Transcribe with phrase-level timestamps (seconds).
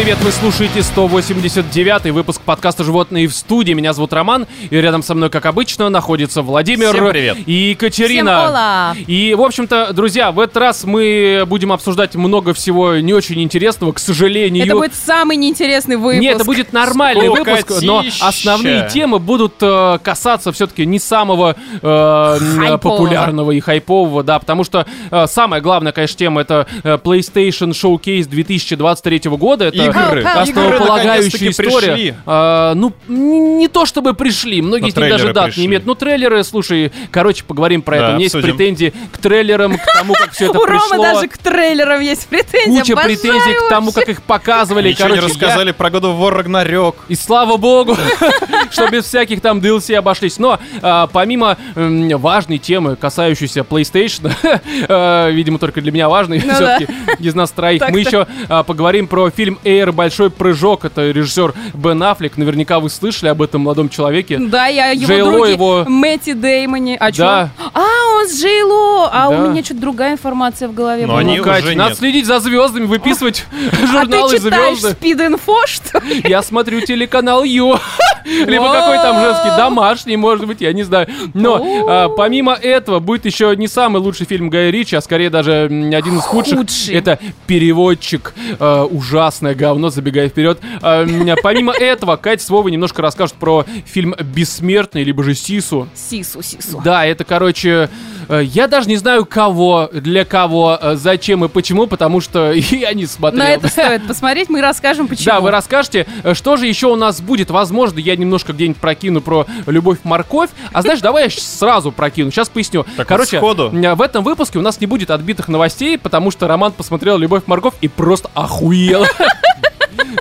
[0.00, 0.16] привет!
[0.22, 3.74] Вы слушаете 189 выпуск подкаста «Животные в студии».
[3.74, 7.36] Меня зовут Роман, и рядом со мной, как обычно, находится Владимир Всем привет.
[7.44, 8.92] и Екатерина.
[8.94, 9.04] Всем.
[9.06, 13.92] И, в общем-то, друзья, в этот раз мы будем обсуждать много всего не очень интересного,
[13.92, 14.64] к сожалению.
[14.64, 16.22] Это будет самый неинтересный выпуск.
[16.22, 18.26] Нет, это будет нормальный выпуск, но Скукотища.
[18.26, 24.86] основные темы будут э, касаться все-таки не самого э, популярного и хайпового, да, потому что
[25.10, 29.66] э, самая главная, конечно, тема это э, PlayStation Showcase 2023 года.
[29.66, 30.20] Это Игры.
[30.20, 31.92] Игры, основополагающая история.
[31.92, 32.14] пришли.
[32.26, 35.60] А, ну, не то чтобы пришли, многие Но из них даже дат пришли.
[35.62, 35.86] не имеют.
[35.86, 38.10] Ну, трейлеры, слушай, короче, поговорим про Да, это.
[38.12, 40.88] У меня есть претензии к трейлерам, к тому, как все это У пришло.
[40.90, 42.78] Ромы даже к трейлерам есть претензии.
[42.80, 44.90] Куча Обожаю претензий к тому, как их показывали.
[44.90, 46.94] Ничего Короче, не я- рассказали про God of War Ragnarok.
[47.08, 47.96] и слава богу,
[48.70, 50.38] что без всяких там DLC обошлись.
[50.38, 54.30] Но а, помимо м, важной темы, касающейся PlayStation,
[54.88, 56.88] э, видимо, только для меня важной, Ну все-таки
[57.18, 60.84] из нас троих, мы еще а, поговорим про фильм Air Большой прыжок.
[60.84, 62.36] Это режиссер Бен Аффлек.
[62.36, 64.38] Наверняка вы слышали об этом молодом человеке.
[64.38, 66.96] Да, я его Джей Ло други его- Мэтти Деймони.
[67.00, 67.22] А чё?
[67.24, 67.50] Да.
[67.74, 67.80] А,
[68.16, 69.08] он с Джей Ло.
[69.12, 69.38] А Да.
[69.38, 71.20] у меня что-то другая информация в голове Но была.
[71.20, 71.98] они Ну, Кать, уже надо нет.
[71.98, 73.44] следить за звездами, выписывать
[73.82, 74.96] А журналы ты читаешь звезды.
[75.00, 76.22] спид-инфо, что ли?
[76.28, 77.76] Я смотрю телеканал Ю.
[78.24, 81.08] Либо какой там женский, домашний, может быть, я не знаю.
[81.34, 85.64] Но а, помимо этого будет еще не самый лучший фильм Гая Ричи, а скорее даже
[85.64, 86.58] один из худших.
[86.58, 86.94] Худший.
[86.94, 88.34] Это «Переводчик».
[88.58, 90.58] Э, ужасное говно, забегая вперед.
[90.80, 91.06] А,
[91.42, 95.88] помимо этого, Катя с Вовой немножко расскажут про фильм «Бессмертный», либо же «Сису».
[95.94, 96.80] Сису, сису.
[96.82, 97.90] Да, это, короче,
[98.28, 102.94] э, я даже не знаю кого, для кого, э, зачем и почему, потому что я
[102.94, 103.44] не смотрел.
[103.44, 105.26] На это стоит посмотреть, мы расскажем, почему.
[105.26, 107.50] Да, вы расскажете, э, что же еще у нас будет.
[107.50, 110.50] Возможно, я немножко где-нибудь прокину про любовь-морковь.
[110.72, 112.30] А знаешь, давай я сразу прокину.
[112.30, 112.86] Сейчас поясню.
[112.96, 113.70] Так Короче, сходу.
[113.70, 117.88] в этом выпуске у нас не будет отбитых новостей, потому что Роман посмотрел любовь-морковь и
[117.88, 119.04] просто охуел.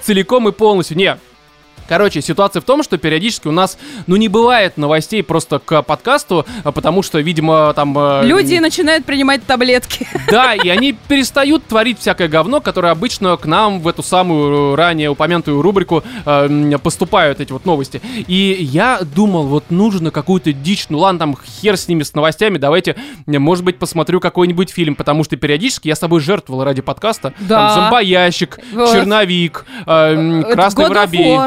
[0.03, 0.97] Целиком и полностью.
[0.97, 1.17] Не,
[1.89, 6.45] Короче, ситуация в том, что периодически у нас, ну, не бывает новостей просто к подкасту,
[6.63, 7.97] а потому что, видимо, там...
[7.97, 10.07] э, Люди начинают принимать таблетки.
[10.29, 14.75] да, и они перестают творить всякое говно, которое обычно к нам в эту самую э,
[14.75, 18.03] ранее упомянутую рубрику э, поступают эти вот новости.
[18.27, 22.59] И я думал, вот нужно какую-то дичь, ну ладно, там хер с ними, с новостями,
[22.59, 26.83] давайте, э, может быть, посмотрю какой-нибудь фильм, потому что периодически я с собой жертвовал ради
[26.83, 27.33] подкаста.
[27.39, 27.69] Да.
[27.69, 28.93] Там зомбоящик, Вот.
[28.93, 31.39] черновик, э, м, Это красный воробей.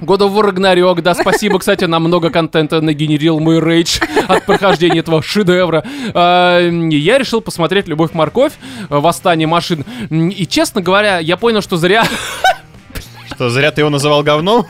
[0.00, 5.00] God of War Ragnarok, да, спасибо, кстати, нам много контента нагенерил мой рейдж от прохождения
[5.00, 5.84] этого шедевра.
[6.14, 8.52] А, Я решил посмотреть «Любовь-морковь»,
[8.88, 9.84] «Восстание машин».
[10.10, 12.04] И, честно говоря, я понял, что зря,
[13.34, 14.66] Что, зря ты его называл говном?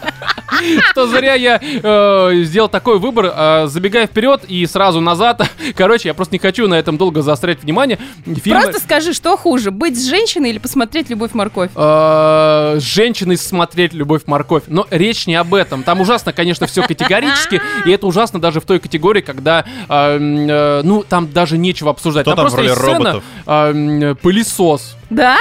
[0.90, 5.42] что зря я э, сделал такой выбор, э, забегая вперед и сразу назад.
[5.76, 7.98] Короче, я просто не хочу на этом долго заострять внимание.
[8.26, 11.70] Фильмы- Просто скажи, что хуже, быть с женщиной или посмотреть «Любовь-морковь»?
[11.74, 14.64] э, с женщиной смотреть любовь морковь.
[14.66, 15.82] Но речь не об этом.
[15.82, 20.80] Там ужасно, конечно, все категорически, и это ужасно даже в той категории, когда, э, э,
[20.84, 22.24] ну, там даже нечего обсуждать.
[22.24, 24.96] Кто там в просто роли есть сцена, э, пылесос.
[25.10, 25.36] Да?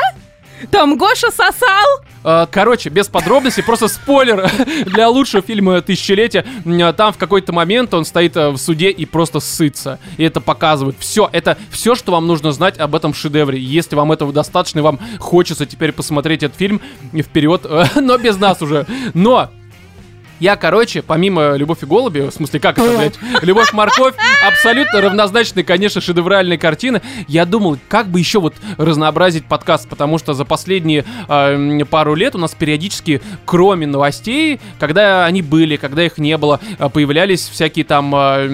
[0.72, 1.86] Там Гоша сосал?
[2.24, 4.50] Э, Короче, без подробностей, просто спойлер
[4.86, 6.46] для лучшего фильма тысячелетия.
[6.66, 10.00] М, Там в какой-то момент он стоит э, в суде и просто сытся.
[10.18, 10.96] И это показывает.
[11.00, 13.60] Все, это все, что вам нужно знать об этом шедевре.
[13.60, 16.82] Если вам этого достаточно, и вам хочется теперь посмотреть этот фильм
[17.14, 18.86] вперед, э, но без нас уже.
[19.14, 19.50] Но
[20.40, 25.64] я, короче, помимо «Любовь и голуби», в смысле, как это, блядь, «Любовь, морковь», абсолютно равнозначные,
[25.64, 31.06] конечно, шедевральные картины, я думал, как бы еще вот разнообразить подкаст, потому что за последние
[31.28, 36.60] э, пару лет у нас периодически, кроме новостей, когда они были, когда их не было,
[36.78, 38.48] э, появлялись всякие там, э,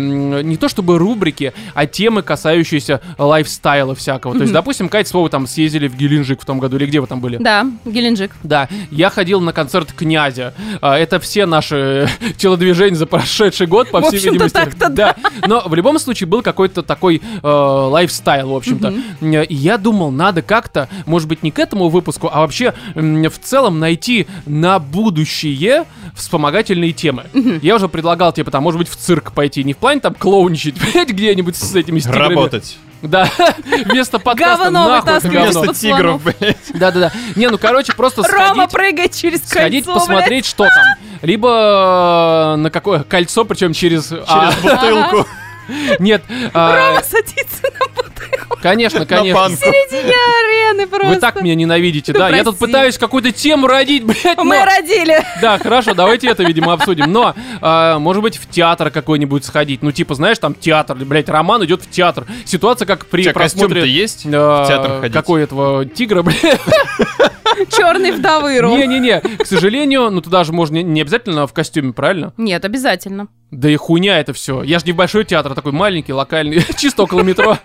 [0.44, 4.34] не то чтобы рубрики, а темы, касающиеся лайфстайла всякого.
[4.36, 7.00] То есть, допустим, Катя с Вовой там съездили в Геленджик в том году, или где
[7.00, 7.38] вы там были?
[7.38, 8.32] Да, Геленджик.
[8.44, 10.54] Да, я ходил на концерт князя.
[10.82, 11.75] А, Это все наши
[12.38, 14.54] телодвижения за прошедший год, по всей видимости.
[14.56, 15.16] так-то да.
[15.48, 18.94] Но в любом случае был какой-то такой э, лайфстайл, в общем-то.
[19.22, 23.40] Э, И я думал, надо как-то, может быть, не к этому выпуску, а вообще в
[23.42, 25.86] целом найти на будущее
[26.16, 27.26] вспомогательные темы.
[27.62, 29.64] Я уже предлагал, типа, там, может быть, в цирк пойти.
[29.64, 32.34] Не в плане там клоуничать, блядь, где-нибудь с этими с тиграми.
[32.36, 32.78] Работать.
[33.08, 33.30] Да,
[33.86, 35.62] вместо подкаста Говно нахуй это говно.
[35.62, 36.58] Вместо тигров, блядь.
[36.74, 37.12] Да-да-да.
[37.36, 40.84] Не, ну, короче, просто Рома сходить прыгает через сходить, кольцо, посмотреть, что там.
[41.22, 44.12] Либо э, на какое кольцо, причем через...
[44.12, 45.28] а, Через бутылку.
[46.00, 46.24] нет,
[46.54, 47.95] а, Рома садится на
[48.70, 49.34] конечно, На конечно.
[49.36, 49.58] банку.
[49.58, 50.16] в середине
[50.76, 51.08] Шизофрены просто.
[51.08, 52.30] Вы так меня ненавидите, Ну, да?
[52.30, 55.24] Я тут пытаюсь какую-то тему родить, блядь, Мы родили.
[55.42, 57.12] Да, хорошо, давайте это, видимо, обсудим.
[57.12, 59.82] Но, а, может быть, в театр какой-нибудь сходить.
[59.82, 62.26] Ну, типа, знаешь, там театр, блядь, Роман идет в театр.
[62.46, 63.88] Ситуация как при просмотре...
[63.88, 64.26] есть?
[64.32, 65.14] а, в театр ходить?
[65.14, 66.60] Какой этого тигра, блядь?
[67.72, 68.78] Черный вдовы, Ром.
[68.78, 72.34] Не-не-не, к сожалению, ну туда же можно не, не обязательно в костюме, правильно?
[72.38, 73.28] Нет, обязательно.
[73.52, 74.62] Да и хуйня это все.
[74.64, 77.58] Я же не в большой театр, а такой маленький, локальный, чисто около метро.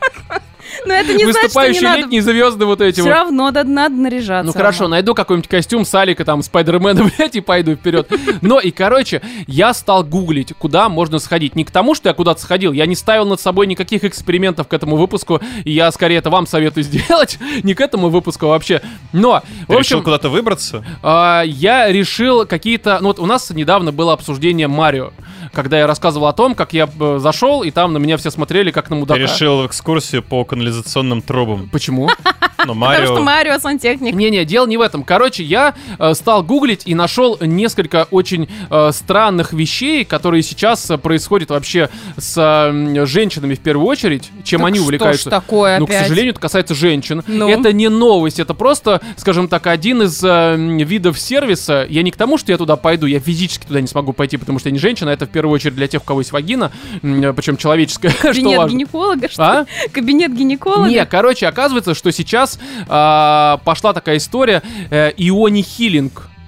[0.86, 1.98] Но это не значит, что не Выступающие надо.
[2.00, 3.10] летние звезды вот эти Все вот.
[3.10, 4.46] равно да, надо наряжаться.
[4.46, 4.90] Ну хорошо, Рома.
[4.92, 8.08] найду какой-нибудь костюм Салика, там, Спайдермена, блядь, и пойду вперед.
[8.40, 11.56] Но и, короче, я стал гуглить, куда можно сходить.
[11.56, 14.72] Не к тому, что я куда-то сходил, я не ставил над собой никаких экспериментов к
[14.72, 18.80] этому выпуску, и я скорее это вам советую сделать, не к этому выпуску вообще.
[19.12, 20.84] Но, Ты в решил общем, куда-то выбраться?
[21.02, 22.98] а, я решил какие-то...
[23.00, 25.12] Ну вот у нас недавно было обсуждение Марио,
[25.52, 28.70] когда я рассказывал о том, как я э, зашел, и там на меня все смотрели,
[28.70, 29.20] как на Ты мудака.
[29.20, 31.69] решил экскурсию по канализационным трубам.
[31.70, 32.08] Почему?
[32.67, 33.22] Ну, Потому что Марио...
[33.22, 34.14] Марио сантехник.
[34.14, 35.02] Не-не, дело не в этом.
[35.02, 40.99] Короче, я э, стал гуглить и нашел несколько очень э, странных вещей, которые сейчас э,
[40.99, 41.88] происходят вообще
[42.19, 45.31] с э, женщинами в первую очередь, чем Так они что ж увлекаются.
[45.31, 46.02] такое Ну, к опять?
[46.02, 47.25] сожалению, это касается женщин.
[47.26, 47.49] Ну?
[47.49, 51.87] Это не новость, это просто, скажем так, один из э, видов сервиса.
[51.88, 54.58] Я не к тому, что я туда пойду, я физически туда не смогу пойти, потому
[54.58, 56.70] что я не женщина, это в первую очередь для тех, у кого есть вагина,
[57.00, 59.66] причем человеческая, Кабинет гинеколога, что А?
[59.93, 60.59] Кабинет гинеколога?
[60.88, 62.58] Не, короче, оказывается, что сейчас
[62.88, 65.62] а, пошла такая история э, иони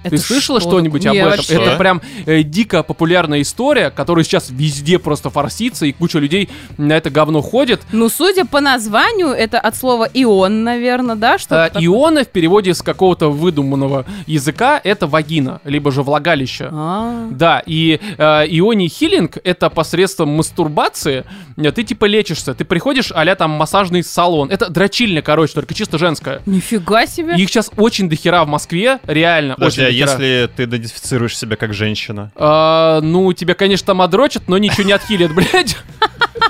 [0.03, 1.29] Ты слышала что что-нибудь об этом?
[1.29, 1.53] Вообще.
[1.53, 6.93] Это прям э, дико популярная история, которая сейчас везде просто форсится, и куча людей на
[6.93, 7.81] это говно ходит.
[7.91, 11.37] Ну, судя по названию, это от слова ион, наверное, да?
[11.37, 16.69] Что А, ионы в переводе с какого-то выдуманного языка это вагина, либо же влагалище.
[16.71, 21.25] А, Да, и э, иони хилинг это посредством мастурбации.
[21.57, 22.53] э, Ты типа лечишься.
[22.53, 24.49] Ты приходишь, а там массажный салон.
[24.51, 26.41] Это дрочильня, короче, только чисто женская.
[26.45, 27.35] Нифига себе.
[27.35, 29.92] Их сейчас очень дохера в Москве, реально, Подожди, очень а дохера.
[29.93, 32.31] Если ты идентифицируешь себя как женщина?
[32.35, 35.77] А, ну, тебя, конечно, там отрочат, но ничего не отхилят, блядь.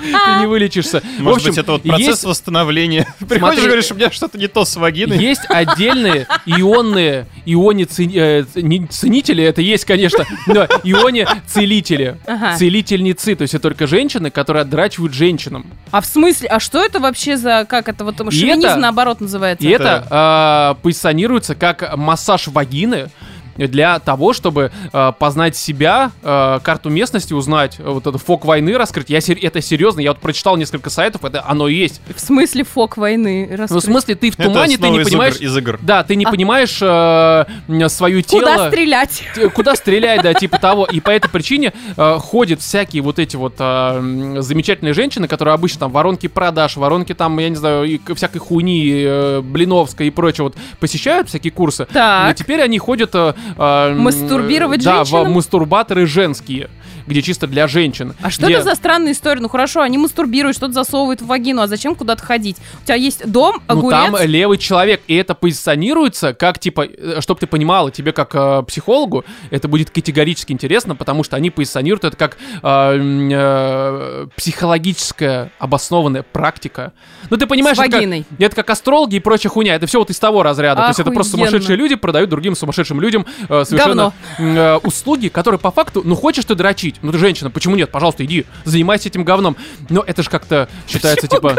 [0.00, 1.02] Ты не вылечишься.
[1.18, 3.06] Может общем, быть, это вот процесс есть- восстановления.
[3.20, 3.62] Приходишь Смотри.
[3.62, 5.18] и говоришь, у меня что-то не то с вагиной.
[5.18, 8.44] Есть отдельные ионные, ионе э,
[8.90, 12.56] ценители, это есть, конечно, но ионе целители, Ага.
[12.56, 15.66] целительницы, то есть это только женщины, которые отдрачивают женщинам.
[15.90, 19.66] А в смысле, а что это вообще за, как это вот, шовинизм это- наоборот называется?
[19.66, 23.08] И это а, позиционируется как массаж вагины
[23.56, 28.76] для того, чтобы а, познать себя, а, карту местности узнать, а, вот это фок войны
[28.76, 29.10] раскрыть.
[29.10, 32.00] Я сер- это серьезно, я вот прочитал несколько сайтов, это оно и есть.
[32.14, 33.46] В смысле фок войны?
[33.50, 33.84] Ну, в раскрыть?
[33.84, 35.34] смысле, ты в Это тумане, ты не из понимаешь...
[35.36, 35.78] игр- из игр.
[35.82, 36.30] Да, ты не А.
[36.30, 38.40] понимаешь э, м, свое тело.
[38.40, 39.22] Куда стрелять?
[39.34, 40.84] Т- Куда стрелять, да, типа того.
[40.86, 45.80] И по этой причине э, ходят всякие вот эти вот э, замечательные женщины, которые обычно
[45.80, 50.44] там воронки продаж, воронки там, я не знаю, и всякой хуйни, э, блиновской и прочее,
[50.44, 51.86] вот посещают всякие курсы.
[51.92, 52.32] Так.
[52.32, 53.10] И теперь они ходят...
[53.14, 55.32] э, э, Мастурбировать Да, женщинам?
[55.32, 56.68] мастурбаторы женские,
[57.06, 58.14] где чисто для женщин.
[58.22, 59.40] А что где- это за странная история?
[59.40, 62.56] Ну хорошо, они мастурбируют, что-то засовывают в вагину, а зачем куда-то ходить?
[62.82, 63.90] У тебя есть дом, Ну огурец?
[63.98, 66.86] там левый человек, и это позиционируется как, типа,
[67.20, 72.04] чтобы ты понимала, тебе как э, психологу это будет категорически интересно, потому что они позиционируют
[72.04, 72.98] это как э,
[73.32, 76.92] э, психологическая обоснованная практика.
[77.30, 80.18] Ну ты понимаешь, это как, это как астрология и прочая хуйня, это все вот из
[80.18, 80.82] того разряда.
[80.82, 81.50] То есть это просто Охуенно.
[81.50, 86.44] сумасшедшие люди продают другим сумасшедшим людям э, совершенно э, услуги, которые по факту, ну хочешь
[86.44, 87.90] ты дрочить, ну ты женщина, почему нет?
[87.90, 89.56] Пожалуйста, иди, занимайся этим говном.
[89.88, 91.56] Но это же как-то считается типа...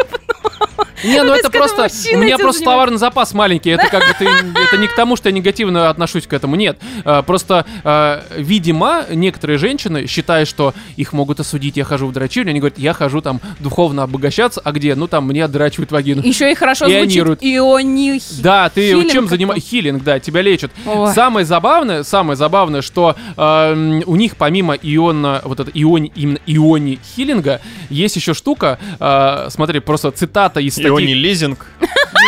[1.04, 1.88] Не, ну то это просто...
[2.14, 3.70] У меня просто товарный запас маленький.
[3.72, 4.26] Это как бы ты...
[4.26, 6.56] Это не к тому, что я негативно отношусь к этому.
[6.56, 6.78] Нет.
[7.04, 11.78] А, Просто, а, видимо, некоторые женщины считают, что их могут осудить.
[11.78, 12.52] Я хожу в дрочильню.
[12.52, 14.62] Они говорят, я хожу там духовно обогащаться.
[14.64, 14.96] А где?
[14.96, 16.22] Ну там мне отдрачивают вагину.
[16.22, 18.22] Еще и хорошо звучит иони...
[18.42, 19.70] Да, ты чем занимаешься?
[19.70, 20.72] Хилинг, да, тебя лечат.
[21.14, 27.62] Самое забавное, самое забавное, что у них помимо иона, вот это иони, именно иони хилинга,
[27.90, 31.06] есть еще штука, э, смотри, просто цитата из статьи.
[31.06, 31.66] Иони лизинг.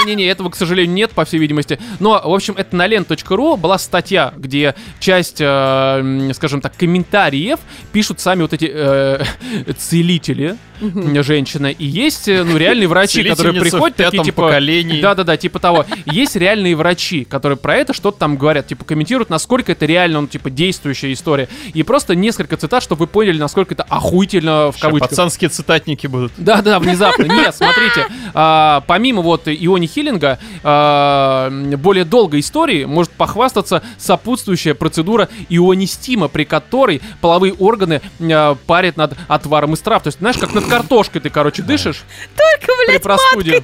[0.06, 1.80] Не-не-не, этого, к сожалению, нет, по всей видимости.
[2.00, 7.60] Но, в общем, это на лен.ру была статья, где часть, э, скажем так, комментариев
[7.92, 9.24] пишут сами вот эти э,
[9.78, 11.76] целители, м, женщины.
[11.78, 14.44] И есть, э, ну, реальные врачи, которые приходят, такие, типа...
[14.44, 15.02] поколении.
[15.02, 15.86] Да-да-да, типа того.
[16.06, 20.28] Есть реальные врачи, которые про это что-то там говорят, типа комментируют, насколько это реально, ну,
[20.28, 21.48] типа, действующая история.
[21.74, 25.10] И просто несколько цитат, чтобы вы поняли, насколько это охуительно в кавычках.
[25.10, 26.32] Пацанские цитатники будут.
[26.38, 27.24] Да, да, внезапно.
[27.24, 35.30] Нет, смотрите, а, помимо вот иони хилинга, а, более долгой истории может похвастаться сопутствующая процедура
[35.50, 40.04] ионистима, при которой половые органы а, парят над отваром из трав.
[40.04, 42.04] То есть, знаешь, как над картошкой ты, короче, дышишь
[42.36, 43.64] Только, при блядь, простуде.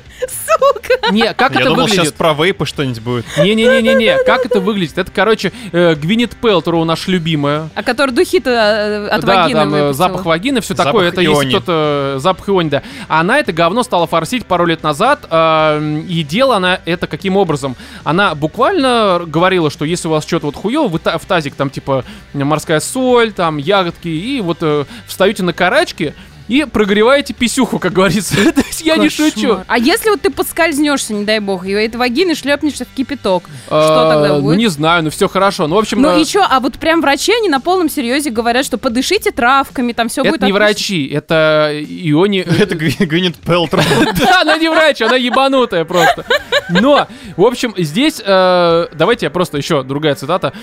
[1.12, 2.16] Не, как Я это думал, сейчас выглядит?
[2.16, 3.26] про вейпы что-нибудь будет.
[3.38, 4.98] Не-не-не-не-не, как это выглядит?
[4.98, 7.70] Это, короче, э, Гвинет Пелтроу наша любимая.
[7.76, 9.94] А который духи-то э, от да, вагины там э, выпустила.
[9.94, 11.08] запах вагины, все Запах такое.
[11.10, 11.50] Это если иони.
[11.52, 12.16] кто-то...
[12.20, 12.84] Запах иони, да.
[13.08, 15.26] А она это говно стала форсить пару лет назад.
[15.30, 17.76] э, и делала она это каким образом?
[18.04, 21.70] Она буквально говорила, что если у вас что-то вот хуево, вы та- в тазик там
[21.70, 26.14] типа морская соль, там ягодки, и вот э, встаете на карачки,
[26.54, 28.36] и прогреваете писюху, как говорится.
[28.54, 29.58] То есть я не шучу.
[29.68, 33.82] А если вот ты поскользнешься, не дай бог, и этой вагины шлепнешься в кипяток, А,
[33.84, 34.58] что тогда Ну, будет?
[34.58, 35.66] не знаю, ну все хорошо.
[35.68, 38.30] Ну, в общем, Ну э, и чё, а вот прям врачи, они на полном серьезе
[38.30, 42.38] говорят, что подышите травками, там все будет это не врачи, это иони...
[42.60, 43.84] Это Гви- Гвинет Пелтроу.
[44.20, 46.24] Да, она не врач, она ебанутая просто.
[46.70, 50.54] Но, в общем, здесь, э, давайте я просто еще другая цитата.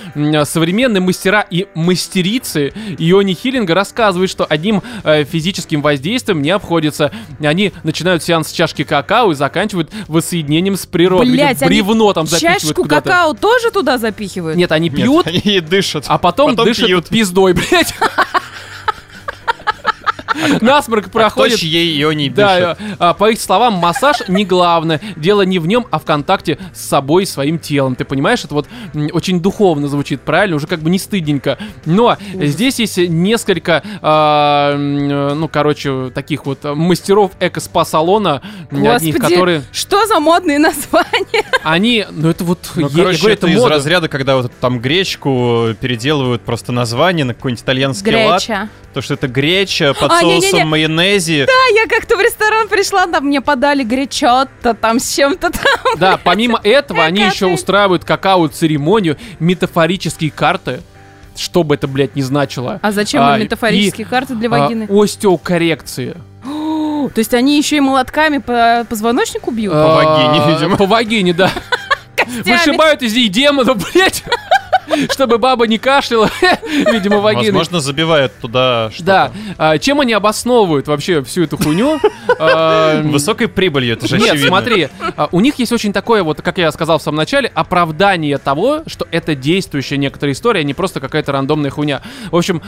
[0.45, 7.11] Современные мастера и мастерицы Иони Хиллинга рассказывают, что одним э, физическим воздействием не обходится.
[7.41, 11.31] Они начинают сеанс с чашки какао и заканчивают воссоединением с природой.
[11.31, 13.03] Блять, они бревно там запихивают чашку куда-то.
[13.09, 14.57] какао тоже туда запихивают?
[14.57, 16.05] Нет, они Нет, пьют, они и дышат.
[16.09, 17.09] а потом, дышат пьют.
[17.09, 17.95] пиздой, блядь.
[20.61, 21.59] Насморк проходит.
[21.59, 22.81] чьей ее не Да, дышит?
[22.93, 25.01] э, а, по их словам, массаж не главное.
[25.17, 27.95] Дело не в нем, а в контакте с собой и своим телом.
[27.97, 28.67] Ты понимаешь, это вот
[29.13, 30.57] очень духовно звучит, правильно?
[30.57, 31.59] Уже как бы не стыдненько.
[31.85, 39.63] Но здесь есть несколько, а, э, ну, короче, таких вот мастеров эко-спа-салона, одних, Господи, которые...
[39.73, 41.45] что за модные названия?
[41.63, 43.75] Они, ну это вот, Ну, я- я короче, говорю, это это из мода.
[43.75, 48.41] разряда, когда вот там гречку переделывают просто название на какой-нибудь итальянский лад.
[48.43, 48.69] Греча.
[48.93, 50.51] То, что это греча под А, не-не-не.
[50.51, 51.45] соусом майонезе.
[51.45, 55.99] А я как-то в ресторан пришла, там мне подали гречотто там с чем-то там.
[55.99, 60.81] Да, помимо этого, они еще устраивают какао-церемонию, метафорические карты,
[61.37, 62.79] что бы это, блядь, не значило.
[62.83, 64.89] А зачем А, метафорические карты для А, вагины?
[64.91, 66.17] остеокоррекции.
[66.45, 69.73] То есть они еще и молотками по позвоночнику бьют?
[69.73, 70.77] По вагине, А, видимо.
[70.77, 71.51] По вагине, да.
[72.45, 74.23] Вышибают из ней демонов, блядь.
[75.11, 76.31] Чтобы баба не кашляла,
[76.93, 77.53] видимо, вагины.
[77.53, 79.05] Возможно, забивает туда что-то.
[79.05, 79.33] Да.
[79.59, 82.01] А, чем они обосновывают вообще всю эту хуйню?
[83.11, 84.49] Высокой прибылью, это же Нет, очевидно.
[84.49, 88.39] смотри, а, у них есть очень такое вот, как я сказал в самом начале, оправдание
[88.39, 92.03] того, что это действующая некоторая история, а не просто какая-то рандомная хуйня.
[92.31, 92.63] В общем,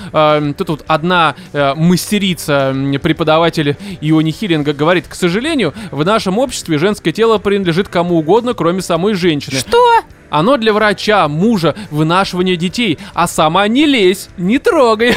[0.57, 7.13] тут вот одна э, мастерица, преподаватель Иони Хиллинга говорит, к сожалению, в нашем обществе женское
[7.13, 9.59] тело принадлежит кому угодно, кроме самой женщины.
[9.59, 10.03] Что?
[10.33, 15.15] Оно для врача, мужа, вынашивания детей, а сама не лезь, не трогай.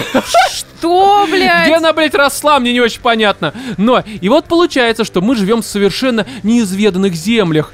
[0.51, 1.67] Что, блядь?
[1.67, 3.53] Где она, блядь, росла, мне не очень понятно.
[3.77, 7.71] Но, и вот получается, что мы живем в совершенно неизведанных землях.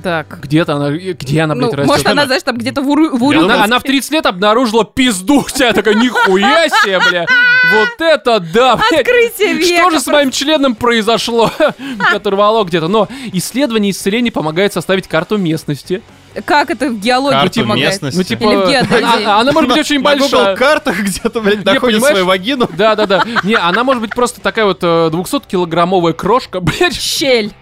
[0.00, 0.40] Так.
[0.42, 1.86] Где-то она, где она, блядь, Ну, растет?
[1.86, 3.62] может, она, знаешь, там где-то в, Уру, в она, Урюпинске.
[3.64, 7.26] она в 30 лет обнаружила пизду вся такая, нихуя себе, бля.
[7.72, 9.00] Вот это да, блядь.
[9.00, 9.80] Открытие века.
[9.82, 11.50] Что же с моим членом произошло?
[12.12, 12.86] Оторвало где-то.
[12.86, 16.00] Но исследование исцеления помогает составить карту местности.
[16.44, 17.88] Как это в геологии Карту помогает?
[17.90, 18.16] местности.
[18.18, 19.22] Ну, типа, Или в геодезии.
[19.22, 20.56] она, она может быть очень На Google большая.
[20.56, 22.12] картах где-то, блядь, находит понимаешь?
[22.14, 22.68] свою вагину.
[22.76, 23.24] Да, да, да.
[23.44, 26.94] Не, она может быть просто такая вот 200-килограммовая крошка, блядь.
[26.94, 27.52] Щель.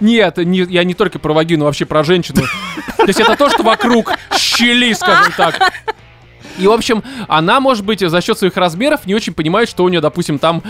[0.00, 2.42] Нет, не, я не только про вагину, вообще про женщину.
[2.96, 5.72] То есть это то, что вокруг щели, скажем так.
[6.58, 9.88] И, в общем, она, может быть, за счет своих размеров не очень понимает, что у
[9.88, 10.62] нее, допустим, там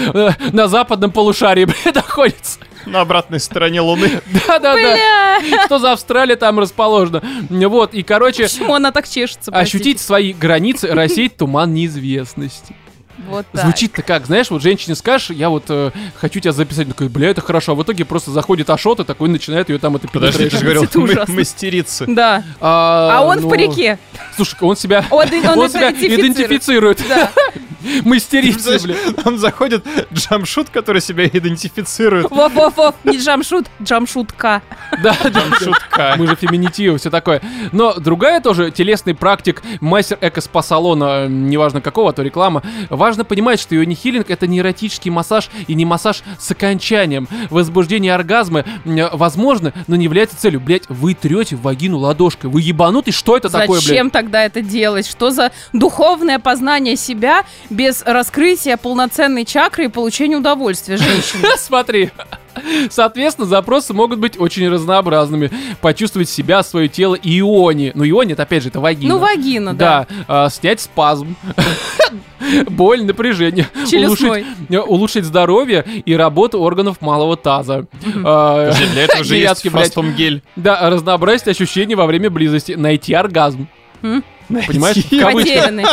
[0.52, 2.58] на западном полушарии блядь, находится.
[2.86, 4.08] На обратной стороне Луны.
[4.46, 4.74] Да-да-да.
[4.74, 5.64] Бля.
[5.66, 7.22] Что за Австралия там расположена.
[7.48, 9.50] Вот, и, короче, Почему она так чешется?
[9.52, 12.74] ощутить свои границы, рассеять туман неизвестности.
[13.28, 13.62] Вот так.
[13.64, 17.40] Звучит-то как, знаешь, вот женщине скажешь, я вот э, хочу тебя записать, такой, бля, это
[17.40, 20.56] хорошо, а в итоге просто заходит Ашот и такой начинает ее там это Подожди, ты
[20.56, 21.34] же говорил, Это мы- ужасно.
[21.34, 22.04] мастерицы.
[22.08, 22.42] Да.
[22.60, 23.98] А, А он ну, в парике.
[24.36, 27.00] Слушай, он себя, Он, он, он себя идентифицирует.
[27.08, 27.30] Да.
[28.04, 28.94] Мастерица, бля.
[29.22, 32.26] Там заходит джамшут, который себя идентифицирует.
[32.30, 32.94] Воп-воп-воп.
[33.04, 34.62] Не джамшут, джамшутка.
[35.02, 35.56] Да, да, да.
[35.58, 36.14] Шутка.
[36.18, 37.40] Мы же феминитивы, все такое.
[37.72, 42.62] Но другая тоже телесный практик, мастер эко-спа-салона, неважно какого, а то реклама,
[43.02, 47.26] важно понимать, что Йони Хиллинг это не эротический массаж и не массаж с окончанием.
[47.50, 50.60] Возбуждение оргазма возможно, но не является целью.
[50.60, 52.48] Блять, вы трете в вагину ладошкой.
[52.48, 53.12] Вы ебанутый?
[53.12, 53.82] Что это такое, блядь?
[53.82, 55.08] Зачем тогда это делать?
[55.08, 61.48] Что за духовное познание себя без раскрытия полноценной чакры и получения удовольствия женщины?
[61.56, 62.12] Смотри.
[62.90, 65.50] Соответственно, запросы могут быть очень разнообразными.
[65.80, 67.92] Почувствовать себя, свое тело и иони.
[67.94, 69.14] Ну, иони, это опять же, это вагина.
[69.14, 70.06] Ну, вагина, да.
[70.08, 71.36] Да, а, снять спазм,
[72.68, 77.86] боль, напряжение, улучшить, э, улучшить здоровье и работу органов малого таза.
[78.24, 80.42] А, для этого же есть фастом гель.
[80.56, 83.68] Да, разнообразить ощущения во время близости, найти оргазм.
[84.48, 84.96] Понимаешь.
[85.10, 85.84] Потерянный.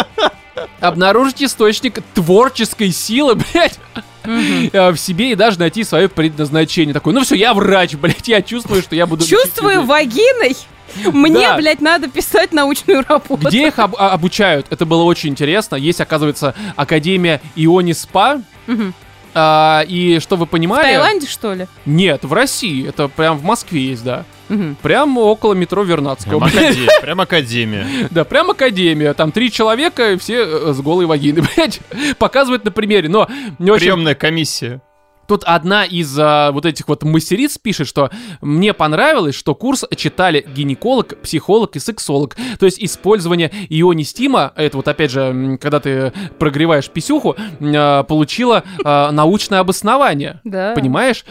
[0.79, 3.79] Обнаружить источник творческой силы, блядь.
[4.23, 6.93] Э, в себе и даже найти свое предназначение.
[6.93, 9.25] Такой, ну все, я врач, блядь, я чувствую, что я буду...
[9.25, 9.87] Чувствую людей».
[9.87, 10.57] вагиной.
[11.05, 11.55] Мне, Да.
[11.57, 13.47] блядь, надо писать научную работу.
[13.47, 14.65] Где их об- а- обучают?
[14.71, 15.75] Это было очень интересно.
[15.75, 18.41] Есть, оказывается, Академия Иони Спа.
[18.65, 18.93] Мгм.
[19.33, 20.83] А, и что вы В понимали?
[20.83, 21.67] Таиланде, что ли?
[21.85, 22.87] Нет, в России.
[22.87, 24.25] Это прям в Москве есть, да.
[24.49, 24.77] Мгм.
[24.81, 26.39] Прям около метро Вернадского.
[26.39, 27.01] Прям академия.
[27.01, 27.87] Прям академия.
[28.11, 29.13] Да, прям академия.
[29.13, 31.79] Там три человека, все э, с голой вагиной, блядь.
[32.17, 33.09] Показывают на примере.
[33.09, 33.27] Но.
[33.57, 34.81] Приемная комиссия.
[35.29, 38.09] Тут одна из а, вот этих вот мастериц пишет, что
[38.41, 42.35] мне понравилось, что курс читали гинеколог, психолог и сексолог.
[42.57, 49.11] То есть использование ионистима, это вот опять же, когда ты прогреваешь писюху, а, получила а,
[49.11, 50.41] научное обоснование.
[50.43, 50.73] Да.
[50.73, 51.23] Понимаешь?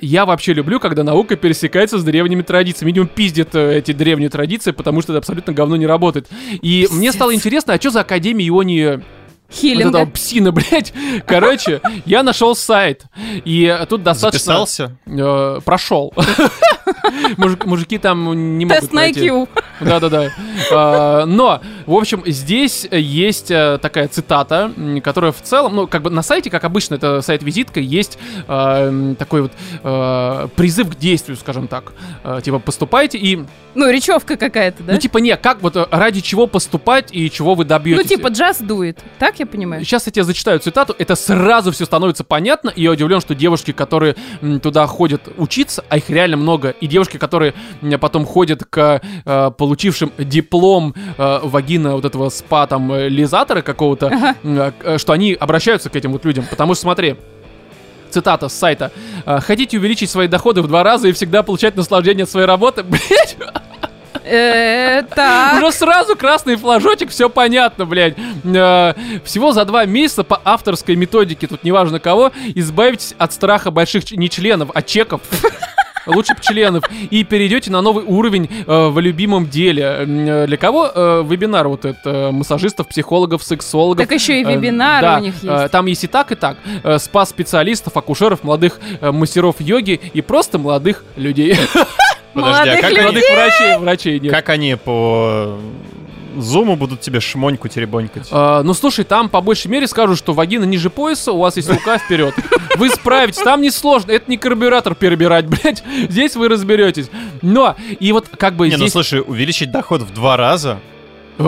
[0.00, 2.92] Я вообще люблю, когда наука пересекается с древними традициями.
[2.92, 6.28] Видимо, пиздят э, эти древние традиции, потому что это абсолютно говно не работает.
[6.62, 7.14] И мне Пиздец.
[7.14, 9.02] стало интересно, а что за Академия Ионии
[9.48, 9.98] вот Хиллинга.
[10.00, 10.92] этого псина, блядь.
[11.26, 13.04] Короче, я нашел сайт.
[13.44, 14.38] И тут достаточно...
[14.58, 14.96] Записался?
[15.06, 16.12] э, прошел.
[17.36, 19.08] Мужик- Мужики там не могут Тест на.
[19.10, 19.48] IQ.
[19.80, 20.30] Да-да-да.
[20.72, 26.10] А, Но, в общем, здесь есть э, такая цитата, которая в целом, ну, как бы
[26.10, 29.52] на сайте, как обычно, это сайт-визитка, есть э, такой вот
[29.82, 31.92] э, призыв к действию, скажем так.
[32.24, 33.44] Э, Типа, поступайте и...
[33.74, 34.94] Ну, речевка какая-то, да?
[34.94, 38.08] Ну, типа, не, как вот ради чего поступать и чего вы Ну, добьетесь.
[38.08, 38.98] типа, джаз дует.
[39.18, 39.84] Так я понимаю?
[39.84, 43.72] Сейчас я тебе зачитаю цитату, это сразу все становится понятно, и я удивлен, что девушки,
[43.72, 44.16] которые
[44.62, 47.54] туда ходят учиться, а их реально много, и девушки, которые
[48.00, 54.06] потом ходят к э, получившим диплом э, вагина вот этого спа там э, лизатора какого-то,
[54.42, 57.16] м, э, к- что они обращаются к этим вот людям, потому что смотри.
[58.10, 58.90] Цитата с сайта.
[59.26, 62.82] «Э, Хотите увеличить свои доходы в два раза и всегда получать наслаждение от своей работы?
[62.88, 63.58] Блять, Э.
[65.56, 68.14] уже сразу красный флажочек, все понятно, блядь.
[68.44, 68.94] Э,
[69.24, 74.28] Всего за два месяца по авторской методике, тут неважно кого, избавитесь от страха больших не
[74.30, 75.20] членов, а чеков.
[76.06, 76.84] Лучше б членов.
[77.10, 79.82] И перейдете на новый уровень э, в любимом деле.
[79.84, 82.00] Э, Для кого э, вебинар вот этот?
[82.06, 84.06] э, массажистов, психологов, сексологов.
[84.06, 85.70] Так еще и Э, вебинары да, у них э, есть.
[85.72, 86.56] Там есть и так, и так.
[86.82, 91.58] Э, Спа-специалистов, акушеров, молодых э, мастеров йоги и просто молодых людей.
[92.34, 92.92] Подожди, а как.
[92.96, 94.32] Молодых врачей, врачей нет.
[94.32, 95.58] как они по
[96.36, 98.28] зуму будут тебе шмоньку теребонькать?
[98.30, 101.68] А, ну слушай, там по большей мере скажут, что вагина ниже пояса, у вас есть
[101.68, 102.34] рука вперед.
[102.76, 105.82] Вы справитесь, там не сложно, это не карбюратор перебирать, блядь.
[106.08, 107.10] Здесь вы разберетесь.
[107.42, 110.78] Но, и вот как бы Не, ну здесь слушай, увеличить доход в два раза?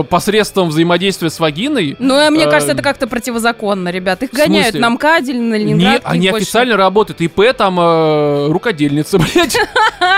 [0.09, 4.23] Посредством взаимодействия с вагиной, Ну, а мне э, кажется, это как-то противозаконно, ребят.
[4.23, 6.03] Их гоняют на МКАДе или на Ленинград.
[6.05, 9.57] они официально работают, ИП там э, рукодельница, блядь.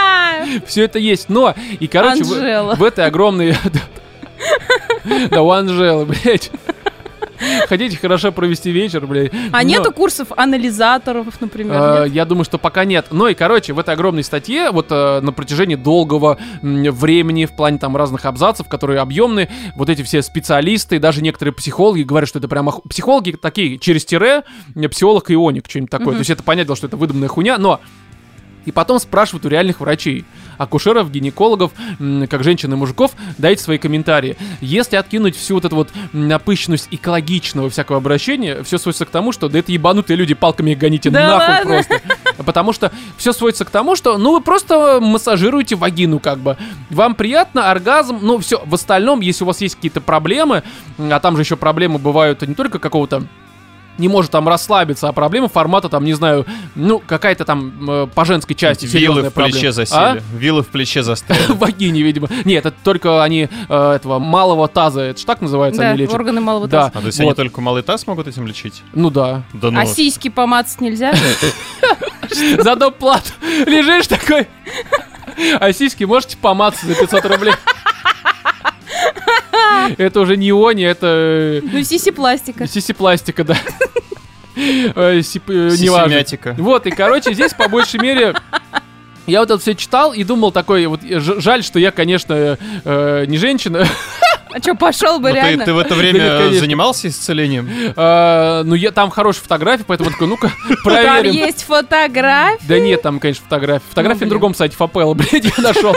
[0.67, 3.57] Все это есть, но, и короче, в этой огромной...
[5.31, 6.51] Да, у Анжелы, блядь.
[7.69, 9.33] Хотите хорошо провести вечер, блядь.
[9.53, 12.05] А но- нету курсов анализаторов, например?
[12.05, 12.15] Нет?
[12.15, 13.07] Я думаю, что пока нет.
[13.11, 17.79] Ну и, короче, в этой огромной статье, вот э, на протяжении долгого времени, в плане
[17.79, 22.49] там разных абзацев, которые объемные, вот эти все специалисты, даже некоторые психологи говорят, что это
[22.49, 22.73] прямо...
[22.89, 24.45] Психологи такие, через тире,
[24.91, 26.09] психолог ионик, что-нибудь такое.
[26.09, 26.17] Мгм.
[26.17, 27.81] То есть это понятно, что это выдуманная хуйня, но...
[28.65, 30.25] И потом спрашивают у реальных врачей,
[30.59, 31.73] акушеров, гинекологов,
[32.29, 34.37] как женщин и мужиков, дайте свои комментарии.
[34.61, 39.49] Если откинуть всю вот эту вот напыщенность экологичного всякого обращения, все сводится к тому, что
[39.49, 41.71] да это ебанутые люди, палками их гоните Да нахуй ладно?
[41.71, 42.01] просто.
[42.45, 46.57] Потому что все сводится к тому, что, ну, вы просто массажируете вагину, как бы.
[46.91, 48.62] Вам приятно, оргазм, ну, все.
[48.65, 50.62] В остальном, если у вас есть какие-то проблемы,
[50.99, 53.25] а там же еще проблемы бывают не только какого-то
[53.99, 58.25] не может там расслабиться, а проблема формата там, не знаю, ну, какая-то там э, по
[58.25, 60.23] женской части Вилы серьезная в плече засели.
[60.35, 61.43] Вилы в плече застряли.
[61.49, 61.55] А?
[61.55, 62.29] Вагине, видимо.
[62.45, 66.15] Нет, это только они э, этого малого таза, это ж так называется, Да, они лечат.
[66.15, 66.85] органы малого Да.
[66.89, 66.93] таза.
[66.99, 68.83] А то есть они только малый таз могут этим лечить?
[68.95, 69.43] Ну да.
[69.53, 69.81] Да ну.
[69.81, 71.15] А сиськи помацать нельзя?
[72.59, 72.97] За доп.
[72.97, 73.31] плату
[73.67, 74.49] лежишь такой,
[75.61, 77.53] а сиськи можете помацать за 500 рублей.
[79.99, 82.67] Это уже не они, это Ну, сиси пластика.
[82.69, 83.57] сиси пластика, да.
[84.57, 86.09] Э, э, Неважно.
[86.59, 88.35] Вот, и, короче, здесь по большей мере...
[89.27, 93.25] Я вот это все читал и думал такой, вот э, жаль, что я, конечно, э,
[93.27, 93.87] не женщина,
[94.55, 95.65] А что, пошел бы Ну, реально?
[95.65, 97.69] ты в это время занимался исцелением?
[97.97, 101.33] э, ну я там хорошие фотографии, поэтому такой, ну-ка, Там проверим.
[101.33, 102.67] есть фотографии.
[102.67, 103.85] Да нет, там, конечно, фотографии.
[103.88, 104.29] Фотографии блин.
[104.29, 105.95] на другом сайте Фапел, блядь, я нашел.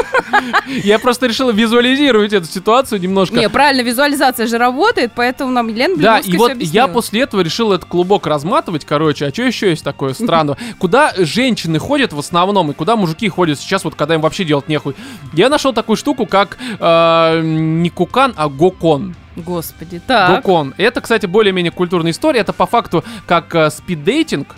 [0.84, 3.36] Я просто решил визуализировать эту ситуацию немножко.
[3.36, 7.74] Не, правильно, визуализация же работает, поэтому нам Елена Да, и вот я после этого решил
[7.74, 10.58] этот клубок разматывать, короче, а что еще есть такое странного?
[10.80, 14.68] Куда женщины ходят в основном, и куда мужики ходят сейчас, вот когда им вообще делать
[14.68, 14.96] нехуй?
[15.34, 19.16] Я нашел такую штуку, как э, не кукан, а гокон.
[19.36, 20.38] Господи, так.
[20.38, 20.74] Дукон.
[20.78, 22.40] Это, кстати, более-менее культурная история.
[22.40, 24.56] Это по факту как э, спиддейтинг,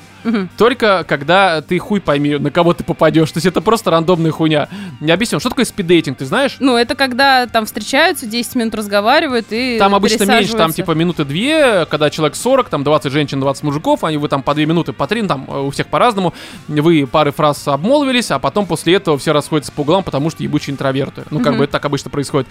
[0.58, 3.32] Только когда ты хуй пойми, на кого ты попадешь.
[3.32, 4.70] То есть это просто рандомная хуйня.
[5.00, 6.58] Не объясню, что такое спиддейтинг, ты знаешь?
[6.60, 11.26] Ну, это когда там встречаются, 10 минут разговаривают и Там обычно меньше, там типа минуты
[11.26, 14.94] две, когда человек 40, там 20 женщин, 20 мужиков, они вы там по 2 минуты,
[14.94, 16.34] по 3, там э, у всех по-разному,
[16.68, 20.74] вы пары фраз обмолвились, а потом после этого все расходятся по углам, потому что ебучие
[20.74, 21.24] интроверты.
[21.30, 22.48] Ну, как бы это так обычно происходит.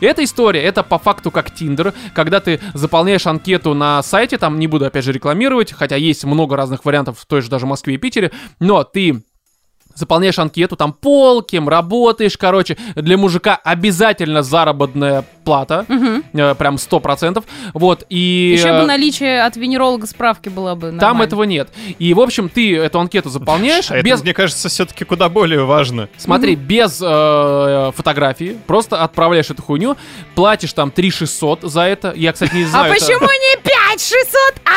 [0.00, 4.66] Эта история, это по факту как Тиндер, когда ты заполняешь анкету на сайте, там не
[4.66, 7.98] буду опять же рекламировать, хотя есть много разных вариантов в той же даже Москве и
[7.98, 9.22] Питере, но ты
[9.94, 17.42] заполняешь анкету, там пол, кем работаешь, короче, для мужика обязательно заработная плата, э, прям 100%,
[17.72, 18.54] вот, и...
[18.58, 21.22] Еще э, бы наличие от венеролога справки было бы Там нормально.
[21.22, 21.70] этого нет.
[21.98, 24.22] И, в общем, ты эту анкету заполняешь А это, без...
[24.22, 26.10] мне кажется, все-таки куда более важно.
[26.18, 29.96] Смотри, без э, фотографии, просто отправляешь эту хуйню,
[30.34, 32.12] платишь там 3 600 за это.
[32.14, 32.92] Я, кстати, не А знаю.
[32.92, 34.38] это- почему не 5 600?
[34.66, 34.70] А?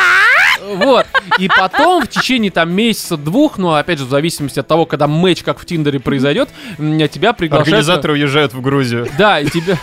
[0.62, 1.06] Вот.
[1.38, 5.42] И потом в течение там месяца-двух, ну, опять же, в зависимости от того, когда матч,
[5.42, 7.68] как в Тиндере, произойдет, тебя приглашают...
[7.68, 9.08] Организаторы уезжают в Грузию.
[9.18, 9.76] Да, и тебя...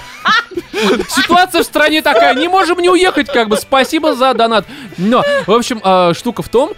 [1.10, 4.66] Ситуация в стране такая, не можем не уехать, как бы, спасибо за донат.
[4.98, 6.72] Но, в общем, э, штука в том,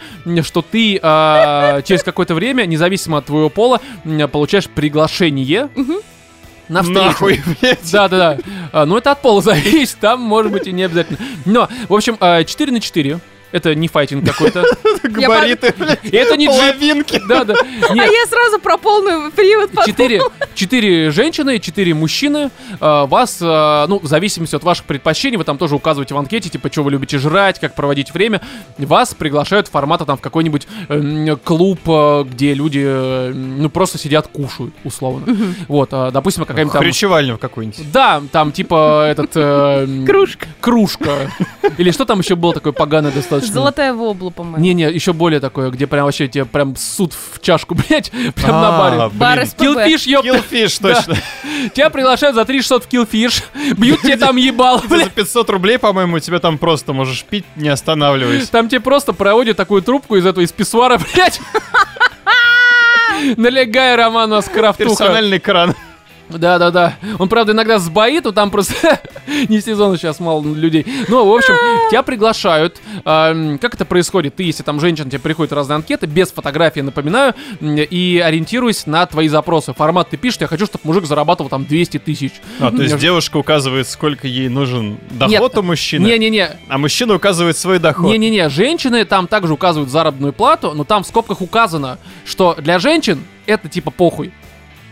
[0.43, 3.81] что ты э, через какое-то время, независимо от твоего пола,
[4.31, 5.69] получаешь приглашение
[6.69, 7.01] на встречу.
[7.01, 7.91] Нахуй, блядь.
[7.91, 8.37] Да, да, да.
[8.71, 11.19] А, ну, это от пола зависит, там, может быть, и не обязательно.
[11.45, 13.19] Но, в общем, э, 4 на 4.
[13.51, 14.63] Это не файтинг какой-то.
[15.03, 15.73] Габариты,
[16.11, 16.47] это не.
[16.47, 17.19] Половинки.
[17.29, 17.53] Да, да.
[17.89, 19.69] А я сразу про полный привод.
[19.85, 20.21] Четыре,
[20.55, 22.49] четыре женщины, четыре мужчины.
[22.81, 26.49] Э, Вас, э, ну, в зависимости от ваших предпочтений, вы там тоже указываете в анкете,
[26.49, 28.41] типа, что вы любите жрать, как проводить время.
[28.77, 30.67] Вас приглашают в формата там в какой-нибудь
[31.43, 35.35] клуб, э, где люди, ну, просто сидят, кушают, условно.
[35.67, 36.81] Вот, допустим, какая-нибудь там...
[36.81, 37.91] Хрючевальня какую-нибудь.
[37.91, 39.31] Да, там типа этот...
[39.35, 40.47] э, Кружка.
[40.61, 41.31] Кружка.
[41.77, 43.38] Или что там еще было такое поганое достаточно?
[43.47, 44.63] Золотая вобла, по-моему.
[44.63, 48.77] Не-не, еще более такое, где прям вообще тебе прям суд в чашку, блять, прям на
[48.77, 49.01] баре.
[49.01, 49.47] А, Бар.
[49.47, 50.31] Киллфиш, ёпта.
[50.31, 51.15] Киллфиш, точно.
[51.73, 53.43] Тебя приглашают за 3600 в Killfish,
[53.77, 54.37] бьют тебе там
[54.87, 55.05] блядь.
[55.05, 58.47] за 500 рублей, по-моему, тебя там просто можешь пить, не останавливаясь.
[58.49, 61.41] Там тебе просто проводят такую трубку из этого, из писсуара, блядь.
[63.35, 64.89] Налегай, Роман, у нас крафтуха.
[64.89, 65.75] Персональный кран.
[66.29, 66.95] Да-да-да.
[67.17, 68.99] Он, правда, иногда сбоит, но там просто
[69.49, 70.85] не сезон сейчас мало людей.
[71.07, 71.53] Ну, в общем,
[71.89, 72.77] тебя приглашают.
[73.05, 74.35] Эм, Как это происходит?
[74.35, 79.27] Ты, если там женщина, тебе приходят разные анкеты, без фотографии, напоминаю, и ориентируясь на твои
[79.27, 79.73] запросы.
[79.73, 82.33] Формат ты пишешь, я хочу, чтобы мужик зарабатывал там 200 тысяч.
[82.59, 85.57] А, то есть девушка указывает, сколько ей нужен доход Нет.
[85.57, 88.11] у мужчины, Не-не-не, а мужчина указывает свой доход.
[88.11, 93.23] Не-не-не, женщины там также указывают заработную плату, но там в скобках указано, что для женщин
[93.45, 94.31] это типа похуй.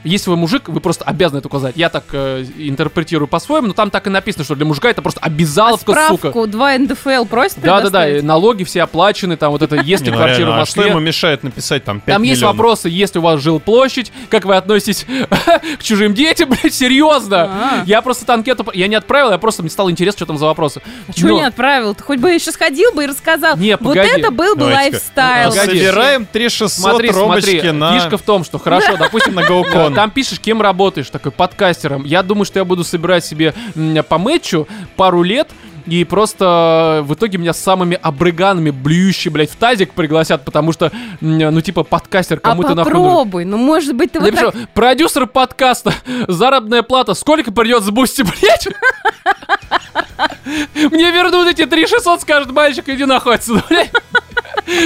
[0.03, 1.75] Если вы мужик, вы просто обязаны это указать.
[1.75, 5.19] Я так э, интерпретирую по-своему, но там так и написано, что для мужика это просто
[5.21, 6.17] А обязаловка, сука.
[6.29, 8.23] справку 2 НДФЛ просит Да-да-да, и предоставить?
[8.23, 10.87] налоги все оплачены, там вот это, есть ли Не, ну квартира в а что Москве.
[10.87, 14.55] ему мешает написать там 5 Там есть вопросы, есть ли у вас жилплощадь, как вы
[14.55, 15.05] относитесь
[15.79, 17.43] к чужим детям, блядь, серьезно.
[17.49, 17.83] А.
[17.85, 20.45] Я просто эту анкету, я не отправил, я просто мне стало интересно, что там за
[20.45, 20.81] вопросы.
[21.07, 21.95] А чего Но- не отправил?
[21.95, 23.57] Ты хоть бы еще сходил бы и рассказал.
[23.57, 25.51] Не, вот это был бы лайфстайл.
[25.51, 27.99] Собираем 3600 Смотри, ромочки на...
[27.99, 29.96] фишка в том, что хорошо, допустим, на GoCon.
[29.97, 32.03] Там пишешь, кем работаешь, такой подкастером.
[32.03, 33.55] Я думаю, что я буду собирать себе
[34.07, 35.49] по мэтчу пару лет,
[35.87, 40.91] и просто в итоге меня с самыми обрыганами, блюющие, блядь, в тазик пригласят, потому что,
[41.19, 43.07] ну, типа, подкастер А кому-то нахуй нужен.
[43.07, 44.69] попробуй, ну может быть ты Я вот так...
[44.75, 45.91] продюсер подкаста,
[46.27, 48.67] заработная плата, сколько придет с Бусти, блядь?
[50.91, 53.91] Мне вернут эти 3600, скажет мальчик, иди нахуй отсюда, блядь.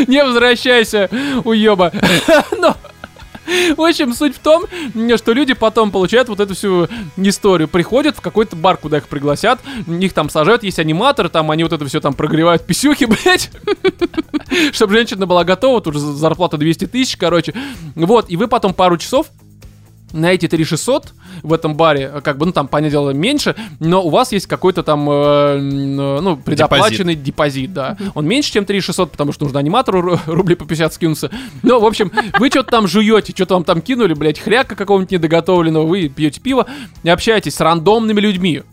[0.07, 1.09] Не возвращайся,
[1.43, 1.91] уеба.
[2.57, 2.77] Но,
[3.77, 4.65] в общем, суть в том,
[5.17, 6.87] что люди потом получают вот эту всю
[7.17, 7.67] историю.
[7.67, 11.73] Приходят в какой-то бар, куда их пригласят, их там сажают, есть аниматоры, там они вот
[11.73, 13.51] это все там прогревают писюхи, блядь.
[14.73, 17.53] Чтобы женщина была готова, тут же зарплата 200 тысяч, короче.
[17.95, 19.27] Вот, и вы потом пару часов
[20.13, 24.03] на эти 3600 в этом баре, э, как бы, ну, там, понятное дело, меньше, но
[24.03, 27.97] у вас есть какой-то там, э, э, ну, предоплаченный депозит, да.
[28.15, 31.31] Он меньше, чем 3600, потому что нужно аниматору ру- рублей по 50 скинуться.
[31.63, 35.85] Но, в общем, вы что-то там жуете, что-то вам там кинули, блядь, хряка какого-нибудь недоготовленного,
[35.85, 36.67] вы пьете пиво
[37.03, 38.63] и общаетесь с рандомными людьми.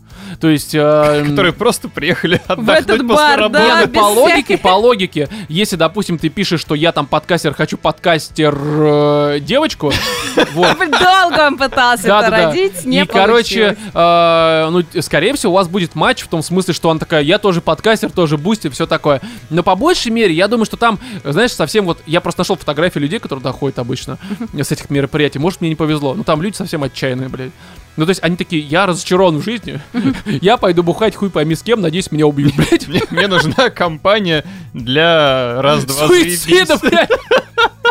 [0.41, 0.75] То есть...
[0.75, 3.53] э, Которые просто приехали этот отдохнуть после бар, работы.
[3.59, 7.07] да, не, ну, без по логике, по логике, если, допустим, ты пишешь, что я там
[7.07, 9.93] подкастер, хочу подкастер э, девочку,
[10.55, 12.47] вот, Долго он пытался это да-да-да.
[12.49, 13.93] родить, не И, короче, получилось.
[13.95, 17.39] э, ну, скорее всего, у вас будет матч в том смысле, что она такая, я
[17.39, 19.21] тоже подкастер, тоже бустер, все такое.
[19.51, 22.99] Но по большей мере, я думаю, что там, знаешь, совсем вот, я просто нашел фотографии
[22.99, 24.19] людей, которые туда ходят обычно
[24.53, 25.39] с этих мероприятий.
[25.39, 27.51] Может, мне не повезло, но там люди совсем отчаянные, блядь.
[27.97, 29.81] Ну, то есть они такие, я разочарован в жизни,
[30.27, 32.87] Я пойду бухать хуй пойми с кем, надеюсь, меня убьют, блядь.
[32.89, 36.91] Мне, мне нужна компания для раз-два Суицида, заебись.
[36.91, 37.11] блядь.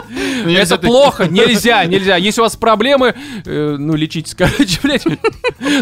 [0.10, 2.16] Ну, Это плохо, нельзя, нельзя.
[2.18, 3.16] Если у вас проблемы,
[3.46, 5.06] э, ну, лечитесь, короче, блядь.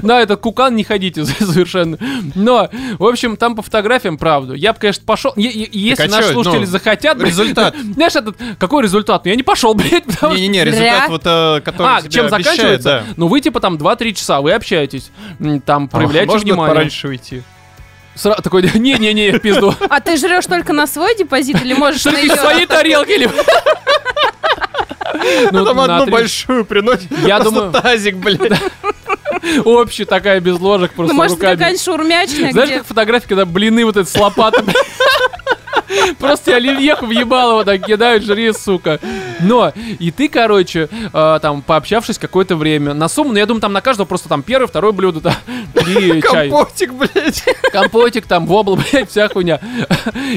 [0.03, 1.97] На этот кукан не ходите совершенно.
[2.35, 4.53] Но, в общем, там по фотографиям, правда.
[4.53, 5.33] Я бы, конечно, пошел.
[5.35, 7.75] Если а наши чё, слушатели ну, захотят, результат.
[7.93, 9.25] Знаешь, этот, какой результат?
[9.25, 10.05] Ну, я не пошел, блядь.
[10.21, 13.03] Не-не-не, результат вот, э, который А, чем заканчивается?
[13.17, 15.11] Ну, вы типа там 2-3 часа, вы общаетесь,
[15.65, 16.75] там проявляете Можно внимание.
[16.75, 17.43] пораньше уйти?
[18.15, 19.73] Сра- такой, не-не-не, пизду.
[19.89, 22.37] А ты жрешь только на свой депозит или можешь на Только из ее?
[22.37, 23.29] своей тарелки или...
[25.51, 27.07] Ну, Там одну большую приносит.
[27.25, 28.61] Я думаю- тазик, блядь.
[29.65, 31.53] Общая такая без ложек, Ну, просто может, руками.
[31.55, 32.77] какая-нибудь шаурмячная, Знаешь, где...
[32.79, 34.73] как фотографии, когда блины вот эти с лопатами.
[36.19, 38.99] Просто тебе оливьеху въебало вот так кидают, жри, сука.
[39.47, 43.73] Но, и ты, короче, э, там, пообщавшись какое-то время, на сумму, ну, я думаю, там
[43.73, 45.35] на каждого просто там первое, второе блюдо, да,
[45.87, 46.49] и чай.
[46.49, 47.43] Компотик, блядь.
[47.71, 49.59] Компотик, там, вобл, блядь, вся хуйня.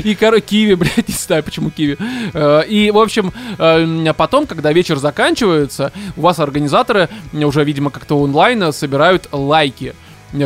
[0.04, 1.96] И, короче, киви, блядь, не знаю, почему киви.
[2.34, 8.18] Э, И, в общем, э, потом, когда вечер заканчивается, у вас организаторы уже, видимо, как-то
[8.18, 9.94] онлайн собирают лайки.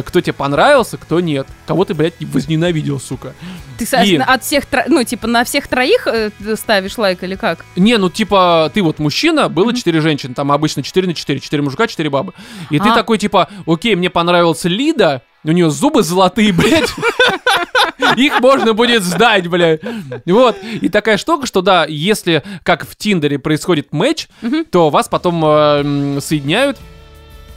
[0.07, 1.47] Кто тебе понравился, кто нет.
[1.67, 3.35] Кого ты, блядь, возненавидел, сука.
[3.79, 7.35] Ты, И- от всех, тро- ну, типа, на всех троих э, ты ставишь лайк или
[7.35, 7.65] как?
[7.75, 11.63] Не, ну типа, ты вот мужчина, было четыре женщины, там обычно 4 на 4, 4
[11.63, 12.33] мужика, 4 бабы.
[12.71, 12.95] И ты А.
[12.95, 16.91] такой, типа, окей, мне понравился Лида, у нее зубы золотые, блядь.
[18.17, 19.81] Их можно будет сдать, блядь.
[20.27, 20.57] Вот.
[20.81, 24.29] И такая штука, что да, если, как в Тиндере происходит матч,
[24.71, 26.79] то вас потом э, соединяют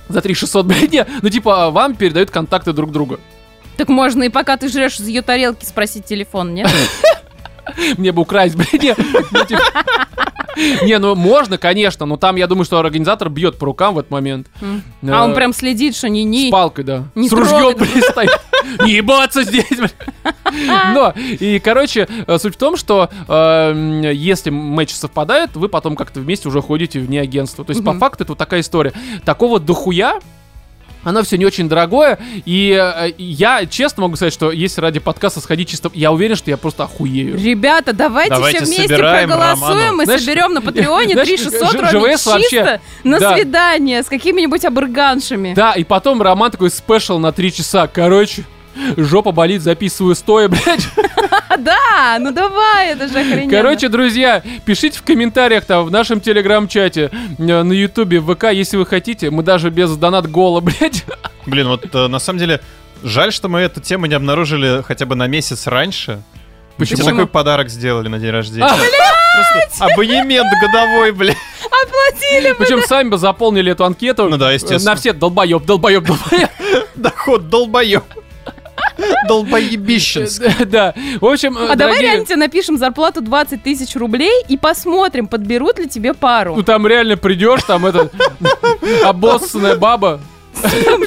[0.09, 3.19] за 3600, блядь, не, ну типа вам передают контакты друг друга.
[3.77, 6.69] Так можно и пока ты жрешь из ее тарелки спросить телефон, нет?
[7.97, 8.95] Мне бы украсть, блядь, не.
[9.32, 9.62] Ну, типа-
[10.84, 14.10] Не, ну можно, конечно, но там я думаю, что организатор бьет по рукам в этот
[14.12, 14.47] момент.
[15.06, 16.49] А он Э, прям следит, что С не-не.
[16.49, 17.04] палкой, да.
[17.13, 17.75] не С ружьем,
[18.10, 18.30] стоит.
[18.86, 19.67] Не ебаться здесь.
[20.93, 23.34] Но, и, короче, э, суть в том, что э,
[23.71, 27.65] м, если матч совпадает, вы потом как-то вместе уже ходите вне агентства.
[27.65, 28.93] То есть, по факту, это вот такая история.
[29.25, 30.19] Такого дохуя,
[31.05, 35.39] оно все не очень дорогое, и э, я честно могу сказать, что если ради подкаста
[35.39, 37.37] сходить чисто, я уверен, что я просто охуею.
[37.41, 40.01] Ребята, давайте, Давайте все вместе проголосуем Роману.
[40.01, 43.35] и Знаешь, соберем на Патреоне знаешь, 3600 Ж- рублей ЖВС вообще, чисто на да.
[43.35, 45.53] свидание с какими-нибудь абырганшами.
[45.53, 47.87] Да, и потом Роман такой спешл на три часа.
[47.87, 48.43] Короче,
[48.97, 50.88] жопа болит, записываю стоя, блядь.
[51.57, 53.51] Да, ну давай, это же охрененно.
[53.51, 58.77] Короче, друзья, пишите в комментариях там в нашем телеграм-чате, э, на ютубе, в ВК, если
[58.77, 59.29] вы хотите.
[59.29, 61.05] Мы даже без донат гола, блядь.
[61.45, 62.61] Блин, вот э, на самом деле,
[63.03, 66.21] жаль, что мы эту тему не обнаружили хотя бы на месяц раньше.
[66.77, 66.97] Почему?
[66.97, 68.65] Тебе такой подарок сделали на день рождения.
[68.65, 71.38] А, Просто абонемент годовой, блядь.
[71.65, 72.53] Оплатили.
[72.57, 74.27] Причем сами бы заполнили эту анкету.
[74.29, 74.91] Ну да, естественно.
[74.91, 76.49] На все долбоеб, долбоеб, долбоеб.
[76.95, 78.03] Доход долбоеб.
[79.27, 80.43] Долбоебищенск.
[80.65, 80.93] Да.
[81.19, 85.79] В общем, э, А давай реально тебе напишем зарплату 20 тысяч рублей и посмотрим, подберут
[85.79, 86.63] ли тебе Ну пару.
[86.63, 88.10] там реально придешь, там это
[89.05, 90.19] обоссанная баба.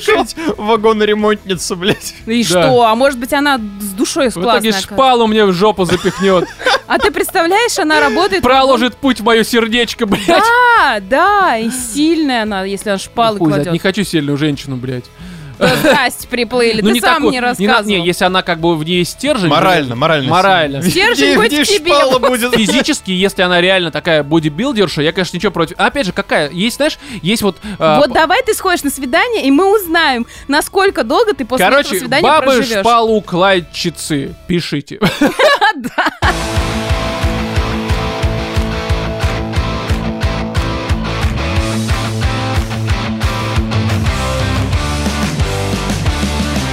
[0.03, 2.15] Жить вагон-ремонтницу, блядь.
[2.27, 2.49] И Да.
[2.49, 2.83] что?
[2.85, 4.73] А может быть, она с душой В итоге классная.
[4.73, 6.47] шпалу мне в жопу запихнет.
[6.87, 8.43] А ты представляешь, она работает...
[8.43, 10.27] Проложит путь в мое сердечко, блядь.
[10.27, 13.73] Да, да, и сильная она, если она шпалы знает, кладет.
[13.73, 15.05] Не хочу сильную женщину, блядь.
[15.59, 16.81] Да, Здрасте, приплыли.
[16.81, 17.85] Ну, Ты сам такой- не рассказывал.
[17.89, 19.49] Не, если она как бы в ней стержень.
[19.49, 20.31] Морально, блядь, морально.
[20.31, 20.83] Морально.
[20.83, 22.19] Стержень хоть тебе.
[22.29, 22.55] будет?
[22.55, 25.77] Физически, если она реально такая бодибилдерша, я, конечно, ничего против.
[25.79, 26.51] Опять же, какая?
[26.51, 27.57] Есть, знаешь, есть вот...
[27.79, 31.83] а, Вот давай ты сходишь на свидание, и мы узнаем, насколько долго ты после этого
[31.83, 32.81] Короче, свидания бабы проживешь.
[32.81, 35.01] шпалукладчицы, пишите.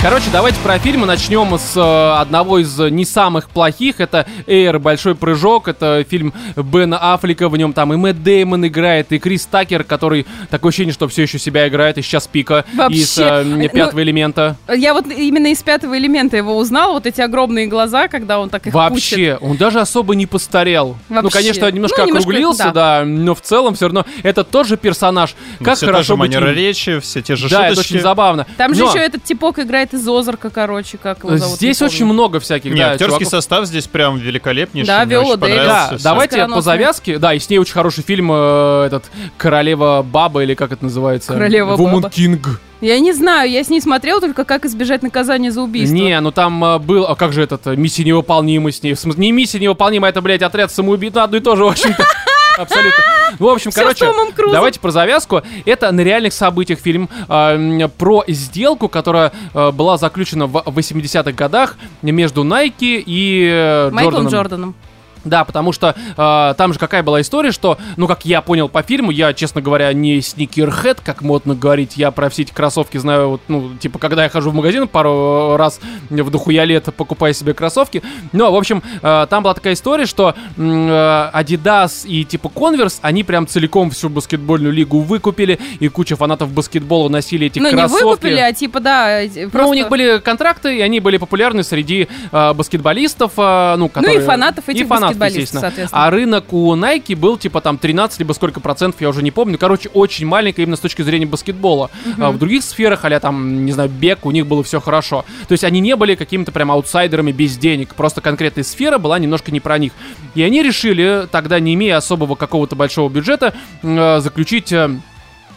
[0.06, 4.00] Короче, давайте про фильмы начнем с э, одного из не самых плохих.
[4.00, 5.68] Это Эйр Большой прыжок.
[5.68, 7.50] Это фильм Бена Аффлека.
[7.50, 11.24] В нем там и Мэтт Деймон играет, и Крис Такер, который такое ощущение, что все
[11.24, 14.58] еще себя играет, и сейчас пика Вообще, из э, ну, пятого элемента.
[14.72, 18.68] Я вот именно из пятого элемента его узнала, вот эти огромные глаза, когда он так
[18.68, 18.92] их пучит.
[18.92, 20.98] Вообще, он даже особо не постарел.
[21.10, 21.40] Ну, Вообще.
[21.40, 23.04] конечно, немножко Ну, немножко, округлился, да.
[23.06, 25.34] но в целом все равно это тот же персонаж.
[25.64, 26.58] Как все та хорошо же быть манера им.
[26.58, 27.94] речи, все те же Да, это шуточки.
[27.94, 28.46] очень забавно.
[28.56, 31.58] Там же Но еще этот типок играет из Озарка, короче, как его зовут.
[31.58, 33.30] Здесь очень много всяких, Не, да, актерский чуваков.
[33.30, 34.88] состав здесь прям великолепнейший.
[34.88, 35.66] Да, Виола Дэвис.
[35.66, 37.18] Да, давайте по завязке.
[37.18, 39.06] Да, и с ней очень хороший фильм э, этот
[39.38, 41.34] Королева Баба или как это называется?
[41.34, 42.10] Королева Woman Баба.
[42.10, 42.46] King.
[42.82, 45.96] Я не знаю, я с ней смотрела только как избежать наказания за убийство.
[45.96, 48.94] Не, ну там э, был, а как же этот э, миссия невыполнима с ней?
[48.94, 51.68] В смысле, не миссия невыполнима, это, блядь, отряд самоубийц, ну, одно и то же, в
[51.70, 52.06] общем-то.
[52.58, 53.04] Абсолютно.
[53.40, 54.12] В общем, Всё с короче,
[54.52, 55.42] давайте про завязку.
[55.66, 61.78] Это на реальных событиях фильм м, про сделку, которая а, была заключена в 80-х годах
[62.02, 64.32] между Nike и э, Майклом Джорданом.
[64.32, 64.76] Джорданом.
[65.26, 68.84] Да, потому что э, там же какая была история, что, ну, как я понял по
[68.84, 73.30] фильму, я, честно говоря, не сникерхед, как модно говорить, я про все эти кроссовки знаю,
[73.30, 77.54] вот, ну, типа, когда я хожу в магазин пару раз в дохуя лет, покупаю себе
[77.54, 78.04] кроссовки.
[78.32, 83.24] Но, в общем, э, там была такая история, что э, Adidas и, типа, Converse, они
[83.24, 88.04] прям целиком всю баскетбольную лигу выкупили, и куча фанатов баскетбола носили эти Ну, не кроссовки.
[88.04, 89.70] выкупили, а типа, да, э, Ну, просто...
[89.70, 94.22] у них были контракты, и они были популярны среди э, баскетболистов, э, ну, которые...
[94.22, 95.62] фанатов этих и фанатов, баскетболистов, естественно.
[95.62, 96.06] соответственно.
[96.06, 99.58] А рынок у Nike был, типа, там, 13 либо сколько процентов, я уже не помню.
[99.58, 101.90] Короче, очень маленько именно с точки зрения баскетбола.
[102.20, 105.26] А в других сферах, а там, не знаю, бег, у них было все хорошо.
[105.48, 107.96] То есть они не были какими-то прям аутсайдерами без денег.
[107.96, 109.94] Просто конкретная сфера была немножко не про них.
[110.36, 114.74] И они решили, тогда, не имея особого какого-то большого бюджета, э, заключить...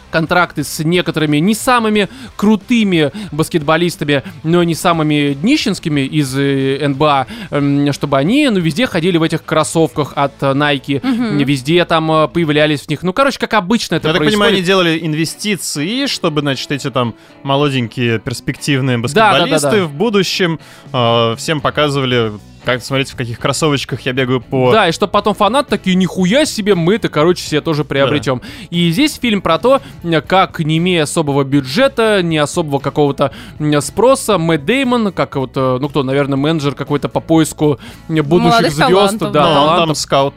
[0.09, 7.27] контракты с некоторыми не самыми крутыми баскетболистами, но не самыми днищенскими из э, НБА,
[7.91, 10.99] чтобы они, ну, везде ходили в этих кроссовках от Nike,
[11.43, 13.03] везде там э, появлялись в них.
[13.03, 14.39] Ну, короче, как обычно это Я так происходит.
[14.39, 19.85] понимаю, они делали инвестиции, чтобы, значит, эти там молоденькие перспективные Да, да, да, баскетболисты да.
[19.85, 20.59] в будущем
[20.93, 22.31] э, всем показывали,
[22.63, 24.71] как смотрите, в каких кроссовочках я бегаю по...
[24.71, 28.41] Да, и чтобы потом фанат такие, нихуя себе, мы это, короче, себе тоже приобретем.
[28.69, 29.81] И здесь фильм про то,
[30.27, 33.31] как, не имея особого бюджета, не особого какого-то
[33.81, 38.71] спроса, Мэтт Деймон, как вот, э, ну кто, наверное, менеджер какой-то по поиску будущих Молодых
[38.71, 39.85] звезд, талантов, да, Ну, он талантов.
[39.87, 40.33] там скаут.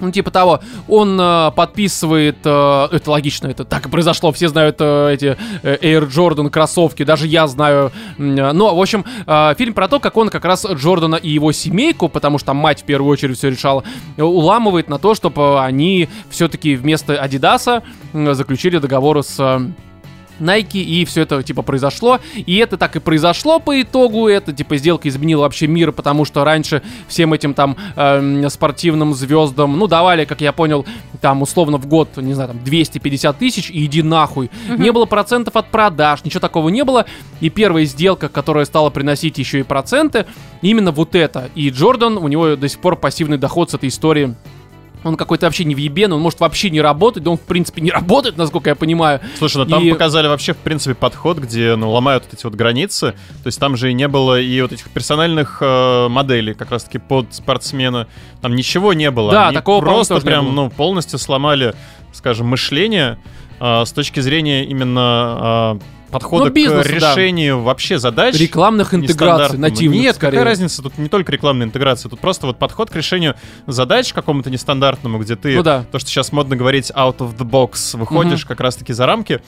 [0.00, 4.76] Ну, типа того, он э, подписывает, э, это логично, это так и произошло, все знают
[4.80, 7.92] э, эти э, Air Jordan кроссовки, даже я знаю.
[8.18, 11.52] Э, Но, в общем, э, фильм про то, как он как раз Джордана и его
[11.52, 13.84] семейку, потому что там мать в первую очередь все решала,
[14.16, 17.82] э, уламывает на то, чтобы они все-таки вместо Адидаса
[18.12, 19.36] заключили договор с...
[19.38, 19.60] э,
[20.40, 22.20] Nike, и все это, типа, произошло.
[22.34, 24.28] И это так и произошло по итогу.
[24.28, 29.78] Это, типа, сделка изменила вообще мир, потому что раньше всем этим там эм, спортивным звездам,
[29.78, 30.84] ну, давали, как я понял,
[31.20, 34.50] там, условно, в год, не знаю, там, 250 тысяч, и иди нахуй.
[34.68, 37.06] Не было процентов от продаж, ничего такого не было.
[37.40, 40.26] И первая сделка, которая стала приносить еще и проценты,
[40.62, 41.50] именно вот это.
[41.54, 44.34] И Джордан, у него до сих пор пассивный доход с этой истории
[45.06, 47.90] он какой-то вообще не въебен, он может вообще не работать, да он в принципе не
[47.92, 49.20] работает, насколько я понимаю.
[49.38, 52.54] Слушай, ну там И- показали вообще, в принципе, подход, где, ну, ломают вот эти вот
[52.54, 53.12] границы.
[53.42, 56.98] То есть там же и не было и вот этих персональных э, моделей, как раз-таки
[56.98, 58.06] под спортсмена.
[58.40, 59.32] Там ничего не было.
[59.32, 61.74] Да, Они такого, просто прям, ну, полностью сломали,
[62.12, 63.18] скажем, мышление
[63.60, 67.12] э, с точки зрения именно э, подхода Ну, бизнеса, к да.
[67.14, 68.34] решению вообще задач.
[68.36, 70.30] Рекламных интеграций, нативных, Нет, скорее.
[70.38, 70.82] какая разница?
[70.82, 73.34] Тут не только рекламная интеграция, тут просто вот подход к решению
[73.66, 75.84] задач какому-то нестандартному, где ты Ну да.
[75.90, 79.40] то, что сейчас модно говорить out of the box, выходишь как раз-таки за рамки.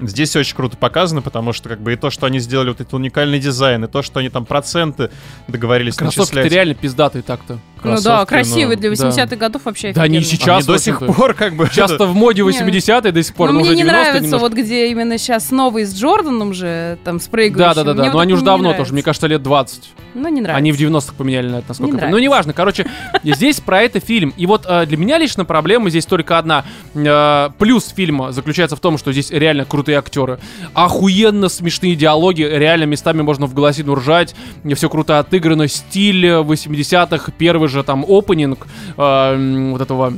[0.00, 2.92] Здесь очень круто показано, потому что как бы и то, что они сделали вот этот
[2.94, 5.10] уникальный дизайн, и то, что они там проценты
[5.48, 6.52] договорились Кроссовки начислять.
[6.52, 7.58] реально пиздатые так-то.
[7.84, 9.08] Ну да, красивый ну, для да.
[9.10, 11.68] 80-х годов вообще Да они сейчас Они до сих пор как бы...
[11.72, 14.42] Часто в моде 80-е до сих пор, Но но мне уже не 90-е нравится, немножко.
[14.42, 17.74] вот где именно сейчас новый с Джорданом же, там, с Да, прыгающим.
[17.74, 18.02] да, да, да.
[18.02, 18.82] Мне Но вот они уже давно нравится.
[18.84, 19.82] тоже, мне кажется, лет 20.
[20.14, 20.56] Ну, не нравится.
[20.56, 22.10] Они в 90-х поменяли на это, насколько Не.
[22.10, 22.86] Ну, неважно, короче,
[23.22, 24.32] здесь про это фильм.
[24.36, 26.64] И вот э, для меня лично проблема здесь только одна.
[26.94, 30.38] Э, плюс фильма заключается в том, что здесь реально крутые актеры.
[30.74, 34.34] Охуенно смешные диалоги, реально местами можно в голосину ржать.
[34.74, 40.14] Все круто отыграно, стиль 80-х, первый же там опенинг э, вот этого...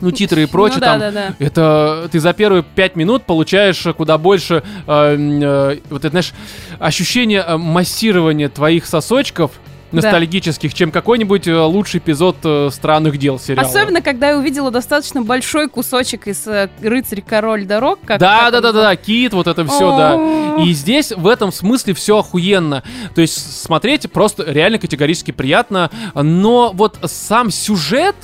[0.00, 1.34] Ну, титры и прочее, Ну да, там да, да.
[1.38, 6.32] это ты за первые пять минут получаешь куда больше, э, э, вот это, знаешь,
[6.78, 9.52] ощущение э, массирования твоих сосочков
[9.94, 10.02] Да.
[10.02, 13.66] ностальгических, чем какой-нибудь э, лучший эпизод э, странных дел сериала.
[13.66, 18.00] Особенно, когда я увидела достаточно большой кусочек из э, «Рыцарь, король дорог».
[18.04, 20.62] Как, Да, как да, да, да, да, кит, вот это все, да.
[20.62, 22.82] И здесь в этом смысле все охуенно.
[23.14, 28.14] То есть смотреть просто реально категорически приятно, но вот сам сюжет.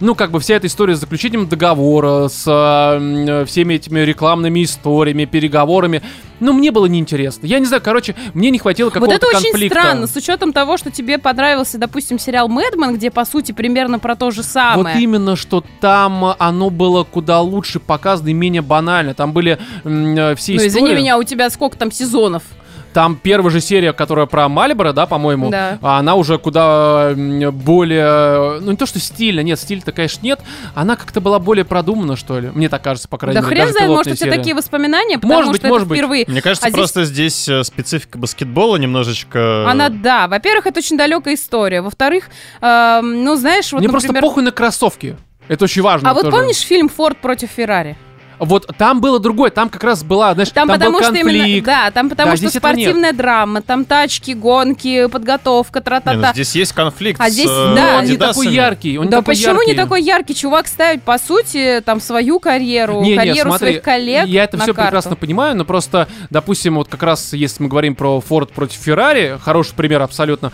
[0.00, 5.26] Ну, как бы вся эта история с заключением договора, с э, всеми этими рекламными историями,
[5.26, 6.02] переговорами,
[6.40, 7.46] ну, мне было неинтересно.
[7.46, 9.78] Я не знаю, короче, мне не хватило Вот какого-то это очень конфликта.
[9.78, 14.16] странно, с учетом того, что тебе понравился, допустим, сериал «Мэдмен», где, по сути, примерно про
[14.16, 15.02] то же Вот самое.
[15.02, 19.12] именно, что там оно было куда лучше показано и менее банально.
[19.12, 20.66] Там были э, все Ну, истории.
[20.68, 22.42] извини меня, у тебя сколько там сезонов?
[22.92, 25.78] Там первая же серия, которая про Мальборо, да, по-моему, Да.
[25.80, 30.40] а она уже куда более, ну не то что стильно, нет, стиль-то, конечно, нет,
[30.74, 33.50] она как-то была более продумана, что ли, мне так кажется, по крайней Да мере.
[33.54, 35.98] хрен даже знает, может, у тебя такие воспоминания, потому Может быть, что может это быть.
[35.98, 36.24] впервые.
[36.26, 39.70] Мне кажется, А здесь- просто здесь э, специфика баскетбола немножечко...
[39.70, 41.82] Она, да, во-первых, это очень далекая история.
[41.82, 42.24] Во-вторых,
[42.60, 45.16] эм, ну, знаешь, вот, Мне просто например, похуй на кроссовки.
[45.48, 46.10] Это очень важно.
[46.10, 46.36] А вот тоже.
[46.36, 47.96] помнишь фильм «Форд против Феррари»?
[48.40, 51.38] Вот там было другое, там как раз была, знаешь, Там, там, потому был что именно,
[51.38, 51.66] конфликт.
[51.66, 56.32] да, там потому Да, что спортивная драма, там тачки, гонки, подготовка, Не, ну, тра-та-та.
[56.32, 59.18] здесь есть конфликт А с, здесь, э, да, он не такой яркий, он не Да
[59.18, 59.70] такой почему яркий.
[59.70, 63.82] не такой яркий чувак ставит, по сути, там свою карьеру, Не, не, карьеру смотри, своих
[63.82, 64.88] коллег Я это на все карту?
[64.88, 69.38] прекрасно понимаю, но просто, допустим, вот как раз, если мы говорим про Форд против Феррари,
[69.42, 70.50] хороший пример абсолютно,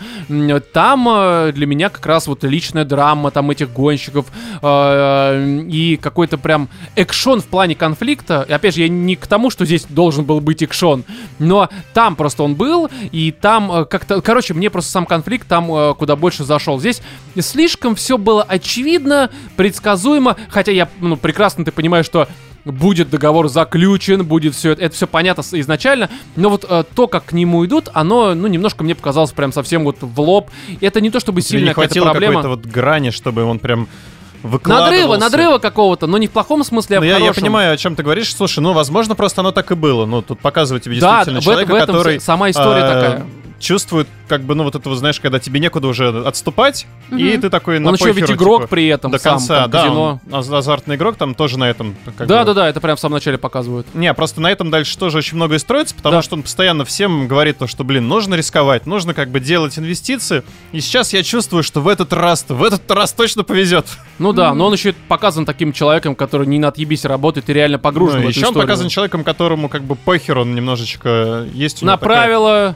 [0.73, 4.25] там э, для меня как раз вот личная драма там этих гонщиков
[4.61, 8.45] э, и какой-то прям экшон в плане конфликта.
[8.47, 11.03] И опять же, я не к тому, что здесь должен был быть экшон,
[11.39, 15.71] но там просто он был, и там э, как-то, короче, мне просто сам конфликт там
[15.73, 16.79] э, куда больше зашел.
[16.79, 17.01] Здесь
[17.39, 22.27] слишком все было очевидно, предсказуемо, хотя я, ну, прекрасно ты понимаешь, что
[22.71, 27.25] будет договор заключен, будет все это, это все понятно изначально, но вот э, то, как
[27.25, 30.49] к нему идут, оно, ну, немножко мне показалось прям совсем вот в лоб.
[30.81, 32.41] Это не то чтобы Тебе не сильная какая-то хватило проблема.
[32.41, 33.87] какой-то вот грани, чтобы он прям.
[34.43, 37.41] Надрыва, надрыва какого-то, но не в плохом смысле, а Ну, в я, я хорошем.
[37.43, 38.33] понимаю, о чем ты говоришь.
[38.35, 40.05] Слушай, ну, возможно, просто оно так и было.
[40.05, 43.25] Ну, тут показывает тебе Да, действительно в, человека, в этом который сама история а, такая.
[43.59, 47.41] Чувствует, как бы, ну, вот этого, знаешь, когда тебе некуда уже отступать, и Мгм.
[47.41, 49.71] ты такой на Он еще ведь похеру, игрок типа, при этом до сам, конца, там,
[49.71, 50.19] да, казино.
[50.29, 51.95] он аз- азартный игрок там тоже на этом.
[52.17, 53.87] как Да, бы- да, да, это прям в самом начале показывают.
[53.95, 56.21] Не, просто на этом дальше тоже очень многое строится, потому Да.
[56.21, 60.43] что он постоянно всем говорит то, что, блин, нужно рисковать, нужно как бы делать инвестиции.
[60.71, 63.85] И сейчас я чувствую, что в этот раз, в этот раз точно повезет.
[64.19, 67.79] Ну да, но он еще показан таким человеком, который не на отъебись работает и реально
[67.79, 68.67] погружен Ну, в эту еще он историю.
[68.67, 72.75] показан человеком, которому как бы похер, он немножечко есть у него На такая- правила.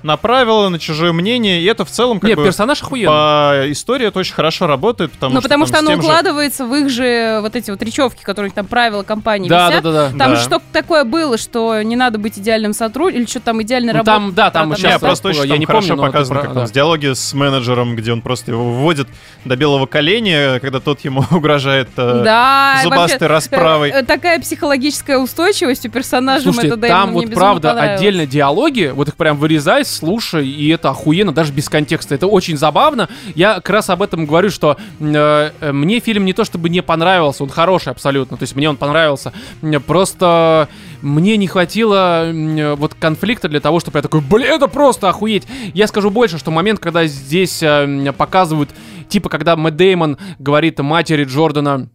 [0.71, 3.07] На чужое мнение, и это в целом как Не, бы персонаж охуенный.
[3.07, 6.07] по истории это очень хорошо работает, потому Ну, что потому там что оно тем же-
[6.07, 9.83] укладывается в их же вот эти вот речевки, которые там правила компании Да, да, висят.
[9.83, 10.07] да, да.
[10.09, 10.35] Там Да.
[10.35, 13.99] же что-то такое было, что не надо быть идеальным сотрудником, или что там идеальный Ну,
[13.99, 14.11] работа.
[14.11, 16.45] там, да, там сейчас Не, просто я очень там не хорошо помню, но показано, про-
[16.47, 16.67] как там да.
[16.67, 19.07] с диалоги с менеджером, где он просто его выводит
[19.45, 23.89] до белого коленя, когда тот ему угрожает э, Да, зубастой вообще, расправой.
[23.89, 28.25] э, э, Такая психологическая устойчивость у персонажа Слушайте, Мэтта там Дэймона, вот мне правда отдельно
[28.25, 32.15] диалоги, вот их прям вырезай, слушай, и это охуенно, даже без контекста.
[32.15, 33.09] Это очень забавно.
[33.35, 36.83] Я как раз об этом говорю, что э, э, мне фильм не то чтобы не
[36.83, 39.33] понравился, он хороший абсолютно, то есть мне он понравился.
[39.87, 40.69] Просто
[41.01, 45.43] мне не хватило м, вот конфликта для того, чтобы я такой, блин, это просто охуеть.
[45.73, 48.69] Я скажу больше, что момент, когда здесь э, показывают,
[49.09, 51.89] типа, когда Мэтт Деймон говорит матери Джордана,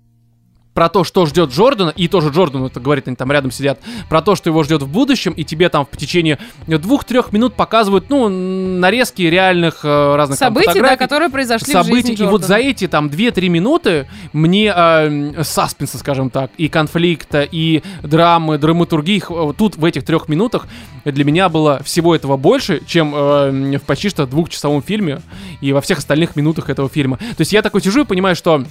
[0.76, 4.20] про то, что ждет Джордана, и тоже Джордан это говорит, они там рядом сидят, про
[4.20, 8.28] то, что его ждет в будущем, и тебе там в течение двух-трех минут показывают, ну,
[8.28, 12.56] нарезки реальных э, разных там События, да, которые произошли в событий, жизни и вот за
[12.56, 12.70] Джордана.
[12.70, 19.56] эти там 2-3 минуты мне э, саспенса, скажем так, и конфликта, и драмы, драматургии, вот
[19.56, 20.66] тут в этих трех минутах
[21.06, 25.22] для меня было всего этого больше, чем э, в почти что двухчасовом фильме
[25.62, 27.16] и во всех остальных минутах этого фильма.
[27.16, 28.62] То есть я такой сижу и понимаю, что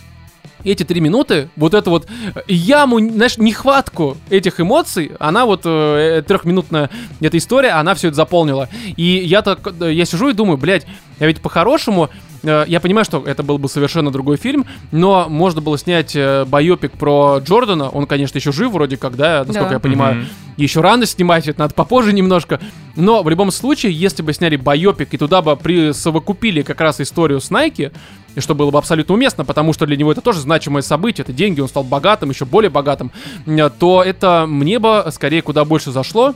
[0.65, 6.23] эти три минуты, вот эту вот э, яму, знаешь, нехватку этих эмоций, она вот э,
[6.27, 6.89] трехминутная
[7.21, 8.69] эта история, она все это заполнила.
[8.97, 10.85] И я так, э, я сижу и думаю, блядь,
[11.19, 12.09] я ведь по-хорошему,
[12.43, 16.45] э, я понимаю, что это был бы совершенно другой фильм, но можно было снять э,
[16.45, 19.73] байопик про Джордана, он, конечно, еще жив вроде как, да, насколько Да.
[19.75, 20.15] я понимаю.
[20.15, 20.27] Мгм.
[20.57, 22.59] Еще рано снимать, это надо попозже немножко.
[22.95, 27.41] Но в любом случае, если бы сняли байопик и туда бы присовокупили как раз историю
[27.41, 27.91] с Nike,
[28.35, 31.33] и что было бы абсолютно уместно, потому что для него это тоже значимое событие, это
[31.33, 33.11] деньги, он стал богатым, еще более богатым,
[33.45, 36.35] э, то это мне бы скорее куда больше зашло.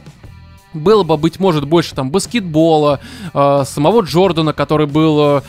[0.73, 2.99] Было бы, быть может, больше там баскетбола,
[3.33, 5.41] э, самого Джордана, который был, э,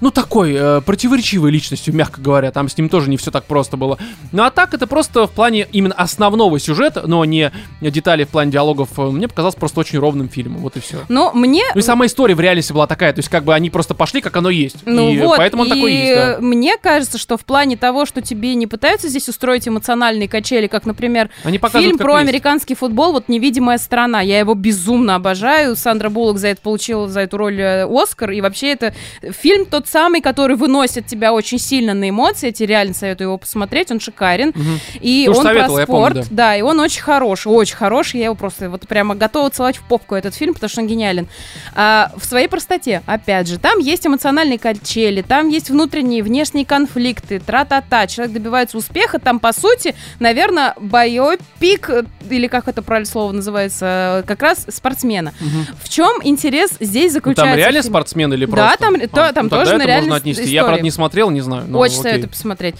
[0.00, 2.50] ну, такой э, противоречивой личностью, мягко говоря.
[2.50, 3.98] Там с ним тоже не все так просто было.
[4.32, 8.52] Ну, а так, это просто в плане именно основного сюжета, но не деталей в плане
[8.52, 10.60] диалогов, э, мне показалось просто очень ровным фильмом.
[10.60, 10.98] Вот и все.
[11.08, 13.70] Но мне Ну и сама история в реальности была такая, то есть как бы они
[13.70, 14.76] просто пошли, как оно есть.
[14.84, 16.38] Ну и вот, поэтому он и такой есть, да.
[16.40, 20.86] мне кажется, что в плане того, что тебе не пытаются здесь устроить эмоциональные качели, как,
[20.86, 22.28] например, Они показывают, фильм про есть.
[22.28, 27.20] американский футбол, вот «Невидимая сторона», я его безумно обожаю, Сандра Буллок за это получила, за
[27.20, 28.94] эту роль э, Оскар, и вообще это
[29.32, 33.38] фильм тот самый, который выносит тебя очень сильно на эмоции, я тебе реально советую его
[33.38, 34.80] посмотреть, он шикарен, Мгм.
[35.00, 36.22] и Ты он про я помню, спорт, да.
[36.30, 39.82] да, и он очень хороший, очень хороший, я его просто вот прямо готова целовать в
[39.82, 41.28] попку этот фильм, потому что он гениален.
[41.74, 47.38] А, в своей простоте, опять же, там есть эмоциональные качели, там есть внутренние, внешние конфликты,
[47.40, 53.32] тра-та-та, человек добивается успеха, там, по сути, наверное, байопик, э, или как это правильно слово
[53.32, 55.32] называется, э, как раз спортсмена.
[55.40, 55.66] Мгм.
[55.82, 57.44] В чем интерес здесь Ну, заключается?
[57.52, 58.78] там реально спортсмен или Да, просто?
[58.78, 60.42] там- то- там ну, тоже это можно отнести.
[60.42, 60.54] истории.
[60.54, 61.64] Я, правда, не смотрел, не знаю.
[61.76, 62.02] Очень окей.
[62.02, 62.74] советую посмотреть.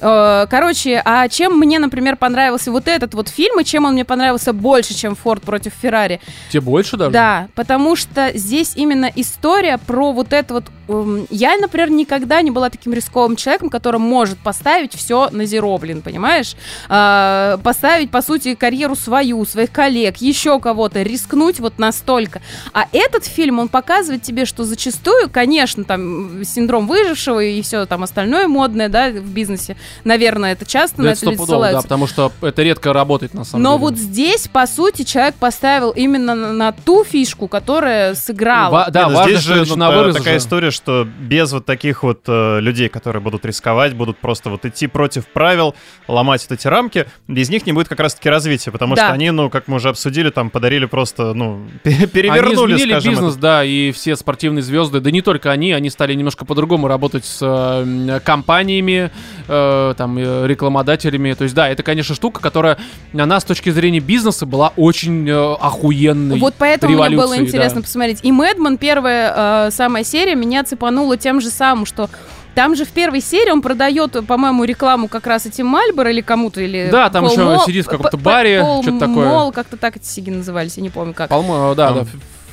[0.00, 4.04] Э, Короче, а чем мне, например, понравился вот этот вот фильм, и чем он мне
[4.04, 6.20] понравился больше, чем Форд против Феррари?
[6.50, 7.10] Тебе больше даже?
[7.10, 10.64] Да, потому что здесь именно история про вот это вот...
[10.88, 15.76] эм, Я, например, никогда не была таким рисковым человеком, который может поставить все на зеро,
[15.78, 16.54] блин, понимаешь?
[16.88, 22.40] А, поставить, по сути, карьеру свою, своих коллег, еще кого-то, рискнуть вот настолько.
[22.72, 28.02] А этот фильм, он показывает тебе, что зачастую, конечно, там синдром выжившего и все там
[28.04, 31.66] остальное модное, да, в бизнесе, наверное, это часто Да, на это это люди стопудово, да,
[31.68, 31.82] ссылаются.
[31.82, 33.80] потому что это редко работает на самом Но деле.
[33.80, 38.70] вот здесь, по сути, человек поставил именно на, на ту фишку, которая сыграла.
[38.72, 40.44] Ва- да, Не, ну важно, здесь же это ну, на такая же.
[40.44, 44.86] история, что без вот таких вот э, людей, которые будут рисковать, будут просто вот идти
[44.86, 45.74] против правил,
[46.06, 49.04] ломать вот эти рамки, без них не будет как раз-таки развития, потому Да.
[49.06, 52.90] что они, ну, как мы уже обсудили, там подарили просто, ну, пе- Они перевернули, изменили
[52.92, 56.44] скажем, бизнес, этот- да, и все спортивные звезды, да не только они, они стали немножко
[56.44, 59.10] по-другому работать с э, компаниями,
[59.48, 61.32] э, там, э, рекламодателями.
[61.34, 62.78] То есть, да, это, конечно, штука, которая
[63.12, 66.38] на нас с точки зрения бизнеса была очень э, охуенной.
[66.38, 67.82] Вот поэтому мне было интересно да.
[67.82, 68.20] посмотреть.
[68.22, 72.08] И Мэдман, первая э, самая серия, меня цепанула тем же самым, что
[72.54, 76.60] там же в первой серии он продает, по-моему, рекламу как раз этим Мальборо или кому-то,
[76.60, 76.88] или...
[76.90, 79.28] Да, там Пол еще Мол- сидит в каком-то баре, что-то такое.
[79.28, 81.28] Мол, как-то так эти сиги назывались, я не помню как.
[81.28, 82.06] По-моему, да, да.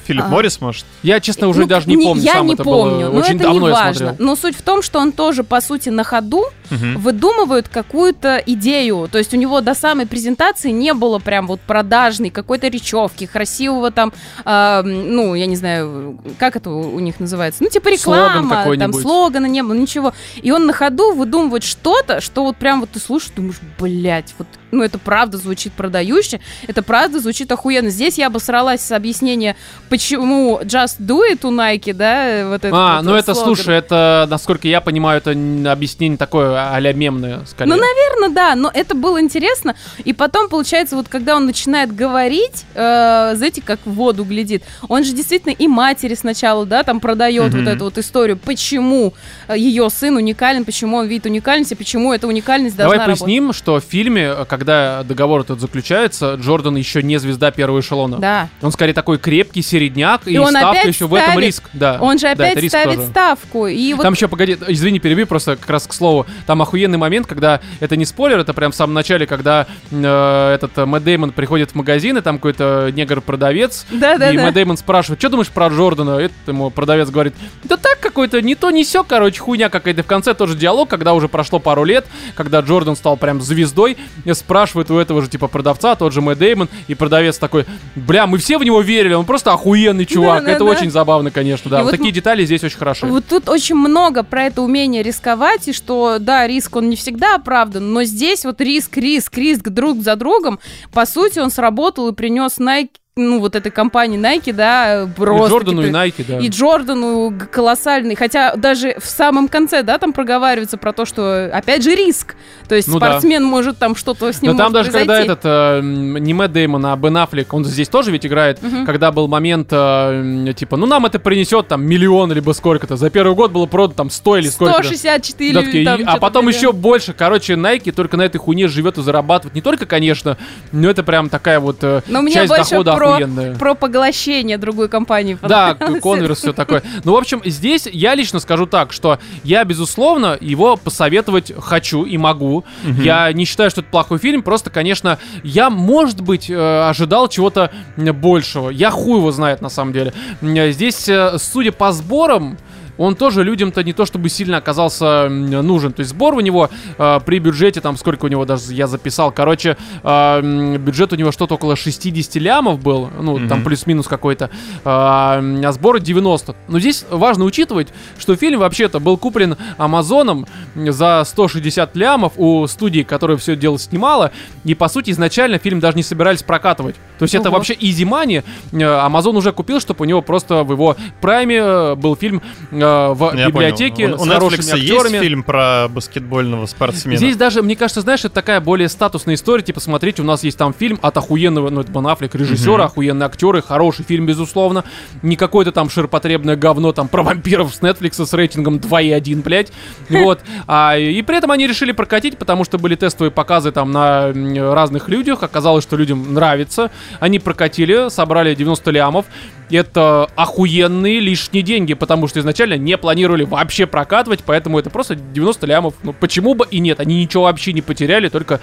[0.06, 0.28] Филипп А.
[0.30, 0.86] Моррис, может?
[1.04, 3.36] Я, честно, уже Ну, даже не помню Я сам, не это помню, было но очень
[3.36, 4.16] это не давно я важно.
[4.20, 6.98] Но суть в том, что он тоже, по сути, на ходу Мгм.
[7.00, 9.08] выдумывают какую-то идею.
[9.12, 13.92] То есть у него до самой презентации не было прям вот продажной какой-то речевки, красивого
[13.92, 14.14] там,
[14.46, 18.58] а, ну, я не знаю, как это у них называется, ну, типа Слоган реклама, там
[18.58, 19.02] какой-нибудь.
[19.02, 20.14] слогана не было, ничего.
[20.42, 24.48] И он на ходу выдумывает что-то, что вот прям вот ты слушаешь, думаешь, блядь, вот,
[24.76, 27.90] ну, это правда звучит продающе, это правда звучит охуенно.
[27.90, 29.56] Здесь я бы сралась с объяснения,
[29.90, 33.56] почему Just Do It у Nike, да, вот это А, вот ну это, слоган.
[33.56, 35.32] слушай, это, насколько я понимаю, это
[35.72, 37.70] объяснение такое а-ля мемное, скорее.
[37.70, 39.76] Ну, наверное, да, но это было интересно.
[40.04, 45.04] И потом, получается, вот когда он начинает говорить, э, знаете, как в воду глядит, он
[45.04, 47.64] же действительно и матери сначала, да, там продает Мгм.
[47.66, 49.14] вот эту вот историю, почему
[49.48, 53.54] э, ее сын уникален, почему он видит уникальность, и почему эта уникальность должна Давай поясним,
[53.54, 58.18] что в фильме, э, когда договор этот заключается, Джордан еще не звезда первого эшелона.
[58.18, 58.50] Да.
[58.64, 61.64] Он скорее такой крепкий середняк, и, И он ставка опять еще в этом ставит- риск.
[61.74, 61.98] Да.
[62.02, 63.10] Он же Да, опять риск ставит тоже.
[63.10, 63.68] ставку.
[63.68, 66.26] И вот Там еще, погоди, извини, переби, просто как раз к слову.
[66.48, 70.76] Там охуенный момент, когда это не спойлер, это прям в самом начале, когда э, этот
[70.80, 74.32] э, Мэтт Дэймон приходит в магазин, и там какой-то негр-продавец, Да-да-да.
[74.32, 76.18] и Мэтт Дэймон спрашивает, что думаешь про Джордана?
[76.18, 80.02] Этот ему продавец говорит, да так какой-то, не то, не сё, короче, хуйня какая-то.
[80.02, 84.34] В конце тоже диалог, когда уже прошло пару лет, когда Джордан стал прям звездой, и
[84.56, 88.38] спрашивает у этого же типа продавца, тот же Мэтт Дэймон, и продавец такой, бля, мы
[88.38, 90.44] все в него верили, он просто охуенный чувак.
[90.44, 90.80] это Да-да-да.
[90.80, 91.80] очень забавно, конечно, да.
[91.80, 93.06] И Вот вот такие детали здесь очень хороши.
[93.06, 97.36] Вот тут очень много про это умение рисковать, и что, да, риск, он не всегда
[97.36, 100.60] оправдан, но здесь вот риск, риск, риск друг за другом,
[100.94, 105.54] по сути, он сработал и принес Nike, ну, вот этой компании Nike, да, И просто...
[105.56, 106.38] Джордану и Найки, да.
[106.40, 111.82] И Джордану колоссальный, хотя даже в самом конце, да, там проговаривается про то, что, опять
[111.82, 112.36] же, риск.
[112.68, 113.08] То есть Ну да.
[113.12, 115.32] спортсмен может там что-то с ним Но там даже когда произойти.
[115.32, 118.86] этот, э, не Мэтт Дэймон, а Бен Аффлек, он здесь тоже ведь играет, Мгм.
[118.86, 122.98] когда был момент, э, типа, ну нам это принесет там миллион либо сколько-то.
[122.98, 124.84] За первый год было продано там 100 или сколько-то.
[124.84, 126.60] 164 Да, такие, там и- а потом миллион.
[126.60, 127.14] еще больше.
[127.14, 129.56] Короче, Nike только на этой хуйне живет и зарабатывает.
[129.56, 130.36] Не только, конечно,
[130.74, 135.38] но это прям такая вот э, Но часть дохода про, про поглощение другой компании.
[135.42, 136.84] Да, конверс, все такое.
[137.04, 142.18] Ну, в общем, здесь я лично скажу так, что я, безусловно, его посоветовать хочу и
[142.18, 142.66] могу.
[143.02, 147.72] Я не считаю, что это плохой фильм, просто, конечно, я, может быть, э, ожидал чего-то
[147.98, 148.70] большего.
[148.70, 150.14] Я хуй его знает, на самом деле.
[150.42, 152.58] М, Здесь, э, судя по сборам,
[152.98, 155.94] он тоже людям-то не то чтобы сильно оказался нужен.
[155.94, 159.32] То есть сбор у него э, при бюджете, там сколько у него даже я записал,
[159.32, 163.64] короче, э, бюджет у него что-то около 60 лямов был, ну, там Мгм.
[163.66, 164.50] плюс-минус какой-то,
[164.84, 166.56] а, а сбора 90.
[166.68, 173.02] Но здесь важно учитывать, что фильм вообще-то был куплен Амазоном за 160 лямов у студии,
[173.04, 174.32] которая все дело снимала,
[174.64, 176.96] и, по сути, изначально фильм даже не собирались прокатывать.
[177.20, 177.58] То есть это Ого.
[177.58, 178.44] вообще easy money.
[178.74, 182.42] Э, Амазон уже купил, чтобы у него просто в его прайме э, был фильм
[182.72, 184.16] э, в Я библиотеке понял.
[184.16, 185.20] У, с у хорошими Netflix есть актерами.
[185.22, 187.18] фильм про баскетбольного спортсмена?
[187.18, 189.64] Здесь даже, мне кажется, знаешь, это такая более статусная история.
[189.64, 192.86] Типа, смотрите, у нас есть там фильм от охуенного, ну, это Бен Аффлек, режиссера, Мгм.
[192.86, 194.84] охуенные актеры, хороший фильм, безусловно.
[195.22, 199.72] Не какое-то там ширпотребное говно там про вампиров с Netflix с рейтингом 2,1, блядь.
[200.10, 200.42] Вот.
[200.68, 204.32] А, и при этом они решили прокатить, потому что были тестовые показы там на
[204.74, 205.44] разных людях.
[205.44, 206.92] Оказалось, что людям нравится.
[207.20, 209.26] Они прокатили, собрали 90 лямов.
[209.70, 215.66] Это охуенные лишние деньги, потому что изначально не планировали вообще прокатывать, поэтому это просто 90
[215.68, 215.94] лямов.
[216.04, 218.60] Ну, почему бы и нет, они ничего вообще не потеряли, только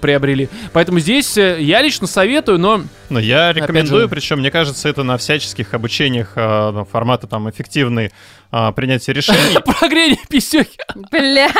[0.00, 0.48] приобрели.
[0.72, 5.02] Поэтому здесь э, я лично советую, но Но я рекомендую, же- причем, мне кажется, это
[5.02, 8.10] на всяческих обучениях э, формата там эффективный
[8.50, 9.58] а, принятие решений.
[9.80, 10.78] прогрение писюхи.
[11.10, 11.50] Бля,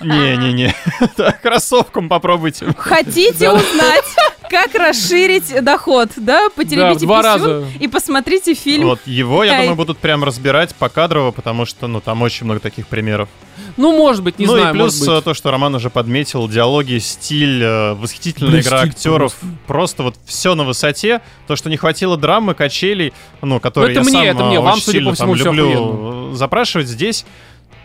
[0.00, 0.74] Не-не-не.
[1.42, 2.66] Кроссовком попробуйте.
[2.76, 4.04] хотите узнать,
[4.50, 6.48] как расширить доход, да?
[6.50, 7.66] Потеребите два писюн раза.
[7.80, 8.84] и посмотрите фильм.
[8.88, 12.86] Вот его, я думаю, будут прям разбирать покадрово, потому что, ну, там очень много таких
[12.88, 13.28] примеров.
[13.76, 15.22] Ну, может быть, не ну знаю, и плюс может быть.
[15.22, 19.36] э, то, что Роман уже подметил, диалоги, стиль, э, восхитительная Блин, игра стиль актеров,
[19.66, 20.02] просто.
[20.02, 21.20] вот все на высоте.
[21.46, 24.60] То, что не хватило драмы, качелей, ну, которые это я мне, сам это мне, э,
[24.60, 27.24] вам, очень судя по сильно всему, там люблю э, запрашивать здесь.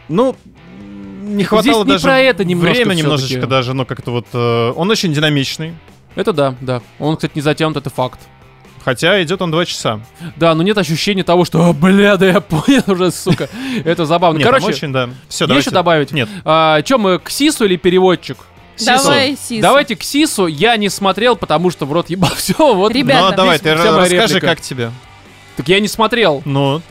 [0.10, 0.36] Ну,
[1.24, 4.28] не хватало не даже про это немножко время немножечко даже, ну, как-то вот...
[4.34, 5.74] э, он очень динамичный,
[6.16, 6.82] Это да, да.
[7.00, 8.20] Он, кстати, не затянут, это факт.
[8.84, 10.00] Хотя идет он два часа.
[10.36, 13.50] Да, но нет ощущения того, что, «А, бля, да я понял уже, сука.
[13.86, 14.38] Это забавно.
[14.38, 15.10] Нет, Короче, очень, да.
[15.28, 15.68] Все, давайте.
[15.68, 16.12] еще добавить?
[16.12, 16.30] Нет.
[16.46, 18.38] А, Че, мы к Сису или переводчик?
[18.84, 19.62] Давай, Сис.
[19.62, 20.48] Давайте к Сису.
[20.48, 22.32] Я не смотрел, потому что в рот ебал.
[22.36, 22.92] Все, вот.
[22.92, 24.48] Ребята, ну, а давай, ты расскажи, реплика.
[24.48, 24.92] как тебе.
[25.56, 26.42] Так я не смотрел.
[26.46, 26.82] Ну,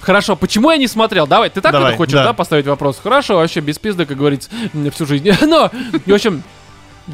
[0.00, 1.26] Хорошо, почему я не смотрел?
[1.26, 2.24] Давай, ты так Давай, это хочешь, да.
[2.24, 2.32] да.
[2.32, 2.98] поставить вопрос?
[3.02, 4.48] Хорошо, вообще без пизды, как говорится,
[4.94, 5.30] всю жизнь.
[5.46, 5.70] Но,
[6.06, 6.42] в общем,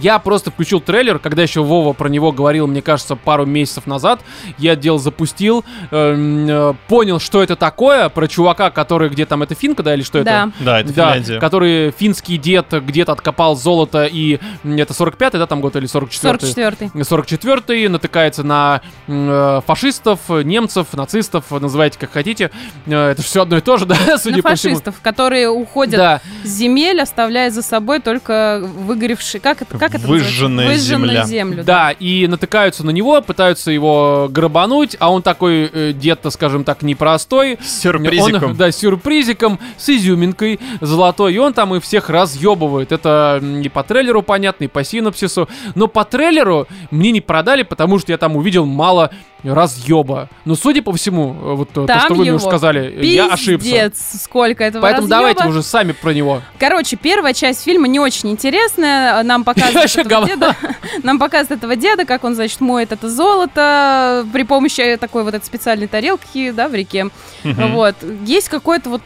[0.01, 4.21] я просто включил трейлер, когда еще Вова про него говорил, мне кажется, пару месяцев назад.
[4.59, 9.55] Я дело запустил, эм, э, понял, что это такое, про чувака, который где там, это
[9.55, 10.45] финка, да, или что Да.
[10.57, 10.65] это?
[10.65, 11.41] да, это Да, Финляндия.
[11.41, 16.53] который финский дед где-то откопал золото, и это 45-й, да, там год, или 44-й?
[16.53, 17.01] 44-й.
[17.01, 22.51] 44-й натыкается на э, фашистов, немцев, нацистов, называйте как хотите.
[22.87, 24.75] Э, Это все одно и то же, да, судя На по всему.
[24.75, 29.41] фашистов, которые уходят Да, с земель, оставляя за собой только выгоревшие...
[29.41, 30.69] Как это, как это Выжженная?
[30.69, 31.25] Выжженную земля.
[31.25, 31.65] землю.
[31.65, 36.83] да, и натыкаются на него, пытаются его грабануть, а он такой э, дед-то, скажем так,
[36.83, 37.59] непростой.
[37.63, 38.51] С сюрпризиком.
[38.51, 42.93] Он, да, с сюрпризиком, с изюминкой золотой, и он там и всех разъебывает.
[42.93, 45.49] Это и по трейлеру понятно, и по синопсису.
[45.75, 49.11] Но по трейлеру мне не продали, потому что я там увидел мало
[49.45, 50.29] разъеба.
[50.45, 53.27] Но судя по всему, э, вот э, то, Там что вы мне уже сказали, я
[53.27, 53.59] ошибся.
[53.69, 55.21] Пиздец, сколько этого Поэтому разъёба.
[55.35, 56.41] давайте уже сами про него.
[56.59, 59.23] Короче, первая часть фильма не очень интересная.
[59.23, 60.57] Нам показывают Этого деда.
[61.03, 65.45] Нам показывают этого деда, как он, значит, моет это золото при помощи такой вот этой
[65.45, 67.09] специальной тарелки, да, в реке.
[67.43, 67.97] Вот.
[68.25, 69.03] Есть какой-то вот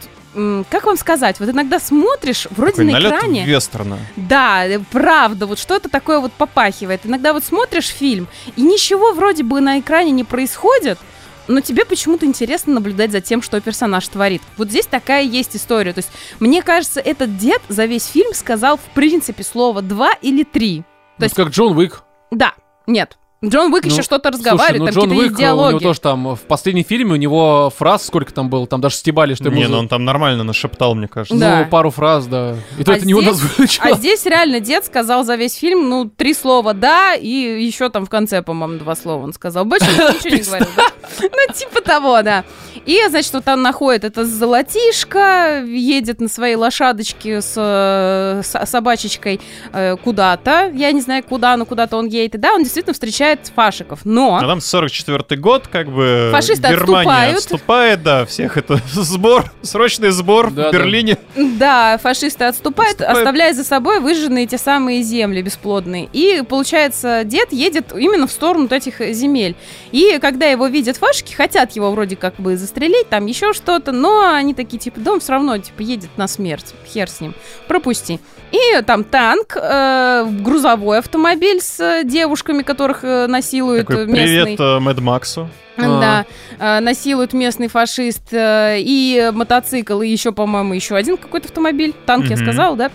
[0.71, 3.99] как вам сказать, вот иногда смотришь, вроде Такой на экране, вестерна.
[4.17, 7.01] да, э, правда, вот что-то такое вот попахивает.
[7.05, 10.99] Иногда вот смотришь фильм, и ничего вроде бы на экране не происходит,
[11.49, 14.43] но тебе почему-то интересно наблюдать за тем, что персонаж творит.
[14.57, 15.93] Вот здесь такая есть история.
[15.93, 20.45] То есть, мне кажется, этот дед за весь фильм сказал, в принципе, слово два или
[20.45, 20.83] три.
[21.19, 22.03] То есть- есть как Джон Уик.
[22.31, 22.55] Да,
[22.87, 23.19] нет.
[23.45, 25.83] Джон Уик Ну, еще что-то Слушай, разговаривает, ну там Джон Уик, у него диалоги.
[25.83, 29.45] тоже там в последнем фильме у него фраз сколько там было, там даже стебали, что
[29.45, 31.35] ему Не, ну он там нормально нашептал, мне кажется.
[31.35, 31.69] ну, Да.
[31.71, 32.57] пару фраз, да.
[32.79, 33.95] И то А это не у нас здесь- звучало.
[33.95, 38.07] А здесь реально дед сказал за весь фильм, ну, три слова «да», и еще там
[38.07, 39.65] в конце, по-моему, два слова он сказал.
[39.65, 40.87] Больше ничего не говорил, да?
[41.21, 42.45] Ну, типа того, да.
[42.87, 49.41] И, значит, вот он находит это золотишко, едет на своей лошадочке с, э, с- собачечкой
[49.73, 50.71] э, куда-то.
[50.75, 52.35] Я не знаю, куда, но куда-то он едет.
[52.37, 54.01] И да, он действительно встречает фашиков.
[54.05, 54.37] Но...
[54.37, 57.37] А там 44-й год, как бы Фашисты Германия отступают.
[57.39, 60.73] отступает, да, всех это сбор, срочный сбор Да, в.
[60.73, 61.19] Берлине.
[61.37, 63.19] Да, фашисты отступают, Отступают.
[63.19, 66.09] оставляя за собой выжженные те самые земли бесплодные.
[66.13, 69.57] И, получается, дед едет именно в сторону вот этих земель.
[69.93, 74.33] И когда его видят фашки, хотят его вроде как бы застрелить, там еще что-то, но
[74.33, 77.35] они такие, типа, да он все равно, типа, едет на смерть, хер с ним,
[77.67, 78.21] пропусти.
[78.51, 84.45] И там танк, э, грузовой автомобиль с э, девушками, которых э, насилует Такой э, местный.
[84.57, 85.49] привет э, Мэд Максу.
[85.77, 86.27] Да,
[86.59, 91.95] э, насилует местный фашист э, и мотоцикл, и еще, по-моему, еще один какой-то автомобиль.
[92.05, 92.45] Танк, я Мгм.
[92.45, 92.91] сказала, да?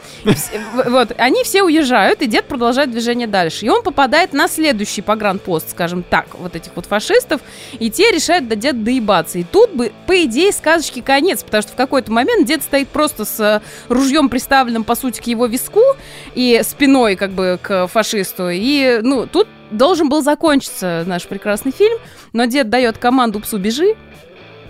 [0.88, 3.65] Вот, они все уезжают, и дед продолжает движение дальше.
[3.65, 7.39] И он попадает на следующий погранпост, скажем так, вот этих вот фашистов,
[7.80, 9.39] и те решают до деда доебаться.
[9.39, 13.24] И тут бы, по идее, сказочки конец, потому что в какой-то момент дед стоит просто
[13.24, 15.80] с э, ружьем приставленным, по сути, к его виску,
[16.36, 18.49] и спиной, как бы, к фашисту.
[18.51, 21.97] И, ну, тут должен был закончиться наш прекрасный фильм,
[22.32, 23.95] но дед дает команду псу «бежи».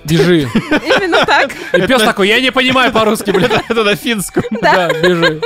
[0.03, 0.49] Бежи.
[0.97, 1.51] Именно так.
[1.73, 3.51] И пес такой, я не понимаю по-русски, блядь.
[3.69, 4.43] Это на финском.
[4.51, 5.41] Да, бежи.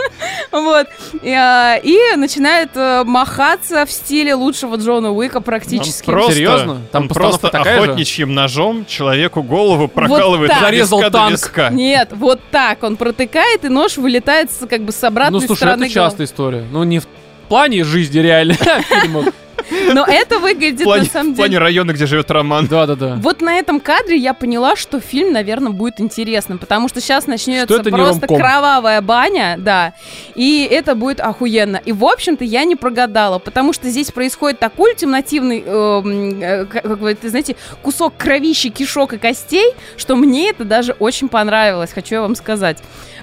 [0.52, 0.88] Вот.
[1.22, 1.80] И, а,
[2.16, 6.06] начинает э, махаться в стиле лучшего Джона Уика практически.
[6.06, 6.82] Серьезно?
[6.92, 11.38] Там просто охотничьим ножом человеку голову прокалывает Зарезал танк.
[11.72, 15.84] Нет, вот так он протыкает, и нож вылетает как бы с обратной Ну, слушай, стороны
[15.86, 16.66] это частая история.
[16.72, 17.08] Ну, не в
[17.48, 19.28] плане жизни реально, а фильмов.
[19.94, 21.62] Но это выглядит плане, на самом в плане деле...
[21.64, 22.68] района, где живет Роман.
[22.68, 23.16] Да-да-да.
[23.22, 27.76] Вот на этом кадре я поняла, что фильм, наверное, будет интересным, потому что сейчас начнется
[27.76, 29.94] это не просто кровавая баня, да,
[30.36, 31.82] и это будет охуенно.
[31.86, 36.86] И, в общем-то, я не прогадала, потому что здесь происходит такой ультимативный, эм, э, как
[36.86, 42.22] вы знаете, кусок кровищи, кишок и костей, что мне это даже очень понравилось, хочу я
[42.22, 42.78] вам сказать.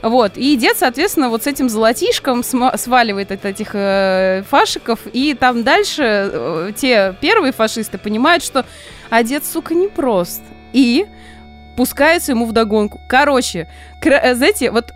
[0.05, 5.64] Вот, и дед, соответственно, вот с этим золотишком сваливает от этих э, фашиков, и там
[5.64, 8.66] дальше э, те первые фашисты понимают, что
[9.09, 10.42] а дед, сука, непрост.
[10.74, 11.07] И
[11.78, 13.00] пускаются ему вдогонку.
[13.09, 13.66] Короче,
[13.98, 14.92] кра- э, знаете, вот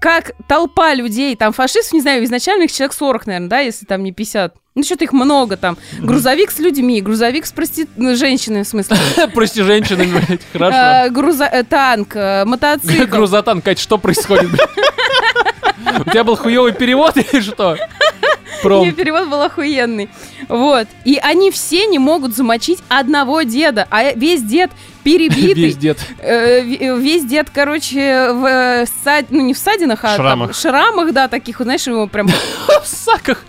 [0.00, 4.02] как толпа людей, там фашистов, не знаю, изначально их человек 40, наверное, да, если там
[4.02, 4.54] не 50.
[4.76, 5.76] Ну, что-то их много там.
[5.98, 7.86] Грузовик с людьми, грузовик с прости...
[7.96, 8.96] ну, женщинами, в смысле.
[9.34, 10.76] Прости, женщины, блядь, хорошо.
[10.76, 13.04] Э, груза- э, Танк, э, мотоцикл.
[13.16, 14.50] Грузотан, Кать, что происходит?
[16.06, 17.76] У тебя был хуёвый перевод или что?
[18.62, 18.84] Пром.
[18.84, 20.08] Не, перевод был охуенный.
[20.48, 20.86] Вот.
[21.04, 24.70] И они все не могут замочить одного деда, а весь дед
[25.02, 25.54] перебитый.
[25.54, 25.98] Весь дед.
[26.18, 30.54] Э, в- весь дед, короче, в э, ссад- ну не в ссадинах, а там Шрамах.
[30.54, 32.28] шрамах, да, таких, знаешь, его прям
[32.82, 33.44] В саках.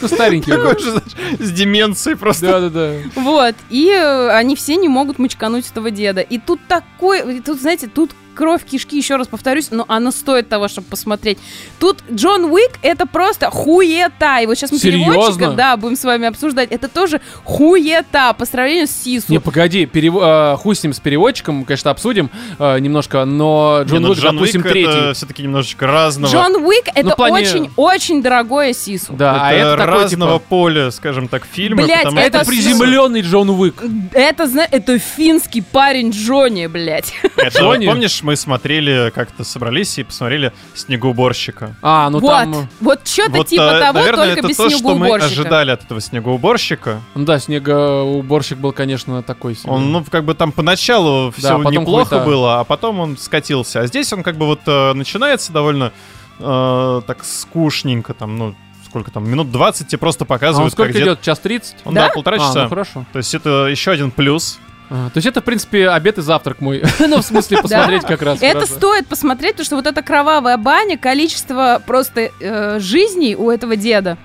[0.00, 0.50] Ну, старенький.
[0.52, 2.46] Такой же, знаешь, с деменцией просто.
[2.46, 2.92] Да-да-да.
[3.16, 3.54] вот.
[3.68, 6.20] И э, они все не могут мочкануть этого деда.
[6.20, 10.48] И тут такой, и тут, знаете, тут кровь кишки, еще раз повторюсь, но оно стоит
[10.48, 11.38] того, чтобы посмотреть.
[11.78, 14.40] Тут Джон Уик это просто хуета.
[14.40, 15.12] И вот сейчас мы Серьезно?
[15.12, 16.70] переводчика, да, будем с вами обсуждать.
[16.70, 19.26] Это тоже хуета по сравнению с Сису.
[19.28, 23.98] Не, погоди, перево- э, хуй с ним с переводчиком, конечно, обсудим э, немножко, но Джон
[23.98, 24.90] Не, ну, Уик, допустим, Уик третий.
[24.90, 26.32] это все-таки немножечко разного.
[26.32, 29.12] Джон Уик это в плане- очень-очень дорогое Сису.
[29.14, 31.82] Да, а это это такой, разного типа, поля, скажем так, фильма.
[31.84, 33.74] Блядь, потому а это это приземленный Джон Уик.
[34.12, 37.12] Это, зна- это финский парень Джонни, блядь.
[37.36, 37.86] Это, Джонни?
[37.86, 41.74] помнишь, мы смотрели, как-то собрались и посмотрели «Снегоуборщика».
[41.82, 42.68] А, ну вот, там...
[42.80, 45.84] вот что-то Вот, типа э, того, наверное, только это без то, что мы ожидали от
[45.84, 47.00] этого снегоуборщика.
[47.14, 49.70] Ну да, снегоуборщик был, конечно, такой себе.
[49.70, 53.80] Он, ну, как бы там поначалу все потом неплохо было, а потом он скатился.
[53.80, 55.92] А здесь он как бы вот э, начинается довольно
[56.38, 58.54] э, так скучненько, там, ну,
[58.86, 61.22] сколько там, минут 20 тебе просто А он показывают, сколько как дед- идет?
[61.22, 61.76] Час 30?
[61.84, 62.08] Он, Да?
[62.08, 62.62] да, полтора А, часа.
[62.64, 63.04] ну хорошо.
[63.12, 64.58] То есть это еще один плюс.
[64.94, 66.82] А, то есть это, в принципе, обед и завтрак мой.
[66.98, 68.42] ну, в смысле, посмотреть как раз.
[68.42, 73.74] Это стоит посмотреть, потому что вот эта кровавая баня, количество просто э, жизней у этого
[73.76, 74.18] деда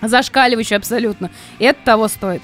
[0.00, 1.30] зашкаливающее абсолютно.
[1.58, 2.42] И это того стоит.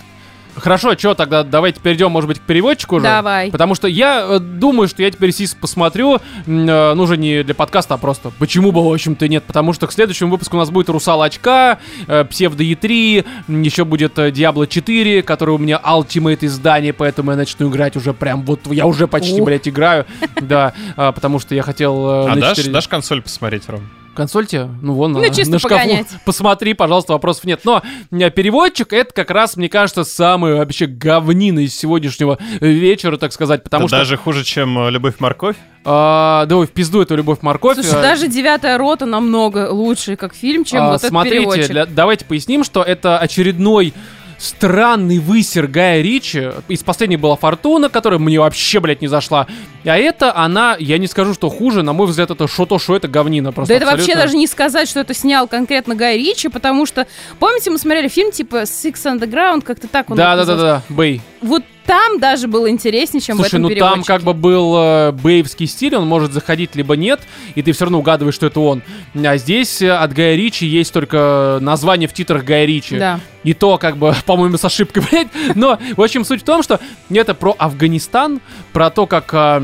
[0.56, 3.04] Хорошо, что тогда давайте перейдем, может быть, к переводчику уже.
[3.04, 3.50] Давай.
[3.50, 7.54] Потому что я э, думаю, что я теперь СИС посмотрю, э, ну уже не для
[7.54, 9.44] подкаста, а просто почему бы, в общем-то, нет.
[9.44, 13.24] Потому что к следующему выпуску у нас будет Русал Очка, э, Псевдо Е3,
[13.64, 18.12] еще будет э, Диабло 4, который у меня Ultimate издание, поэтому я начну играть уже
[18.12, 19.46] прям вот, я уже почти, Ух.
[19.46, 20.06] блядь, играю.
[20.40, 22.06] Да, а, потому что я хотел...
[22.08, 23.82] э, А на дашь, 4 дашь консоль посмотреть, Ром?
[24.14, 24.68] Консольте?
[24.80, 25.74] Ну, вон Ну, она, чисто на шкафу.
[25.74, 26.06] погонять.
[26.24, 27.60] Посмотри, пожалуйста, вопросов нет.
[27.64, 33.32] Но э, переводчик это как раз, мне кажется, самый вообще говнина из сегодняшнего вечера, так
[33.32, 33.62] сказать.
[33.64, 33.96] Потому Это что...
[33.98, 35.56] даже хуже, чем э, «Любовь-морковь».
[35.84, 37.74] а, да, ой, в пизду эту любовь-морковь.
[37.74, 41.70] Слушай, Э, даже девятая рота намного лучше как фильм, чем а, вот этот Смотрите, переводчик.
[41.70, 43.92] для- давайте поясним, что это очередной
[44.44, 46.50] странный высер Гая Ричи.
[46.68, 49.46] Из последней была Фортуна, которая мне вообще, блядь, не зашла.
[49.84, 53.08] А это она, я не скажу, что хуже, на мой взгляд, это шо-то, шо это
[53.08, 53.52] говнина.
[53.52, 54.22] Просто Да это вообще абсолютно.
[54.22, 57.06] даже не сказать, что это снял конкретно Гай Ричи, потому что,
[57.38, 60.82] помните, мы смотрели фильм типа Six Underground, как-то так он Да, да, да, назывался?
[60.88, 61.20] да, Бэй.
[61.42, 64.06] Вот там даже было интереснее, чем в Слушай, этом ну там переводчике.
[64.06, 67.20] как бы был э, бейвский стиль, он может заходить либо нет,
[67.54, 68.82] и ты все равно угадываешь, что это он.
[69.14, 72.98] А здесь э, от Гая Ричи есть только название в титрах Гая Ричи.
[72.98, 73.20] Да.
[73.42, 75.28] И то, как бы, по-моему, с ошибкой, блядь.
[75.54, 76.80] Но, в общем, суть в том, что
[77.10, 78.40] это про Афганистан,
[78.72, 79.32] про то, как...
[79.32, 79.62] э,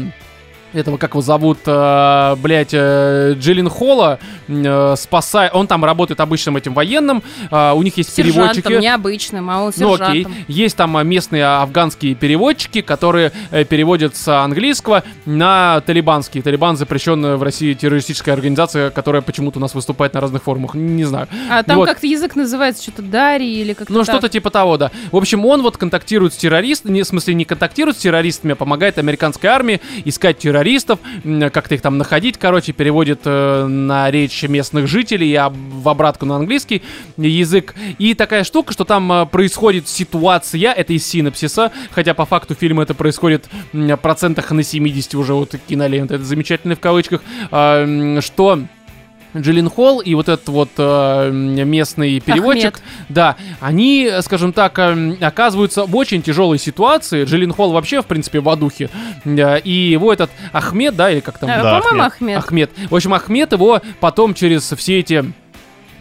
[0.72, 4.18] этого, как его зовут, э, блядь, э, Джиллин Холла,
[4.48, 8.82] э, спасает, он там работает обычным этим военным, э, у них есть Сержантом, переводчики.
[8.82, 10.10] необычным, а он Ну сержантом.
[10.10, 10.26] окей.
[10.48, 16.42] Есть там а, местные афганские переводчики, которые э, переводят с английского на талибанский.
[16.42, 20.74] Талибан запрещенная в России террористическая организация, которая почему-то у нас выступает на разных форумах.
[20.74, 21.28] Не знаю.
[21.50, 21.88] А там Вот.
[21.88, 24.90] как-то язык называется что-то Дарьи или как-то Ну, что-то типа того, да.
[25.10, 28.98] В общем, он вот контактирует с террористами, в смысле, не контактирует с террористами, а помогает
[28.98, 30.59] американской армии искать террористов,
[31.24, 36.26] м, как-то их там находить, короче, переводит э, на речь местных жителей, а в обратку
[36.26, 36.82] на английский
[37.16, 37.74] язык.
[37.98, 42.82] И такая штука, что там э, происходит ситуация, это из синапсиса, хотя по факту фильма
[42.82, 48.60] это происходит м, процентах на 70 уже вот киноленты, это замечательно в кавычках, а, что...
[49.36, 52.82] Джиллин Холл и вот этот вот э, местный переводчик, Ахмед.
[53.08, 57.24] да, они, скажем так, эм, оказываются в очень тяжелой ситуации.
[57.24, 58.90] Джиллин Холл вообще, в принципе, в адухе.
[59.24, 61.48] Э, И его этот Ахмед, да, или как там?
[61.48, 62.38] Да, По-моему, Ахмед.
[62.38, 62.38] Ахмед.
[62.38, 62.70] Ахмед.
[62.90, 65.24] В общем, Ахмед его потом через все эти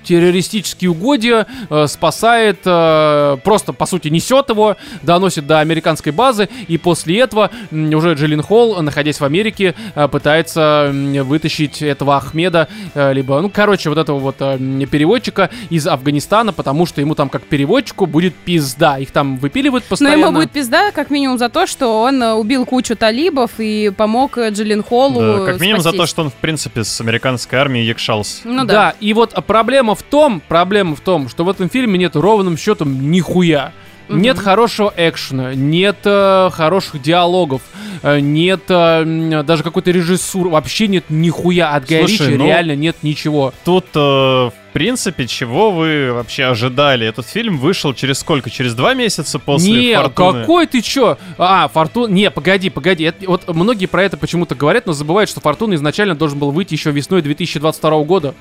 [0.03, 6.77] террористические угодья, э, спасает, э, просто, по сути, несет его, доносит до американской базы, и
[6.77, 12.67] после этого м, уже Джиллин Холл, находясь в Америке, э, пытается м, вытащить этого Ахмеда,
[12.93, 14.57] э, либо, ну, короче, вот этого вот э,
[14.91, 18.97] переводчика из Афганистана, потому что ему там, как переводчику, будет пизда.
[18.99, 20.21] Их там выпиливают Но постоянно.
[20.21, 24.37] ему будет пизда, как минимум, за то, что он э, убил кучу талибов и помог
[24.37, 26.09] э, Джиллин Холлу Да, как минимум за то, спастись.
[26.11, 28.41] что он, в принципе, с американской армией якшался.
[28.45, 28.73] Ну да.
[28.73, 28.93] да.
[28.99, 33.11] и вот проблема в том, проблема в том, что в этом фильме нет ровным счетом
[33.11, 33.73] нихуя.
[34.09, 37.61] Нет хорошего экшена, нет э, хороших диалогов,
[38.01, 41.75] э, нет э, даже какой-то режиссуры, вообще нет нихуя.
[41.75, 43.53] От Гая Слушай, Ричи ну- реально нет ничего.
[43.63, 47.05] Тут, э, в принципе, чего вы вообще ожидали?
[47.05, 48.49] Этот фильм вышел через сколько?
[48.49, 50.41] Через два месяца после не, «Фортуны»?
[50.41, 51.17] какой ты чё?
[51.37, 52.11] А, Фортун...
[52.11, 53.03] Не, погоди, погоди.
[53.03, 56.73] Это- вот многие про это почему-то говорят, но забывают, что Фортуна изначально должен был выйти
[56.73, 58.33] еще весной 2022 года.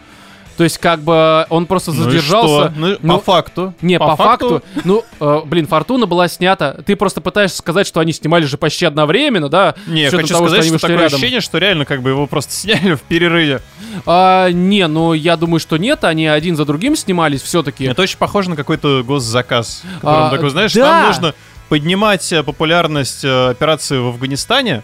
[0.58, 2.70] То есть, как бы, он просто Ну задержался.
[2.70, 2.72] что?
[2.76, 3.74] Ну, Ну, по факту.
[3.80, 6.72] Не, по, факту, ну, э, блин, Фортуна была снята.
[6.84, 9.76] Ты просто пытаешься сказать, что они снимали же почти одновременно, да?
[9.86, 11.14] Не, я хочу того, сказать, что, вышли такое рядом.
[11.14, 13.62] ощущение, что реально как бы его просто сняли в перерыве.
[14.04, 17.84] А, не, ну я думаю, что нет, они один за другим снимались все-таки.
[17.84, 19.84] Это очень похоже на какой-то госзаказ.
[20.02, 21.02] А, такой, знаешь, да.
[21.02, 21.34] нам нужно
[21.68, 24.82] поднимать э, популярность э, операции в Афганистане.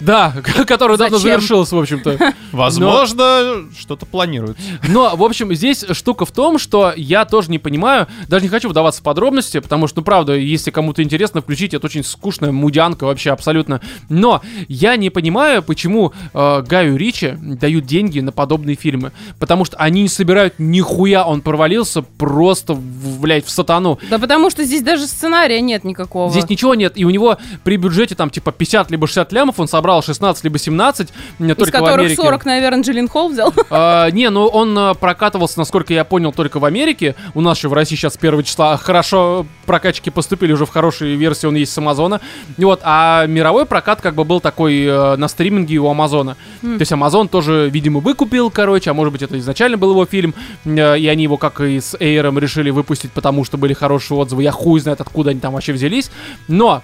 [0.00, 0.34] Да,
[0.66, 1.32] которая давно Зачем?
[1.32, 2.34] завершилась, в общем-то.
[2.52, 4.58] Возможно, что-то планируют.
[4.88, 8.68] Но, в общем, здесь штука в том, что я тоже не понимаю, даже не хочу
[8.68, 13.04] вдаваться в подробности, потому что, ну, правда, если кому-то интересно, включите, это очень скучная мудянка
[13.04, 13.80] вообще абсолютно.
[14.08, 19.12] Но я не понимаю, почему э, Гаю Ричи дают деньги на подобные фильмы.
[19.38, 23.98] Потому что они не собирают нихуя, он провалился просто, блядь, в сатану.
[24.10, 26.30] Да потому что здесь даже сценария нет никакого.
[26.30, 29.68] Здесь ничего нет, и у него при бюджете там типа 50 либо 60 лямов он
[29.68, 31.08] собрал 16 либо 17,
[31.38, 32.22] м, Из только в которых Америке.
[32.22, 33.52] 40, наверное, Джиллин Холл взял.
[33.68, 37.14] А, не, ну он а, прокатывался, насколько я понял, только в Америке.
[37.34, 41.16] У нас еще в России сейчас с первого числа хорошо прокачки поступили уже в хорошие
[41.16, 42.20] версии, он есть с Амазона.
[42.56, 46.36] Вот, а мировой прокат как бы был такой э, на стриминге у Амазона.
[46.60, 50.34] То есть Амазон тоже, видимо, выкупил, короче, а может быть это изначально был его фильм,
[50.64, 54.42] э, и они его как и с Эйром решили выпустить, потому что были хорошие отзывы.
[54.42, 56.10] Я хуй знает, откуда они там вообще взялись.
[56.48, 56.82] Но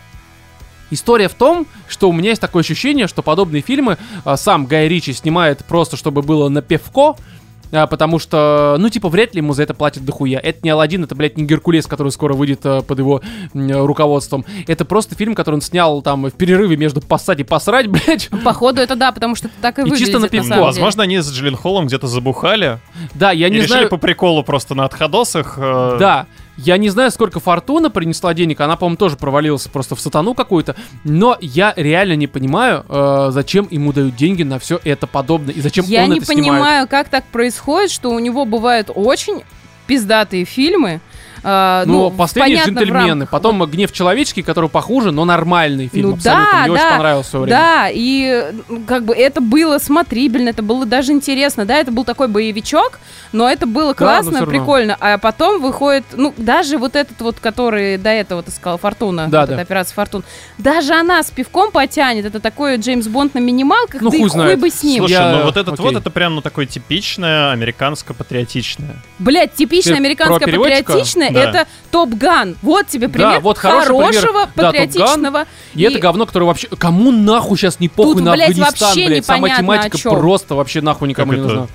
[0.93, 4.89] История в том, что у меня есть такое ощущение, что подобные фильмы а, сам Гай
[4.89, 7.17] Ричи снимает просто, чтобы было на пивко,
[7.75, 10.39] а, потому что, ну, типа, вряд ли ему за это платят дохуя.
[10.39, 13.23] Это не Алладин, это, блядь, не Геркулес, который скоро выйдет а, под его
[13.55, 14.45] м, руководством.
[14.67, 18.29] Это просто фильм, который он снял там в перерыве между поссать и посрать, блядь.
[18.45, 20.05] Походу это да, потому что это так и, И выглядит.
[20.05, 20.49] чисто на на пивко.
[20.49, 20.67] самом деле.
[20.67, 22.79] Возможно, они с Джиллин Холлом где-то забухали
[23.15, 23.89] Да, я и не решили знаю...
[23.89, 25.55] по приколу просто на отходосах.
[25.57, 26.27] э, Да,
[26.57, 30.77] я не знаю, сколько Фортуна принесла денег, она, по-моему, тоже провалилась просто в сатану какую-то,
[31.05, 35.61] но я реально не понимаю, э, зачем ему дают деньги на все это подобное, и
[35.61, 36.47] зачем Я он не это снимает.
[36.53, 39.43] понимаю, как так происходит, что у него бывают очень
[39.87, 41.01] пиздатые фильмы.
[41.45, 46.15] А, Ну, ну, последние понятно, джентльмены, потом гнев человеческий, который похуже, но нормальный фильм Ну
[46.17, 46.49] абсолютно.
[46.53, 47.59] да, Мне очень да, понравился в время.
[47.59, 48.45] Да, и
[48.87, 52.99] как бы это было смотрибельно, это было даже интересно, да, это был такой боевичок,
[53.33, 54.47] но это было но классно, равно.
[54.47, 59.27] прикольно, а потом выходит, ну, даже вот этот вот, который до этого, ты сказал, Фортуна,
[59.29, 59.55] Да, вот да.
[59.55, 60.25] эта операция Фортуна,
[60.59, 64.29] даже она с пивком потянет, это такой Джеймс Бонд на минималках, Ну, да и хуй
[64.29, 64.61] хуй знает.
[64.61, 64.99] бы с ним.
[64.99, 65.85] Слушай, Я- ну вот этот окей.
[65.87, 68.97] вот, это прям, ну, такое типичное американско-патриотичное.
[69.19, 71.41] Блять, типичная Ты Да.
[71.41, 72.57] это Топ Ган.
[72.63, 74.05] Вот тебе пример вот хороший пример.
[74.07, 75.47] хорошего Да, патриотичного.
[75.75, 76.69] И, это говно, которое вообще...
[76.69, 79.27] Кому нахуй сейчас не похуй Тут, на блядь, Афганистан, вообще блядь?
[79.27, 81.55] Сама тематика просто вообще нахуй никому Как не это?
[81.55, 81.69] нужна.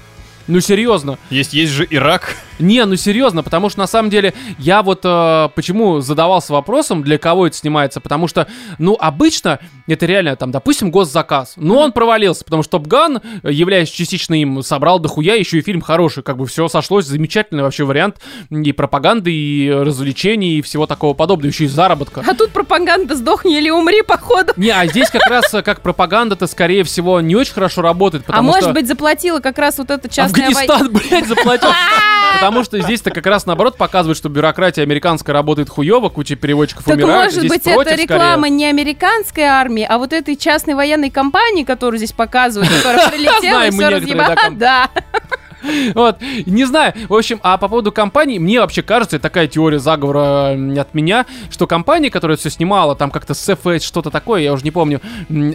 [0.48, 1.18] Ну, серьезно.
[1.30, 2.36] Есть, есть же Ирак.
[2.60, 7.18] Не, ну серьезно, потому что на самом деле я вот э, почему задавался вопросом, для
[7.18, 8.48] кого это снимается, потому что,
[8.78, 11.54] ну, обычно это реально, там, допустим, госзаказ.
[11.56, 15.62] Но он провалился, потому что Топ Ган, э, являясь частично им, собрал дохуя, еще и
[15.62, 18.18] фильм хороший, как бы все сошлось, замечательный вообще вариант
[18.50, 22.24] и пропаганды, и развлечений, и всего такого подобного, еще и заработка.
[22.28, 24.54] А тут пропаганда «сдохни или умри», походу.
[24.58, 28.28] Не, а здесь как раз э, как пропаганда-то, скорее всего, не очень хорошо работает, А
[28.28, 28.74] потому может что...
[28.74, 30.48] быть заплатила как раз вот эта частная.
[30.48, 31.70] Афганистан, блядь, заплатил.
[32.40, 36.96] Потому что здесь-то как раз наоборот показывает, что бюрократия американская работает хуево, куча переводчиков Так
[36.96, 37.26] умирают.
[37.26, 41.98] может Здесь быть это реклама не американской армии, а вот этой частной военной компании, которую
[41.98, 44.36] здесь показывают, которая прилетела и все разъебала.
[44.52, 44.90] Да.
[44.90, 45.94] скорее.
[45.94, 46.94] Вот, не знаю.
[47.10, 51.68] В общем, а по поводу компаний, мне вообще кажется, такая теория заговора от меня, что
[51.68, 55.02] компания, которая все снимала, там как-то с что-то такое, я уже не помню,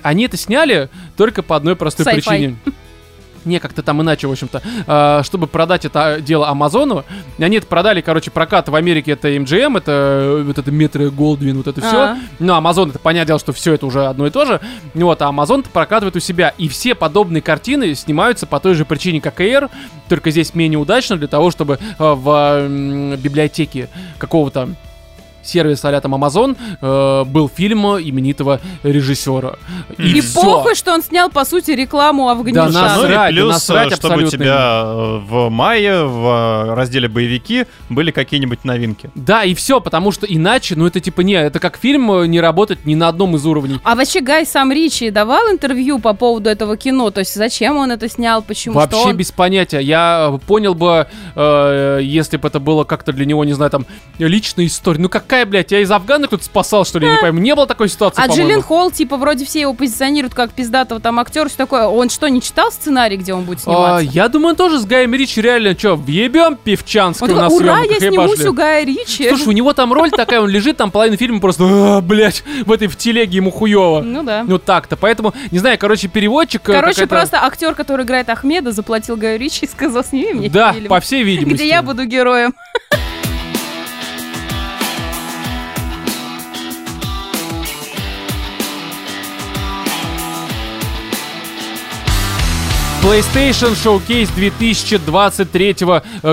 [0.03, 2.15] они это сняли только по одной простой Sci-fi.
[2.15, 2.57] причине.
[3.45, 4.63] Не, как-то там иначе, в общем-то.
[4.87, 7.05] А, чтобы продать это дело Амазону,
[7.39, 11.57] они это продали, короче, прокат в Америке это MGM, это э, вот это Метро Голдвин,
[11.57, 11.97] вот это все.
[11.97, 12.19] А.
[12.39, 14.61] Ну, Амазон, это понятное дело, что все это уже одно и то же.
[14.95, 16.55] Вот, а Амазон прокатывает у себя.
[16.59, 19.71] И все подобные картины снимаются по той же причине, как Air,
[20.09, 23.89] только здесь менее удачно для того, чтобы э, в м, библиотеке
[24.19, 24.71] какого-то
[25.43, 29.57] сервиса а там Amazon э, был фильм именитого режиссера.
[29.99, 30.41] И, всё.
[30.41, 32.73] похуй, что он снял, по сути, рекламу Афганистана.
[32.73, 36.67] Да, нас- Ну и Насрать, плюс, насрать э, чтобы у тебя э, в мае в
[36.71, 39.11] э, разделе боевики были какие-нибудь новинки.
[39.15, 42.87] Да, и все, потому что иначе, ну это типа не, это как фильм не работать
[42.87, 43.81] ни на одном из уровней.
[43.85, 47.11] А вообще Гай сам Ричи давал интервью по поводу этого кино?
[47.11, 49.17] То есть зачем он это снял, почему, что Вообще он...
[49.17, 49.81] без понятия.
[49.81, 53.87] Я понял бы, э, если бы это было как-то для него, не знаю, там,
[54.19, 55.01] личная история.
[55.01, 57.41] Ну какая, блядь, я из Афгана кто-то спасал, что ли, я не пойму.
[57.41, 58.27] Не было такой ситуации, А.
[58.31, 61.87] Джиллен Холл, типа, вроде все его позиционируют как пиздатого там актера, все такое.
[61.87, 64.11] Он что, не читал сценарий, где он будет А, сниматься?
[64.15, 67.81] я думаю, он тоже с Гаем Ричи реально, что, въебем певчанскую Он на такой, ура,
[67.81, 68.49] я снимусь пошли».
[68.49, 69.27] у Гая Ричи.
[69.31, 72.71] Слушай, у него там роль такая, он лежит там половину фильма просто, «А, блядь, в
[72.71, 74.03] этой в телеге ему хуево.
[74.03, 74.45] Ну да.
[74.47, 76.69] Ну так-то, поэтому, не знаю, короче, переводчик...
[76.69, 80.75] э, Короче, просто актер, который играет Ахмеда, заплатил Гаю Ричи и сказал, сними мне Да,
[80.91, 81.55] по всей видимости.
[81.63, 82.53] где я буду героем.
[93.03, 95.77] PlayStation Showcase 2023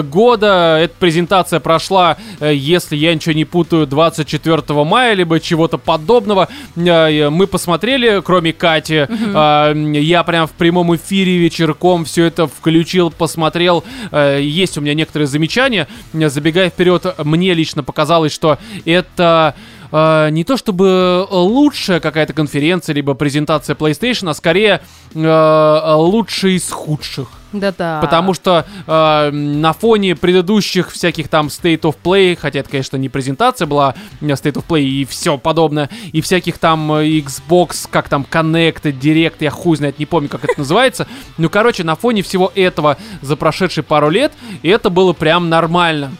[0.03, 0.77] года.
[0.79, 6.47] Эта презентация прошла, э, если я ничего не путаю, 24 мая, либо чего-то подобного.
[6.75, 9.07] Э, Мы посмотрели, кроме Кати.
[9.09, 13.83] Э, Я прям в прямом эфире вечерком все это включил, посмотрел.
[14.11, 15.87] Э, Есть у меня некоторые замечания.
[16.13, 19.55] Э, Забегая вперед, мне лично показалось, что это
[19.91, 24.81] э, не то чтобы лучшая какая-то конференция, либо презентация PlayStation, а скорее
[25.13, 27.29] э, лучшая из худших.
[27.51, 27.99] Да-да.
[27.99, 33.09] Потому что э, на фоне предыдущих всяких там State of Play, хотя это, конечно, не
[33.09, 38.07] презентация была, э, State of Play и все подобное, и всяких там э, Xbox, как
[38.07, 41.07] там Connect, Direct, я хуй знает, не помню, как это называется.
[41.37, 44.31] Ну, короче, на фоне всего этого за прошедшие пару лет
[44.61, 46.11] это было прям нормально.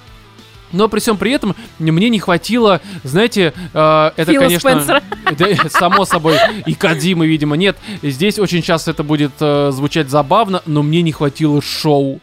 [0.71, 5.03] Но при всем при этом мне не хватило, знаете, э, это, Фила конечно, Спенсера.
[5.37, 7.77] да, само собой, и Кадимы, видимо, нет.
[8.01, 12.21] Здесь очень часто это будет э, звучать забавно, но мне не хватило шоу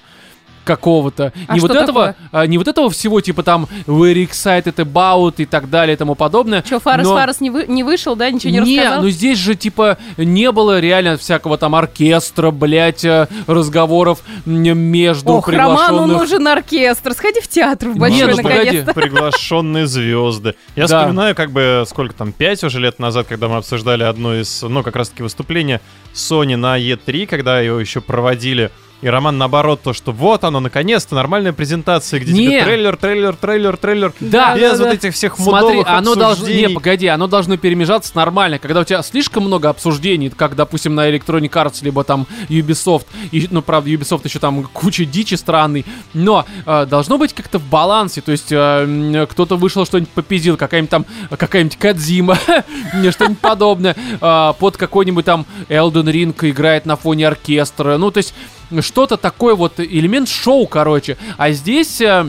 [0.66, 1.32] какого-то.
[1.46, 5.46] А не вот этого, а, не вот этого всего, типа там very excited about и
[5.46, 6.62] так далее и тому подобное.
[6.62, 9.02] Че, Фарас но- Фарас не, вы- не вышел, да, ничего не, не, рассказал?
[9.02, 13.06] ну здесь же, типа, не было реально всякого там оркестра, блять,
[13.46, 16.18] разговоров м, между Ох, Роману приглашенных.
[16.20, 17.12] нужен оркестр.
[17.14, 18.84] Сходи в театр в большой, Нет, ну, погоди.
[18.94, 20.54] Приглашенные звезды.
[20.74, 20.98] Я Да.
[21.00, 24.82] вспоминаю, как бы, сколько там, пять уже лет назад, когда мы обсуждали одно из, ну,
[24.82, 25.80] как раз-таки выступления
[26.14, 28.70] Sony на E3, когда его еще проводили.
[29.02, 32.46] И Роман, наоборот, то, что вот оно, наконец-то, нормальная презентация, где Не.
[32.46, 34.12] тебе трейлер, трейлер, трейлер, трейлер.
[34.20, 34.94] Да, без да, вот да.
[34.94, 36.48] этих всех Смотри, оно должно...
[36.48, 38.58] Не, погоди, оно должно перемежаться нормально.
[38.58, 43.46] Когда у тебя слишком много обсуждений, как, допустим, на Electronic Arts, либо там Ubisoft, и,
[43.50, 45.84] ну, правда, Ubisoft еще там куча дичи странной,
[46.14, 50.90] но э, должно быть как-то в балансе, то есть э, кто-то вышел, что-нибудь попиздил, какая-нибудь
[50.90, 52.38] там, какая-нибудь Кадзима,
[53.10, 58.32] что-нибудь подобное, э, под какой-нибудь там Elden Ring играет на фоне оркестра, ну, то есть
[58.80, 62.00] что-то такое вот, элемент шоу, короче, а здесь...
[62.00, 62.26] э,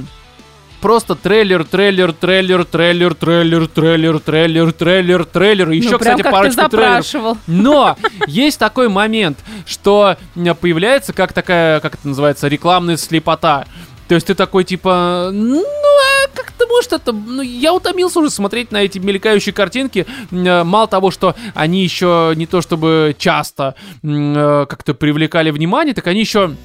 [0.79, 5.69] Просто трейлер, трейлер, трейлер, трейлер, трейлер, трейлер, трейлер, трейлер, трейлер.
[5.71, 7.01] Еще, ну, кстати, как парочку трейлеров.
[7.47, 13.65] Но есть такой момент, что м, появляется как такая, как это называется, рекламная слепота.
[14.07, 18.71] То есть ты такой типа, ну а как-то может это, ну я утомился уже смотреть
[18.71, 20.05] на эти мелькающие картинки.
[20.31, 26.07] Э, Мало того, что они еще не то чтобы часто э, как-то привлекали внимание, так
[26.07, 26.55] они еще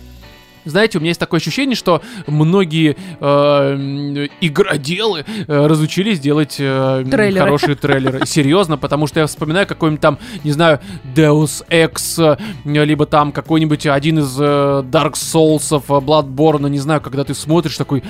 [0.64, 7.44] знаете, у меня есть такое ощущение, что многие э, игроделы э, разучились делать э, Трейлеры.
[7.44, 8.26] хорошие трейлеры.
[8.26, 10.80] Серьезно, потому что я вспоминаю какой-нибудь там, не знаю,
[11.14, 17.00] Deus Ex, э, либо там какой-нибудь один из э, Dark Souls, э, Bloodborne, не знаю,
[17.00, 18.02] когда ты смотришь такой,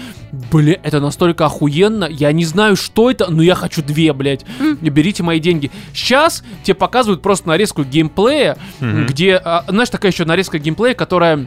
[0.50, 4.44] бля, это настолько охуенно, я не знаю, что это, но я хочу две, блядь.
[4.80, 5.70] Берите мои деньги.
[5.94, 9.06] Сейчас тебе показывают просто нарезку геймплея, Мгм.
[9.06, 11.46] где, а, знаешь, такая еще нарезка геймплея, которая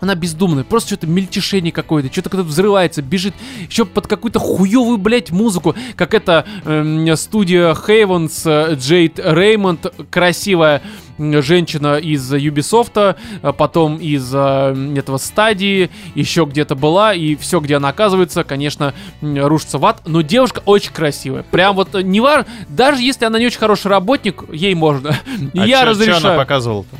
[0.00, 3.34] она бездумная, просто что-то мельтешение какое-то, что-то кто-то взрывается, бежит,
[3.68, 10.82] еще под какую-то хуевую, блядь, музыку, как это эм, студия Хейвенс, э, Джейд Реймонд, красивая
[11.18, 17.76] женщина из Ubisoft, а потом из э, этого стадии, еще где-то была, и все, где
[17.76, 22.46] она оказывается, конечно, рушится в ад, но девушка очень красивая, прям вот э, не важно,
[22.68, 25.14] даже если она не очень хороший работник, ей можно,
[25.54, 26.26] А я чё- чё разрешаю.
[26.28, 26.96] она показывала-то?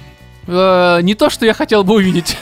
[0.50, 2.36] Э, не то, что я хотел бы увидеть.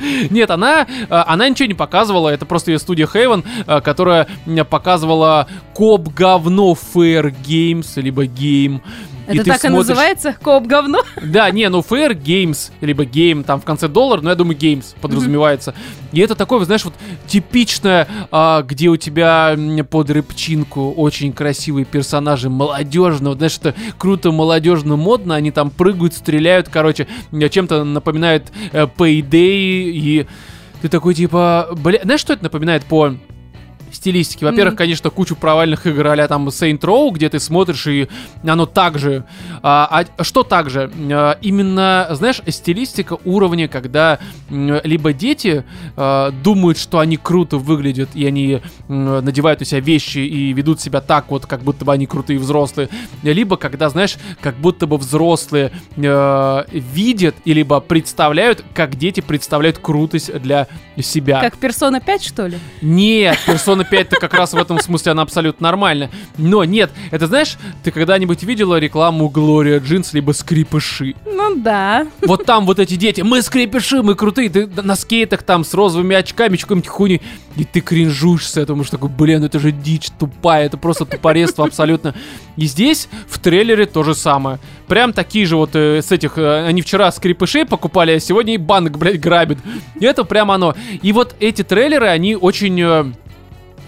[0.30, 4.26] Нет, она, э, она ничего не показывала, это просто ее студия Haven, э, которая
[4.68, 8.80] показывала коп говно Fair Games, либо Game.
[9.26, 10.36] Это ты так и смотришь- называется?
[10.40, 11.02] Коп говно?
[11.22, 14.94] Да, не, ну Fair Games, либо Game, там в конце доллар, но я думаю Games
[15.00, 15.74] подразумевается.
[16.12, 16.94] И это такое, знаешь, вот
[17.26, 19.56] типичное, а, где у тебя
[19.88, 26.14] под рыбчинку очень красивые персонажи, молодежно, вот, знаешь, это круто, молодежно, модно, они там прыгают,
[26.14, 30.26] стреляют, короче, чем-то напоминает э, Payday, и
[30.82, 33.14] ты такой типа, бля, знаешь, что это напоминает по
[33.94, 34.46] стилистике.
[34.46, 34.78] Во-первых, Мгм.
[34.78, 38.08] конечно, кучу провальных игр а там Saint Row, где ты смотришь, и
[38.44, 39.24] оно так же.
[39.62, 40.90] А, а что так же?
[41.10, 44.18] А, именно, знаешь, стилистика уровня, когда
[44.50, 45.64] либо дети
[45.96, 50.80] а, думают, что они круто выглядят, и они м, надевают у себя вещи и ведут
[50.80, 52.88] себя так вот, как будто бы они крутые взрослые,
[53.22, 59.78] либо когда, знаешь, как будто бы взрослые э, видят, и либо представляют, как дети представляют
[59.78, 60.66] крутость для
[61.00, 61.40] себя.
[61.40, 62.58] Как персона 5, что ли?
[62.80, 66.10] Нет, Persona 5-то как раз в этом смысле она абсолютно нормальная.
[66.36, 71.14] Но нет, это знаешь, ты когда-нибудь видела рекламу Gloria Jeans либо скрипыши?
[71.24, 72.06] Ну да.
[72.22, 76.16] Вот там вот эти дети, мы скрипыши, мы крутые, ты на скейтах там с розовыми
[76.16, 77.22] очками, какой-нибудь хуйней,
[77.56, 81.66] и ты кринжуешь с этого, что такой, блин, это же дичь тупая, это просто тупорезство
[81.66, 82.14] абсолютно.
[82.56, 84.58] И здесь в трейлере то же самое.
[84.86, 88.58] Прям такие же вот э, с этих, э, они вчера скрипышей покупали, а сегодня и
[88.58, 89.58] банк, блядь, грабит.
[89.98, 90.74] И это прям оно.
[91.02, 92.80] И вот эти трейлеры, они очень...
[92.80, 93.12] э,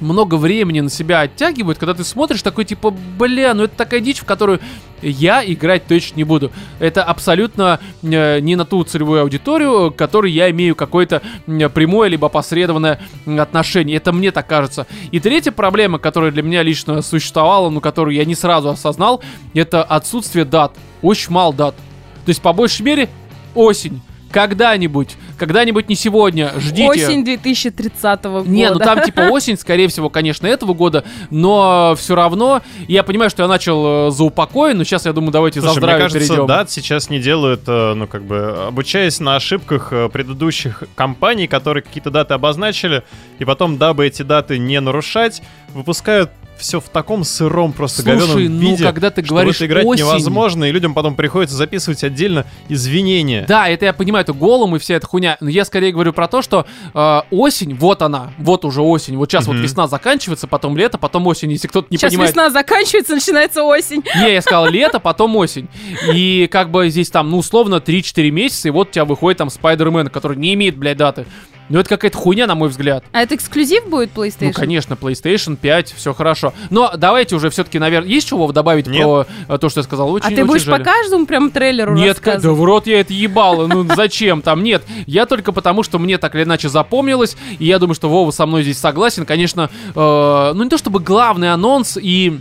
[0.00, 4.18] много времени на себя оттягивают, когда ты смотришь такой типа, бля, ну это такая дичь,
[4.18, 4.60] в которую
[5.02, 6.50] я играть точно не буду.
[6.78, 12.08] Это абсолютно э, не на ту целевую аудиторию, к которой я имею какое-то м, прямое
[12.08, 13.96] либо опосредованное м, отношение.
[13.96, 14.86] Это мне так кажется.
[15.10, 19.22] И третья проблема, которая для меня лично существовала, но которую я не сразу осознал,
[19.52, 20.72] это отсутствие дат.
[21.02, 21.74] Очень мало дат.
[22.24, 23.08] То есть, по большей мере,
[23.54, 24.00] осень.
[24.34, 26.88] Когда-нибудь, когда-нибудь не сегодня, ждите.
[26.88, 28.48] Осень 2030 года.
[28.50, 33.30] Не, ну там типа осень, скорее всего, конечно, этого года, но все равно, я понимаю,
[33.30, 36.02] что я начал э, за упокой, но сейчас я думаю, давайте за Слушай, мне здравие
[36.02, 36.46] кажется, перейдем.
[36.48, 41.84] дат сейчас не делают, э, ну, как бы, обучаясь на ошибках э, предыдущих компаний, которые
[41.84, 43.04] какие-то даты обозначили,
[43.38, 45.42] и потом, дабы эти даты не нарушать,
[45.74, 49.58] выпускают все в таком сыром, просто Слушай, говёном ну, виде, когда ты что говоришь в
[49.58, 53.44] это играть осень- невозможно, и людям потом приходится записывать отдельно извинения.
[53.48, 55.36] Да, это я понимаю, это голым и вся эта хуйня.
[55.40, 59.16] Но я скорее говорю про то, что э, осень, вот она, вот уже осень.
[59.16, 59.62] Вот сейчас вот Мгм.
[59.62, 61.50] весна заканчивается, потом лето, потом осень.
[61.52, 62.30] Если кто-то не Сейчас понимает.
[62.30, 64.02] весна заканчивается, начинается осень.
[64.16, 65.68] Не, я сказал лето, потом осень.
[66.12, 69.50] И как бы здесь там, ну, условно, 3-4 месяца, и вот у тебя выходит там
[69.50, 71.26] Спайдермен, который не имеет, блядь, даты.
[71.68, 73.04] Ну, это какая-то хуйня, на мой взгляд.
[73.12, 74.46] А это эксклюзив будет PlayStation?
[74.46, 76.52] Ну, конечно, PlayStation 5, все хорошо.
[76.70, 79.02] Но давайте уже все-таки, наверное, есть чего добавить Нет.
[79.02, 80.10] про э, то, что я сказал?
[80.12, 80.78] Очень, а ты очень будешь жаль.
[80.78, 83.66] по каждому прям трейлеру Нет, да в рот я это ебало.
[83.66, 84.62] Ну зачем там?
[84.62, 84.82] Нет.
[85.06, 87.36] Я только потому, что мне так или иначе запомнилось.
[87.58, 89.24] И я думаю, что Вова со мной здесь согласен.
[89.24, 92.40] Конечно, э, ну не то чтобы главный анонс и.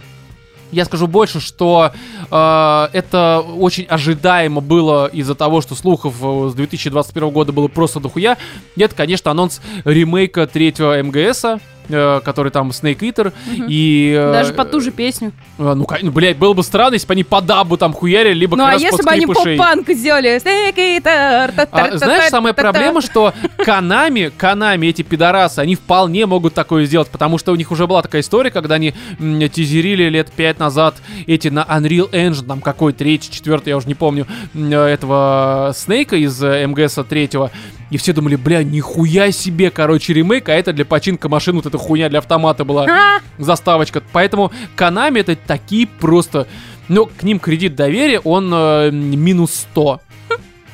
[0.74, 1.92] Я скажу больше, что
[2.32, 8.00] э, это очень ожидаемо было из-за того, что слухов э, с 2021 года было просто
[8.00, 8.38] дохуя.
[8.76, 13.34] Это, конечно, анонс ремейка третьего МГСа, который там Snake Eater.
[13.46, 13.66] Мгм.
[13.70, 15.32] И, э, Даже под ту же песню.
[15.58, 18.56] э, ну, ну, блядь, было бы странно, если бы они по дабу там хуярили, либо
[18.56, 20.38] Ну а если бы они поп-панк сделали?
[20.38, 26.86] Snake Eater, А, знаешь, самая проблема, что Канами, Канами, эти пидорасы, они вполне могут такое
[26.86, 30.96] сделать, потому что у них уже была такая история, когда они тизерили лет пять назад
[31.28, 36.42] эти на Unreal Engine, там какой третий, четвертый, я уже не помню, этого Снейка из
[36.44, 37.52] э, МГСа третьего,
[37.90, 41.78] и все думали, бля, нихуя себе, короче, ремейк, а это для починка машин, вот эта
[41.84, 44.04] хуйня для автомата была заставочка.
[44.12, 46.48] Поэтому Канами это такие просто...
[46.90, 50.02] Ну, к ним кредит доверия, он э, минус 100.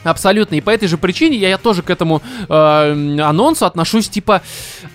[0.04, 0.56] Абсолютно.
[0.56, 4.41] И по этой же причине я, я тоже к этому э, анонсу отношусь типа,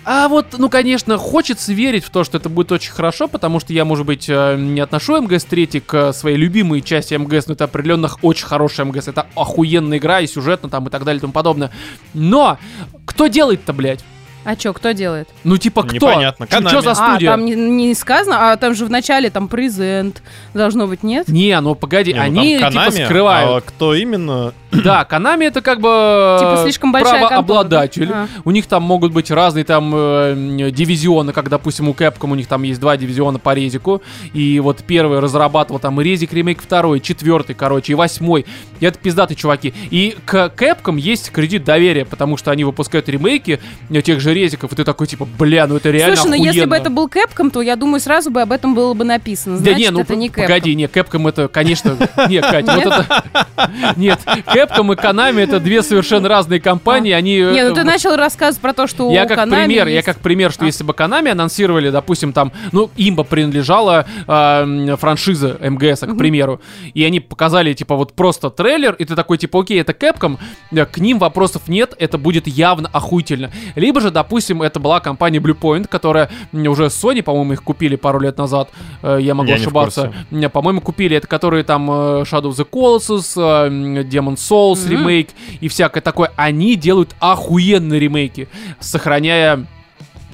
[0.03, 3.71] а вот, ну, конечно, хочется верить в то, что это будет очень хорошо, потому что
[3.71, 8.09] я, может быть, э, не отношу МГС-3 к своей любимой части МГС, но это определенно
[8.21, 11.71] очень хорошая МГС, это охуенная игра и сюжетно там и так далее и тому подобное.
[12.13, 12.57] Но
[13.05, 14.03] кто делает-то, блядь?
[14.45, 15.27] А чё, кто делает?
[15.43, 15.93] Ну, типа, кто?
[15.93, 16.45] Непонятно.
[16.47, 16.81] Что Konami.
[16.83, 17.31] за А, студия?
[17.31, 20.21] там не, не сказано, а там же в начале там презент
[20.53, 21.27] должно быть, нет?
[21.27, 23.49] Не, ну погоди, Не, ну, они там типа Konami, скрывают.
[23.51, 24.53] а кто именно?
[24.75, 28.07] Да, Канами это как бы Типа слишком большая правообладатель.
[28.07, 32.35] контора, У них там могут быть разные там э, дивизионы, как, допустим, у Capcom у
[32.35, 34.01] них там есть два дивизиона по резику.
[34.33, 38.45] И вот первый разрабатывал там и резик ремейк второй, четвертый, короче, и восьмой.
[38.81, 39.73] И это пиздатые чуваки.
[39.91, 43.61] И к Capcom есть кредит доверия, потому что они выпускают ремейки
[44.03, 46.75] тех же резиков, и ты такой, типа, бля, ну это реально Слушай, ну если бы
[46.75, 46.81] охуенно».
[46.81, 49.57] это был Capcom, то я думаю, сразу бы об этом было бы написано.
[49.57, 50.41] Да Значит, не, ну это не Capcom.
[50.43, 51.97] погоди, не, Capcom это, конечно,
[52.29, 52.87] не, Кать, вот Нет?
[52.87, 53.23] это...
[53.95, 57.37] Нет, Capcom и Konami это две совершенно разные компании, они...
[57.37, 60.51] Не, э, ну ты начал рассказывать про то, что Я как пример, я как пример,
[60.51, 60.67] что А.
[60.67, 66.61] если бы Konami анонсировали, допустим, там, ну, им бы принадлежала э, франшиза МГС, к примеру,
[66.93, 70.37] и они показали, типа, вот просто трейлер, и ты такой, типа, окей, это Capcom,
[70.71, 73.51] э, к ним вопросов нет, это будет явно охуительно.
[73.75, 74.24] Либо же, допустим,
[74.61, 78.69] это была компания Bluepoint, которая уже Sony, по-моему, их купили пару лет назад,
[79.03, 80.13] э, я могу Я не ошибаться.
[80.31, 81.93] М, По-моему, купили это, которые там э,
[82.23, 84.91] Shadow of the Colossus, э, м, Demon Souls Мгм.
[84.91, 85.29] ремейк
[85.59, 86.31] и всякое такое.
[86.35, 88.47] Они делают охуенные ремейки,
[88.79, 89.65] сохраняя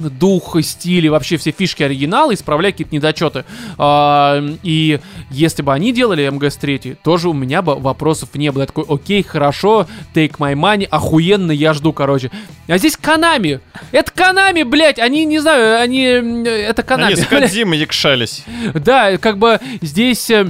[0.10, 3.46] дух, стиль и вообще все фишки оригинала, исправляя какие-то недочеты.
[3.78, 5.00] А, и
[5.30, 8.64] если бы они делали МГС-3, тоже у меня бы вопросов не было.
[8.64, 12.32] Я такой, окей, хорошо, take my money, охуенно, я жду, короче.
[12.68, 13.60] А здесь Канами.
[13.92, 16.04] Это Канами, блядь, они, не знаю, они...
[16.04, 17.14] Это Канами.
[17.14, 18.44] Они с Кодзимой якшались.
[18.74, 20.48] Да, как бы здесь э,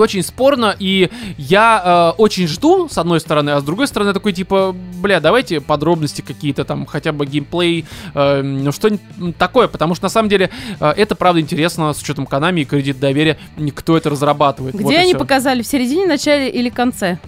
[0.00, 4.32] очень спорно, и я э, очень жду, с одной стороны, а с другой стороны такой,
[4.32, 7.84] типа, бля, давайте подробности какие-то там, хотя бы геймплей,
[8.14, 10.50] э, ну, что-нибудь такое, потому что на самом деле
[10.80, 13.38] э, это правда интересно с учетом Konami и кредит доверия,
[13.74, 14.74] кто это разрабатывает.
[14.74, 15.62] Где Вот они показали?
[15.62, 17.18] В середине, начале или конце?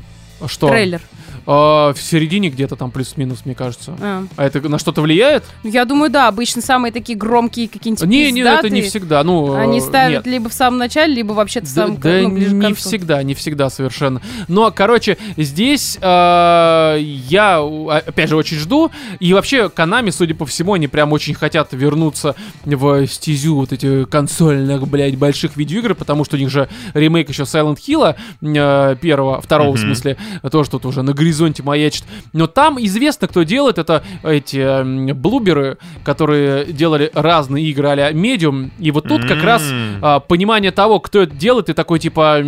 [0.47, 0.69] Что?
[0.69, 1.03] Трейлер.
[1.47, 3.97] Э, в середине где-то там плюс-минус, мне кажется.
[4.01, 4.25] А.
[4.37, 5.45] А это на что-то влияет?
[5.65, 9.25] Ну, Я думаю, да, обычно самые такие громкие какие-нибудь Не, не, это не всегда.
[9.25, 10.33] Ну, э, Они ставят нет.
[10.33, 12.81] либо в самом начале, либо вообще-то в самом да ну, ближе к не концу.
[12.89, 14.21] всегда, не всегда совершенно.
[14.49, 18.91] Но, короче, здесь э, я, а, опять же, очень жду.
[19.19, 22.35] И вообще, Konami, судя по всему, они прям очень хотят вернуться
[22.65, 27.43] в стезю вот этих консольных, блядь, больших видеоигр, потому что у них же ремейк еще
[27.43, 29.89] Silent Hill э, первого, второго, в Мгм.
[29.95, 30.17] смысле,
[30.51, 32.05] тоже тут уже на горизонте маячит.
[32.33, 33.79] Но там известно, кто делает.
[33.79, 38.71] Это эти м, блуберы, которые делали разные игры а-ля Medium.
[38.79, 39.63] И вот тут как раз
[40.03, 42.43] а, понимание того, кто это делает, и такой, типа,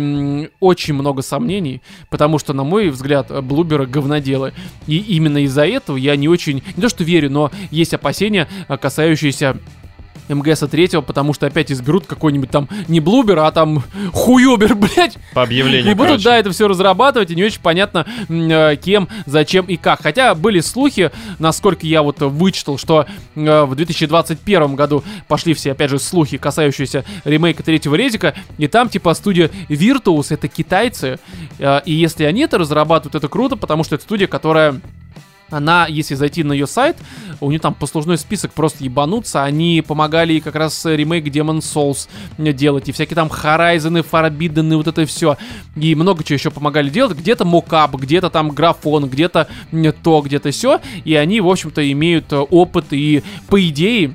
[0.59, 4.53] очень много сомнений, потому что, на мой взгляд, блуберы говноделы.
[4.87, 8.77] И именно из-за этого я не очень, не то что верю, но есть опасения, а,
[8.77, 9.57] касающиеся
[10.29, 15.43] МГСа третьего, потому что опять изберут какой-нибудь там не блубер, а там хуёбер, блядь, По
[15.43, 16.23] объявлению, и будут, короче.
[16.25, 20.01] да, это все разрабатывать, и не очень понятно, э, кем, зачем и как.
[20.01, 23.05] Хотя были слухи, насколько я вот вычитал, что
[23.35, 28.89] э, в 2021 году пошли все, опять же, слухи, касающиеся ремейка третьего резика, и там,
[28.89, 31.19] типа, студия Virtuos, это китайцы,
[31.59, 34.79] э, и если они это разрабатывают, это круто, потому что это студия, которая
[35.53, 36.97] она, если зайти на ее сайт,
[37.39, 39.43] у нее там послужной список просто ебануться.
[39.43, 42.07] Они помогали как раз ремейк Demon Souls
[42.37, 45.37] делать, и всякие там Horizon, Forbidden, и вот это все.
[45.75, 47.17] И много чего еще помогали делать.
[47.17, 49.47] Где-то мокап, где-то там графон, где-то
[50.03, 50.81] то, где-то все.
[51.05, 54.13] И они, в общем-то, имеют э, опыт, и по идее,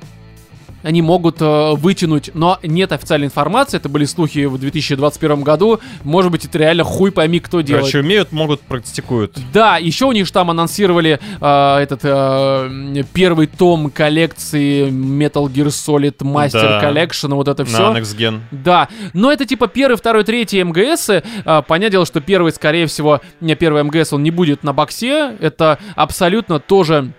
[0.83, 6.31] они могут э, вытянуть, но нет официальной информации, это были слухи в 2021 году, может
[6.31, 7.85] быть, это реально хуй пойми, кто делает.
[7.85, 9.37] Короче, умеют, могут, практикуют.
[9.53, 15.67] Да, еще у них же там анонсировали э, этот э, первый том коллекции Metal Gear
[15.67, 16.89] Solid Master Да.
[16.89, 17.93] Collection, вот это На все.
[17.93, 18.39] Next Gen.
[18.51, 21.09] Да, но это типа первый, второй, третий МГС.
[21.45, 25.35] А, понятное дело, что первый, скорее всего, не первый МГС, он не будет на боксе.
[25.39, 27.11] Это абсолютно тоже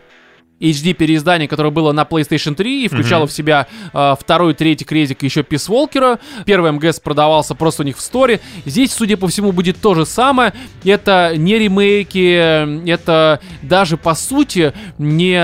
[0.60, 3.28] HD переиздание, которое было на PlayStation 3 и включало Мгм.
[3.28, 6.18] в себя а, второй, третий кредик еще Peace Walker.
[6.44, 8.40] Первый МГС продавался просто у них в сторе.
[8.66, 10.52] Здесь, судя по всему, будет то же самое.
[10.84, 15.34] Это не ремейки, это даже по сути не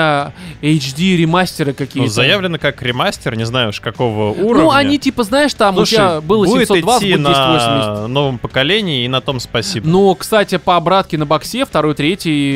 [0.62, 2.08] HD ремастеры какие-то.
[2.08, 4.64] Ну, заявлено как ремастер, не знаю уж какого уровня.
[4.64, 7.86] Ну, они типа, знаешь, там Слушай, у тебя было будет 720, идти будет 1080.
[8.02, 9.86] на новом поколении, и на том спасибо.
[9.88, 12.52] Ну, кстати, по обратке на боксе второй, третий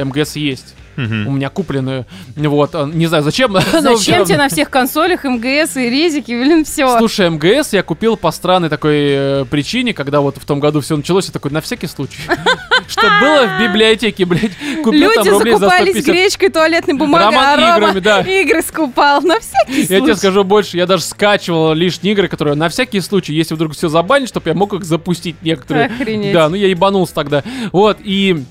[0.00, 0.74] э, МГС есть.
[0.98, 2.06] У меня куплены.
[2.34, 3.52] Вот, а, не знаю, зачем.
[3.72, 6.98] Зачем тебе на всех консолях МГС и резики, блин, все.
[6.98, 10.96] Слушай, МГС я купил по странной такой э, причине, когда вот в том году все
[10.96, 12.18] началось, я такой, на всякий случай.
[12.88, 14.52] Что было в библиотеке, блядь,
[14.82, 16.14] купил там Люди рублей за закупались 150.
[16.14, 18.20] гречкой, туалетной бумагой, Роман а Рома играми, да.
[18.22, 19.22] игры скупал.
[19.22, 20.14] На всякий Я тебе случай.
[20.16, 24.28] скажу больше, я даже скачивал лишние игры, которые на всякий случай, если вдруг все забанят,
[24.28, 25.86] чтобы я мог их запустить некоторые.
[25.86, 26.32] Охренеть.
[26.32, 27.44] Да, ну я ебанулся тогда.
[27.72, 28.44] Вот, и...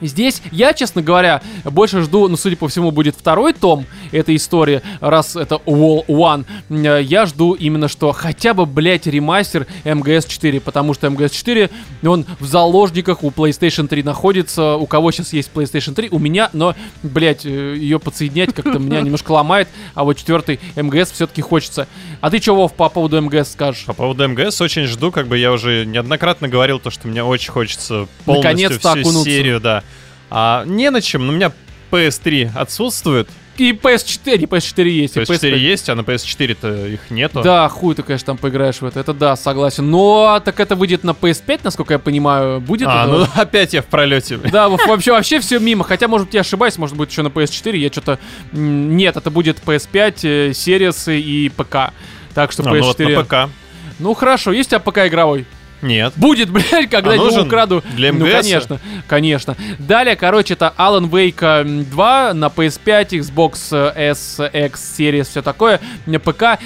[0.00, 4.80] Здесь я, честно говоря, больше жду, ну, судя по всему, будет второй том этой истории,
[5.00, 6.44] раз это Wall One.
[6.70, 11.70] Э, Я жду именно что хотя бы, блядь, ремастер МГС-4, потому что МГС-4,
[12.04, 14.74] он в заложниках у PlayStation 3 находится.
[14.76, 16.08] У кого сейчас есть PlayStation 3?
[16.10, 21.42] У меня, но, блядь, ее подсоединять как-то меня немножко ломает, а вот четвертый МГС все-таки
[21.42, 21.86] хочется.
[22.20, 23.84] А ты что, Вов, по поводу МГС скажешь?
[23.84, 27.50] По поводу МГС очень жду, как бы я уже неоднократно говорил, то, что мне очень
[27.50, 29.24] хочется полностью Наконец-то всю окунуться.
[29.30, 29.82] серию, да.
[30.30, 31.52] А, не на чем, но у меня
[31.90, 33.28] PS3 отсутствует,
[33.58, 35.58] и PS4, не PS4 есть, и PS4 PSP.
[35.58, 37.42] есть, а на PS4-то их нету.
[37.42, 39.00] Да, хуй ты, конечно, там поиграешь в это.
[39.00, 39.90] Это да, согласен.
[39.90, 42.86] Но так это выйдет на PS5, насколько я понимаю, будет.
[42.88, 43.12] А, это?
[43.12, 44.38] ну опять я в пролете.
[44.38, 45.82] Да, вообще, вообще все мимо.
[45.82, 47.76] Хотя, может быть, я ошибаюсь, может быть, еще на PS4.
[47.76, 48.20] Я что-то...
[48.52, 51.92] Нет, это будет PS5, э, Series и ПК.
[52.34, 53.16] Так что А, ну вот PS4...
[53.16, 53.52] на ПК.
[53.98, 55.46] Ну хорошо, есть у тебя ПК игровой?
[55.82, 56.12] Нет.
[56.16, 57.82] Будет, блядь, когда А его украду.
[57.94, 58.32] Для Ну, МГС?
[58.34, 59.56] конечно, конечно.
[59.78, 65.42] Далее, короче, это Alan Wake м, 2 на PS5, Xbox э, S, X, Series, все
[65.42, 65.80] такое,
[66.24, 66.42] ПК.
[66.42, 66.56] Э,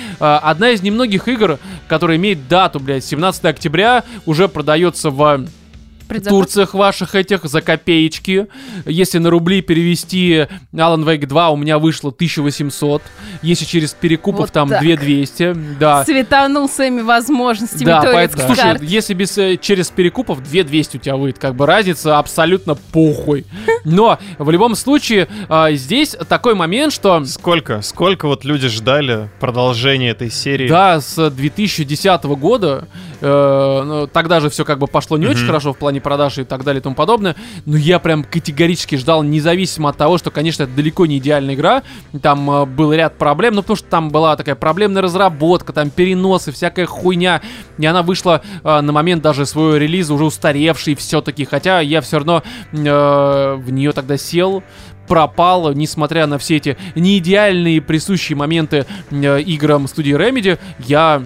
[0.42, 1.58] Одна из немногих игр,
[1.88, 5.46] которая имеет дату, блядь, 17 октября, уже продается в
[6.12, 6.38] Предзаказ.
[6.38, 8.46] Турциях ваших этих за копеечки.
[8.86, 13.02] Если на рубли перевести Alan Wake 2, у меня вышло 1800.
[13.42, 14.80] Если через перекупов, Вот там так.
[14.80, 15.56] 2200.
[15.78, 16.04] Да.
[16.04, 18.82] Светанул своими возможностями Да, поэтому, слушай, карт.
[18.82, 23.46] если без, э, через перекупов 2200 у тебя выйдет, как бы разница абсолютно похуй.
[23.84, 27.82] Но в любом случае а, здесь такой момент, что Сколько?
[27.82, 30.68] Сколько вот люди ждали продолжения этой серии?
[30.68, 32.86] да, с 2010 года,
[33.22, 35.46] э, ну, тогда же все как бы пошло не очень Мгм.
[35.46, 39.22] хорошо в плане продаж и так далее и тому подобное, но я прям категорически ждал,
[39.22, 41.82] независимо от того, что, конечно, это далеко не идеальная игра,
[42.20, 46.52] там э, был ряд проблем, ну потому что там была такая проблемная разработка, там переносы,
[46.52, 47.40] всякая хуйня,
[47.78, 52.16] и она вышла э, на момент даже своего релиза уже устаревшей все-таки, хотя я все
[52.18, 52.42] равно
[52.72, 54.62] э, в нее тогда сел,
[55.08, 61.22] пропал, несмотря на все эти неидеальные присущие моменты э, играм студии Remedy, я...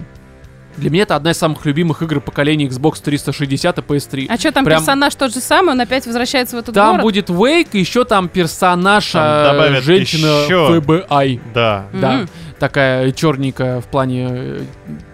[0.77, 4.27] Для меня это одна из самых любимых игр поколения Xbox 360 и PS3.
[4.29, 7.01] А что, там Прям- персонаж тот же самый, он опять возвращается в этот Там город?
[7.03, 10.79] будет Вейк, еще там персонаж, Там э, женщина еще.
[10.79, 11.41] FBI.
[11.53, 11.85] Да.
[11.91, 12.01] Мгм.
[12.01, 12.25] Да,
[12.59, 14.61] такая черненькая в плане э,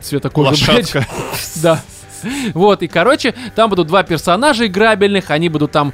[0.02, 0.49] цвета кожи.
[0.52, 1.07] Лошадка.
[1.56, 1.81] Да.
[2.53, 5.93] Вот, и, короче, там будут два персонажа играбельных, они будут там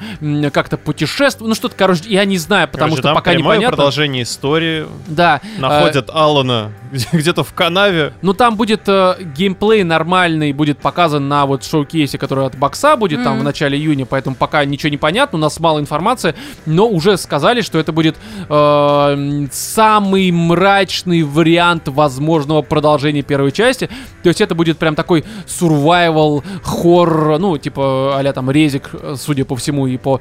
[0.51, 3.75] как-то путешествовать, ну что-то, короче, я не знаю, потому Короче, что там пока прямое непонятно.
[3.77, 4.85] продолжение истории.
[5.07, 5.41] Да.
[5.57, 6.71] э, Находят Алана
[7.13, 8.13] где-то в канаве.
[8.21, 13.23] Ну, там будет э, геймплей нормальный, будет показан на вот шоу-кейсе, который от бокса будет
[13.23, 13.41] там Мгм.
[13.41, 16.35] в начале июня, поэтому пока ничего не понятно, у нас мало информации,
[16.65, 18.17] но уже сказали, что это будет
[18.49, 23.89] э, самый мрачный вариант возможного продолжения первой части.
[24.23, 26.18] То есть это будет прям такой survival
[26.63, 30.19] хоррор, ну, типа а там резик, судя по всему, и по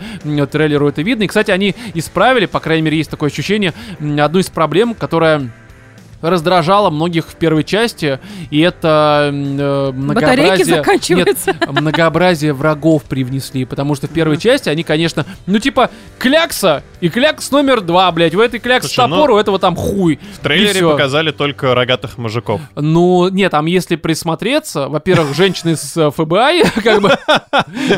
[0.51, 1.25] трейлеру это видно.
[1.25, 5.51] И, кстати, они исправили, по крайней мере, есть такое ощущение, одну из проблем, которая
[6.20, 8.19] раздражало многих в первой части,
[8.51, 10.77] и это э, многообразие...
[10.77, 11.53] заканчиваются.
[11.53, 17.09] Нет, многообразие врагов привнесли, потому что в первой части они, конечно, ну типа клякса и
[17.09, 20.19] клякс номер два, блядь, у этой клякс Слушай, ну, топор, у этого там хуй.
[20.35, 22.61] В трейлере показали только рогатых мужиков.
[22.74, 27.16] Ну, нет, там если присмотреться, во-первых, женщины с э, ФБИ, как бы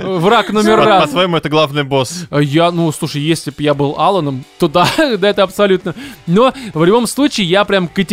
[0.19, 1.05] враг номер раз.
[1.05, 2.27] По-твоему, это главный босс.
[2.31, 4.87] Я, ну, слушай, если бы я был Аланом, то да,
[5.19, 5.95] да, это абсолютно.
[6.27, 8.10] Но в любом случае я прям категорически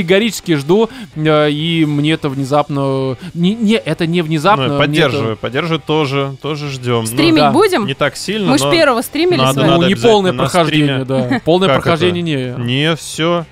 [0.56, 3.18] жду, э, и мне это внезапно...
[3.34, 4.68] Не, не это не внезапно.
[4.68, 7.02] Ну, поддерживаю, это- поддерживаю тоже, тоже ждем.
[7.02, 7.52] Ну, Стримить да.
[7.52, 7.86] будем?
[7.86, 8.72] Не так сильно, Мы ж но...
[8.72, 9.70] первого стримили надо, с вами.
[9.82, 11.42] Ну, не полное прохождение, да.
[11.46, 12.62] Полное Как прохождение это?
[12.62, 12.66] не.
[12.66, 13.46] Не, все.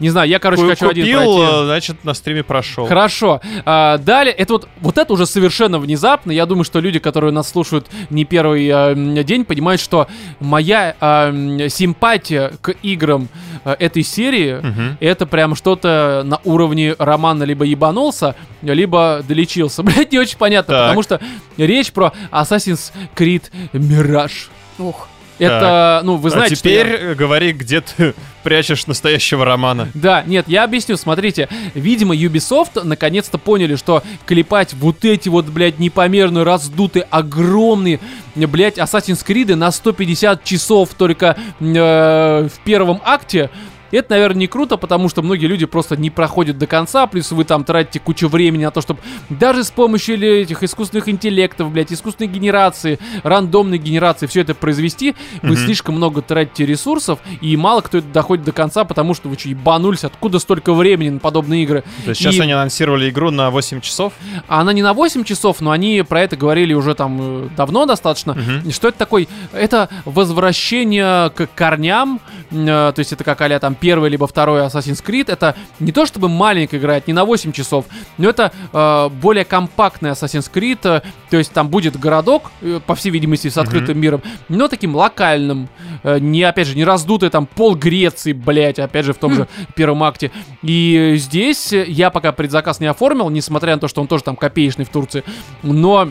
[0.00, 1.52] Не знаю, я, короче, хочу один Купил, пройти.
[1.52, 2.86] э, значит, на стриме прошел.
[2.86, 3.40] Хорошо.
[3.64, 6.32] А, далее, это вот, вот это уже совершенно внезапно.
[6.32, 10.06] Я думаю, что люди, которые нас слушают не первый а, день, понимают, что
[10.40, 11.32] моя а,
[11.68, 13.28] симпатия к играм
[13.64, 14.96] а, этой серии Мгм.
[15.00, 19.82] это прям что-то на уровне романа либо ебанулся, либо долечился.
[19.84, 20.82] Блять, не очень понятно, Так.
[20.84, 21.20] потому что
[21.56, 24.48] речь про Assassin's Creed Mirage.
[24.78, 25.08] Ух.
[25.38, 29.88] Это, ну, вы знаете, а что я- теперь э, говори, где ты прячешь настоящего романа.
[29.94, 35.78] Да, нет, я объясню, смотрите, видимо, Ubisoft наконец-то поняли, что клепать вот эти вот, блядь,
[35.78, 38.00] непомерно раздутые, огромные,
[38.34, 43.50] блядь, Assassin's Creed на 150 часов только э, в первом акте,
[43.90, 47.44] это, наверное, не круто, потому что многие люди просто не проходят до конца, плюс вы
[47.44, 49.00] там тратите кучу времени на то, чтобы
[49.30, 55.50] даже с помощью этих искусственных интеллектов, блядь, искусственной генерации, рандомной генерации все это произвести, вы
[55.50, 55.56] Мгм.
[55.56, 59.48] слишком много тратите ресурсов, и мало кто это доходит до конца, потому что вы что,
[59.48, 61.82] ебанулись, откуда столько времени на подобные игры?
[62.04, 64.12] То есть сейчас И- они анонсировали игру на 8 часов.
[64.48, 68.36] Она не на 8 часов, но они про это говорили уже там э, давно достаточно.
[68.64, 69.28] И Что это такой?
[69.52, 72.64] Это возвращение к корням, э,
[72.94, 75.30] то есть это как а там первый либо второй Assassin's Creed.
[75.30, 77.86] Это не то чтобы маленькая игра, это не на 8 часов,
[78.18, 81.00] но это э, более компактный Assassin's Creed, э,
[81.30, 85.68] то есть там будет городок, э, по всей видимости, с открытым миром, но таким локальным,
[86.02, 89.48] э, не, опять же, не раздутый там пол Греции, блять, опять же, в том же
[89.74, 90.30] первом акте.
[90.62, 94.84] И здесь я пока предзаказ не оформил, несмотря на то, что он тоже там копеечный
[94.84, 95.24] в Турции,
[95.62, 96.08] но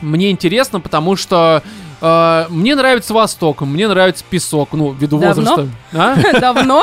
[0.00, 1.62] мне интересно, потому что
[2.00, 5.56] э, мне нравится Восток, мне нравится песок, ну, ввиду Давно?
[5.56, 5.68] возраста.
[5.92, 6.40] А?
[6.40, 6.82] Давно?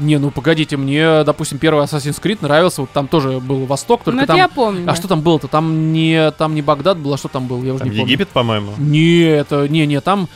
[0.00, 4.20] Не, ну погодите, мне, допустим, первый Assassin's Creed нравился, вот там тоже был Восток, только
[4.20, 4.36] Ну, там...
[4.36, 4.90] я помню.
[4.90, 5.46] А что там было-то?
[5.46, 7.62] Там не, там не Багдад был, а что там был?
[7.62, 8.06] Я уже Там не помню.
[8.12, 8.72] Египет, по-моему.
[8.78, 10.28] Не, это, не, не, там...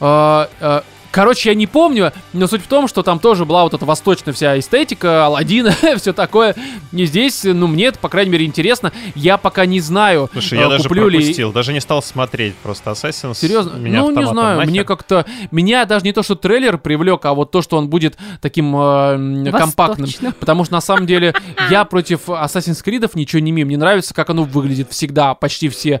[0.00, 0.82] а, а,
[1.14, 4.34] Короче, я не помню, но суть в том, что там тоже была вот эта восточная
[4.34, 6.56] вся эстетика, Алладина, все такое.
[6.90, 8.92] И здесь, ну, мне это, по крайней мере, интересно.
[9.14, 11.18] Я пока не знаю, Слушай, э, я даже куплю ли...
[11.18, 13.76] пропустил, даже не стал смотреть, просто Assassin's Серьезно?
[13.76, 14.70] меня ну, не знаю, нахер.
[14.70, 15.24] мне как-то...
[15.52, 19.52] Меня даже не то, что трейлер привлек, а вот то, что он будет таким э,
[19.52, 20.08] компактным.
[20.40, 21.32] Потому что, на самом деле,
[21.70, 23.68] я против Assassin's Creed ничего не имею.
[23.68, 26.00] Мне нравится, как оно выглядит всегда, почти все.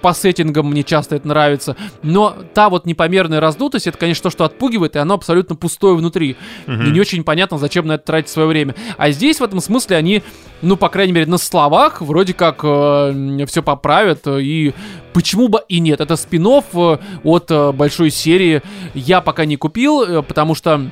[0.00, 1.74] По сеттингам мне часто это нравится.
[2.04, 6.36] Но та вот непомерная раздутость, это, конечно, то, что отпугивает, и оно абсолютно пустое внутри.
[6.66, 6.86] Мгм.
[6.86, 8.74] И не очень понятно, зачем на это тратить свое время.
[8.96, 10.22] А здесь, в этом смысле, они,
[10.62, 14.26] ну, по крайней мере, на словах вроде как все поправят.
[14.26, 14.74] э, И
[15.12, 16.00] почему бы и нет?
[16.00, 18.62] Это спин от э, большой серии.
[18.94, 20.90] Я пока не купил, э, потому что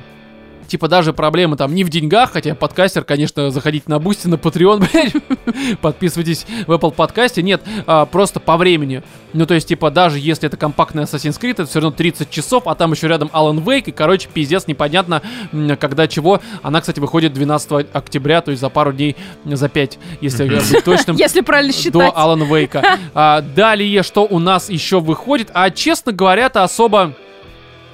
[0.71, 4.87] типа даже проблема там не в деньгах, хотя подкастер, конечно, заходите на Boosty, на Patreon,
[4.91, 9.03] блядь, подписывайтесь в Apple подкасте, нет, а, просто по времени.
[9.33, 12.67] Ну, то есть, типа, даже если это компактный Assassin's Creed, это все равно 30 часов,
[12.67, 15.21] а там еще рядом Alan Wake, и, короче, пиздец, непонятно,
[15.79, 16.39] когда чего.
[16.63, 21.17] Она, кстати, выходит 12 октября, то есть за пару дней, за 5, если быть точным.
[21.17, 22.13] Если правильно До считать.
[22.15, 22.97] Алана Вейка.
[23.13, 25.49] А, далее, что у нас еще выходит?
[25.53, 27.13] А, честно говоря-то особо...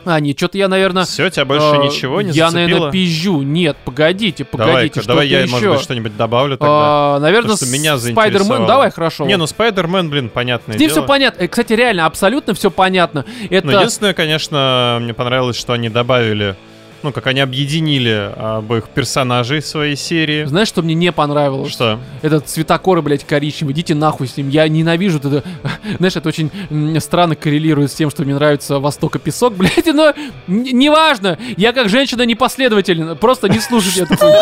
[0.08, 1.04] А, нет, что-то я, наверное...
[1.06, 2.68] Все, тебя больше э, ничего не Я, зацепило?
[2.68, 3.42] наверное, пизжу.
[3.42, 5.52] Нет, погодите, погодите, что-то давай я, еще.
[5.52, 6.72] может быть, что-нибудь добавлю тогда.
[6.72, 8.66] А, наверное, Потому что меня Спайдермен.
[8.66, 9.26] Давай, хорошо.
[9.26, 11.02] Не, ну Спайдермен, блин, понятное Здесь дело.
[11.02, 11.44] все понятно.
[11.44, 13.26] Э, Кстати, реально, абсолютно все понятно.
[13.50, 13.68] Это...
[13.68, 16.56] Ну, единственное, конечно, мне понравилось, что они добавили,
[17.04, 20.46] ну, как они объединили обоих персонажей своей серии.
[20.46, 21.72] Знаешь, что мне не понравилось?
[21.72, 22.00] Что?
[22.22, 23.74] Этот цветокор, блядь, коричневый.
[23.74, 24.50] Идите нахуй с ним.
[24.50, 25.44] Я ненавижу это.
[25.98, 26.52] Знаешь, это очень
[27.00, 29.86] странно коррелирует с тем, что мне нравится Восток и песок, блядь.
[29.86, 30.14] Но
[30.48, 31.38] неважно.
[31.56, 33.16] Я как женщина непоследовательна.
[33.16, 34.36] Просто не слушайте хуйню.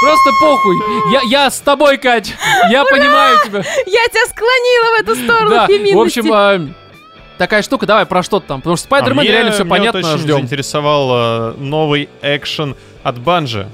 [0.00, 0.76] Просто похуй.
[1.12, 2.32] Я, я с тобой, Кать.
[2.70, 3.58] Я понимаю тебя.
[3.58, 6.18] Я тебя склонила в эту сторону Да, в феминности.
[6.20, 6.60] общем, а,
[7.38, 8.60] такая штука, давай про что там.
[8.60, 10.36] Потому что Спайдермен А реально все понятно, очень ждем.
[10.36, 13.68] заинтересовал э, новый экшен от Банжи.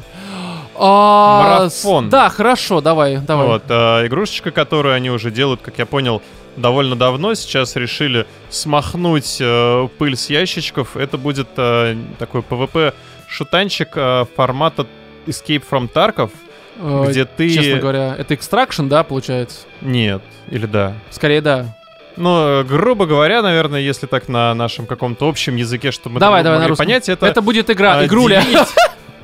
[0.76, 2.08] А, Марафон.
[2.10, 3.46] Да, хорошо, давай, давай.
[3.46, 6.22] Вот, э, игрушечка, которую они уже делают, как я понял,
[6.56, 7.34] довольно давно.
[7.34, 10.96] Сейчас решили смахнуть э, пыль с ящичков.
[10.96, 14.86] Это будет э, такой PvP-шутанчик э, формата
[15.26, 16.30] Escape from Tarkov,
[16.76, 17.50] Э, где ты...
[17.50, 19.60] Честно говоря, это экстракшн, да, получается?
[19.80, 20.94] Нет, или да.
[21.10, 21.76] Скорее, да.
[22.16, 26.42] Ну, э, грубо говоря, наверное, если так на нашем каком-то общем языке, чтобы мы давай,
[26.42, 27.26] давай на могли понять, это...
[27.26, 28.42] Это будет игра, э, игруля.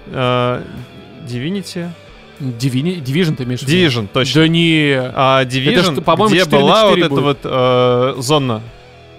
[0.07, 1.85] Divinity.
[1.87, 1.91] Э?
[2.41, 4.01] Divini- Division ты имеешь в виду?
[4.01, 4.41] Division, точно.
[4.43, 4.95] Да не.
[5.15, 8.63] А, Division, что, по-моему, где 4 на была вот 4 эта вот э, зона.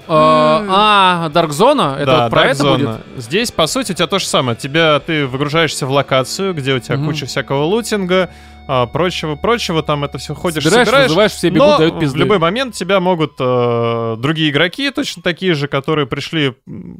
[0.08, 1.96] А, Dark Zone?
[1.96, 2.78] Это да, вот про Dark это Zone.
[2.78, 3.24] будет?
[3.24, 4.58] Здесь, по сути, у тебя то же самое.
[4.58, 7.06] Тебя, ты выгружаешься в локацию, где у тебя Мгм.
[7.08, 8.30] куча всякого лутинга,
[8.74, 11.10] а, прочего, прочего, там это все ходишь, Собираешь, собираешь.
[11.10, 12.20] называешь, все бегут, но дают в пизды.
[12.20, 16.54] любой момент тебя могут э, другие игроки, точно такие же, которые пришли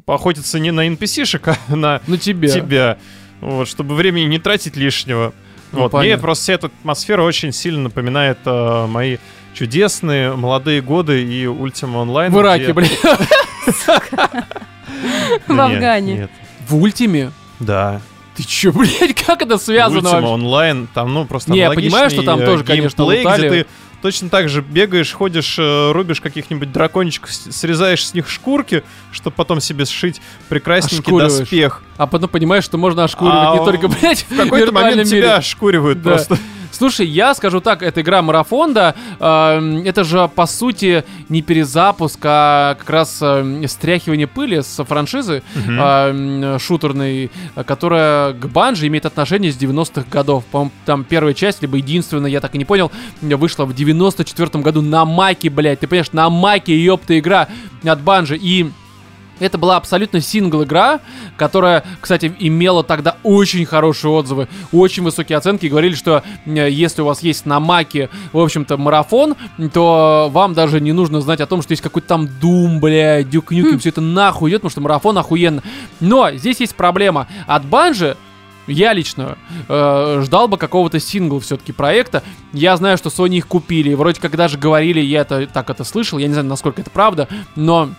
[0.06, 2.48] охотиться не на NPC-шек, а на Ну тебе.
[2.48, 2.98] тебя.
[3.40, 5.32] Вот, чтобы времени не тратить лишнего.
[5.72, 6.22] Ну, вот, мне понятно.
[6.22, 9.16] просто вся эта атмосфера очень сильно напоминает э, мои
[9.54, 12.28] чудесные молодые годы и Ultima Online.
[12.30, 12.90] В Ираке, где- блин.
[15.48, 16.14] В Афгане.
[16.14, 16.30] Нет.
[16.68, 17.32] В ультиме?
[17.60, 18.00] Да.
[18.36, 20.44] Ты че, блядь, как это связано Ultima вообще?
[20.44, 23.48] Online, там, ну, просто Не, я понимаю, что там тоже, конечно, лутали.
[23.48, 23.66] где ты
[24.00, 28.82] точно так же бегаешь, ходишь, э, рубишь каких-нибудь дракончиков, срезаешь с них шкурки,
[29.12, 31.82] чтобы потом себе сшить прекрасненький доспех.
[31.98, 36.02] А потом понимаешь, что можно ошкуривать А не только, блядь, В какой-то момент тебя ошкуривают
[36.02, 36.10] Да.
[36.10, 36.38] просто.
[36.72, 42.18] Слушай, я скажу так, эта игра марафон, да, эм, это же по сути не перезапуск,
[42.24, 45.80] а как раз эм, стряхивание пыли с франшизы Мгм.
[45.80, 50.44] эм, шутерной, э, которая к Банже имеет отношение с 90-х годов.
[50.46, 52.90] По-моему, там первая часть, либо единственная, я так и не понял,
[53.20, 55.80] вышла в 94-м году на Маке, блядь.
[55.80, 57.48] Ты понимаешь, на Маке, ёпта, игра
[57.84, 58.36] от Банжи.
[58.36, 58.70] И
[59.42, 61.00] это была абсолютно сингл-игра,
[61.36, 65.66] которая, кстати, имела тогда очень хорошие отзывы, очень высокие оценки.
[65.66, 69.34] Говорили, что э, если у вас есть на Маке, в общем-то, марафон,
[69.72, 73.48] то вам даже не нужно знать о том, что есть какой-то там Doom, бля, Duke
[73.50, 75.62] Nukem, все это нахуй идет, потому что марафон охуенно.
[76.00, 77.26] Но здесь есть проблема.
[77.46, 78.16] От Банжи
[78.66, 79.36] я лично
[79.68, 82.22] э, ждал бы какого-то сингл все-таки проекта.
[82.52, 83.94] Я знаю, что Sony их купили.
[83.94, 86.18] Вроде как даже говорили, я это так это слышал.
[86.18, 87.90] Я не знаю, насколько это правда, но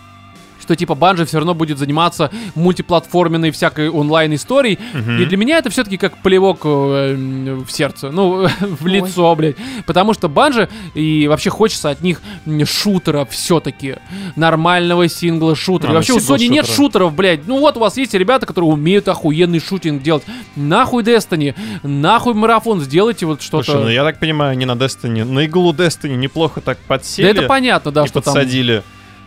[0.64, 4.78] что типа Банжи все равно будет заниматься мультиплатформенной всякой онлайн-историей.
[4.94, 5.18] Мгм.
[5.20, 9.56] И для меня это все-таки как плевок э, в сердце, ну, в лицо, блядь.
[9.86, 12.20] Потому что Банжи, и вообще хочется от них
[12.64, 13.96] шутера все-таки.
[14.36, 15.90] Нормального сингла шутера.
[15.90, 17.46] А, И вообще у Sony нет шутеров, блядь.
[17.46, 20.24] Ну вот у вас есть ребята, которые умеют охуенный шутинг делать.
[20.56, 23.64] Нахуй Destiny, нахуй марафон, сделайте вот что-то.
[23.64, 27.28] Слушай, ну я так понимаю, они на Destiny, на иглу Destiny неплохо так Да подсели.
[27.28, 28.34] это понятно, да, и что там...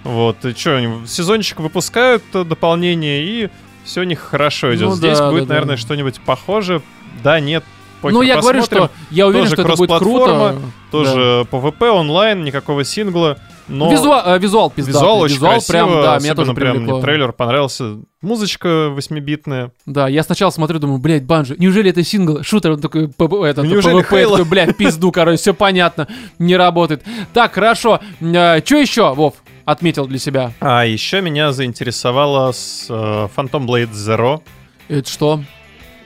[0.08, 3.50] Вот, и что, они сезончик выпускают э, дополнение, и
[3.84, 4.90] все у них хорошо идет.
[4.90, 5.54] Ну Здесь да, будет, да, да.
[5.56, 6.82] наверное, что-нибудь похоже.
[7.24, 7.64] Да, нет.
[8.02, 8.86] похер, Ну, я говорю, посмотрим.
[8.86, 10.56] что я уверен, Тоже что это будет круто.
[10.92, 13.38] Тоже PvP онлайн, никакого сингла.
[13.68, 14.94] Но Визуал, э, визуал пиздатый.
[15.02, 16.96] визуал очень Визуал красиво, прям, да, меня тоже прям привлекло.
[16.96, 17.98] мне трейлер понравился.
[18.22, 19.72] Музычка восьмибитная.
[19.86, 22.44] Да, я сначала смотрю, думаю, блядь, Банжи, неужели это сингл?
[22.44, 26.08] Шутер, он такой, этот, Неужели PvP, такой, блядь, пизду, короче, все понятно,
[26.40, 27.04] не работает.
[27.34, 29.34] Так, хорошо, что еще, Вов,
[29.68, 30.54] отметил для себя?
[30.62, 34.42] А еще меня заинтересовало с э, Phantom Blade Zero.
[34.88, 35.44] Это что?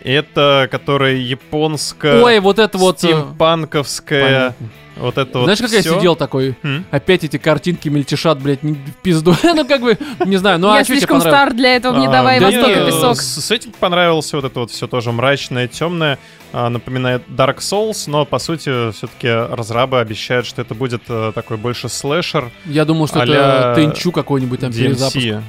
[0.04, 3.04] Это, которая японская, Ой, вот это вот...
[3.04, 4.70] э, стимпанковская, понятно.
[4.98, 5.98] Вот это вот Знаешь, как я всё.
[5.98, 6.56] сидел такой?
[6.64, 6.86] М?
[6.92, 9.36] Опять эти картинки мельтешат, блядь, не- в пизду.
[9.44, 12.40] ну, как бы, не знаю, ну а Я слишком стар для этого, не А, давай
[12.40, 13.16] да Восток не, и песок.
[13.18, 16.20] С, с этим понравилось вот это вот все тоже мрачное, темное,
[16.54, 21.58] а, напоминает Dark Souls, но по сути все-таки разрабы обещают, что это будет э, такой
[21.58, 25.16] больше слэшер Я думал, что а-ля это Тенчу какой-нибудь там перезапуск.
[25.18, 25.42] DMC.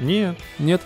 [0.00, 0.80] Нет, Нет?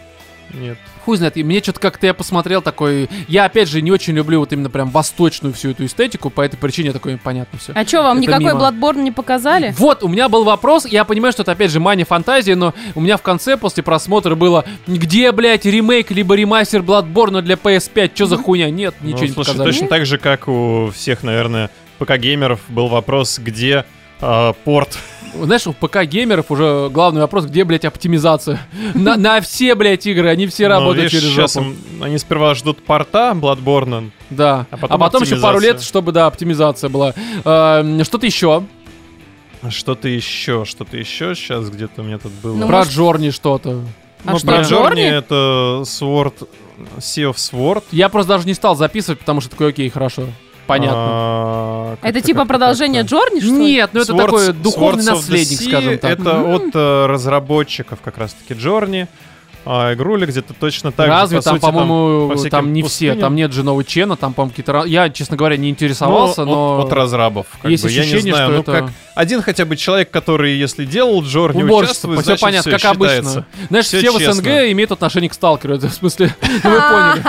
[0.52, 0.78] Нет.
[1.04, 3.08] Хуй знает, и мне что-то как-то я посмотрел такой...
[3.28, 6.56] Я, опять же, не очень люблю вот именно прям восточную всю эту эстетику, по этой
[6.56, 7.72] причине такой понятно все.
[7.74, 8.60] А что, вам Это никакой мимо.
[8.60, 9.74] Bloodborne не показали?
[9.76, 13.00] Вот, у меня был вопрос, я понимаю, что это опять же мания фантазии, но у
[13.00, 18.26] меня в конце после просмотра было, где, блядь, ремейк либо ремастер Bloodborne для PS5, что
[18.26, 18.70] за хуйня?
[18.70, 19.70] Нет, Ну, ничего не слушай, показали.
[19.70, 23.84] точно так же, как у всех, наверное, ПК-геймеров был вопрос, где
[24.20, 24.98] а, порт.
[25.42, 28.60] Знаешь, у ПК-геймеров уже главный вопрос, где, блядь, оптимизация?
[28.94, 31.66] На, на все, блядь, игры, они все Ну, работают видишь, через сейчас жопу.
[31.66, 36.12] им- они сперва ждут порта Bloodborne, Да, а а потом потом, еще пару лет, чтобы,
[36.12, 37.14] да, оптимизация была.
[37.44, 38.64] Эм, Что-то еще?
[39.70, 42.54] Что-то еще, что-то еще сейчас где-то у меня тут было.
[42.56, 43.80] Ну, Про может- Джорни что-то.
[44.26, 45.02] А Ну, что, про Джорни?
[45.02, 46.48] Джорни это Sword,
[46.98, 47.82] Sea of Sword.
[47.90, 50.24] Я просто даже не стал записывать, потому что такой, окей, хорошо.
[50.66, 50.96] Понятно.
[50.98, 53.02] А, Это типа продолжение.
[53.02, 53.50] Джорни, что?
[53.50, 56.10] Нет, ну это Swords- такой духовный Swords наследник, Sea скажем так.
[56.18, 59.06] Это от э, разработчиков как раз-таки Джорни.
[59.66, 62.82] А игрули где-то точно так Разве же, по там, сути, по по-моему, всяким там, не
[62.82, 63.18] все, пустыням.
[63.20, 64.84] там нет же нового Чена, там, по-моему, какие-то...
[64.84, 66.78] Я, честно говоря, не интересовался, Ну, но...
[66.80, 67.46] от, от разрабов.
[67.62, 70.10] Как есть бы, я не ощущение, знаю, что ну, это- как один хотя бы человек,
[70.10, 73.16] который, если делал Джорни, Уборщица, участвует, все значит, понятно, всё как обычно.
[73.16, 73.46] считается.
[73.68, 74.72] Знаешь, Всё все в СНГ честно.
[74.72, 75.76] имеют отношение к сталкеру.
[75.76, 77.22] В смысле, ну вы поняли.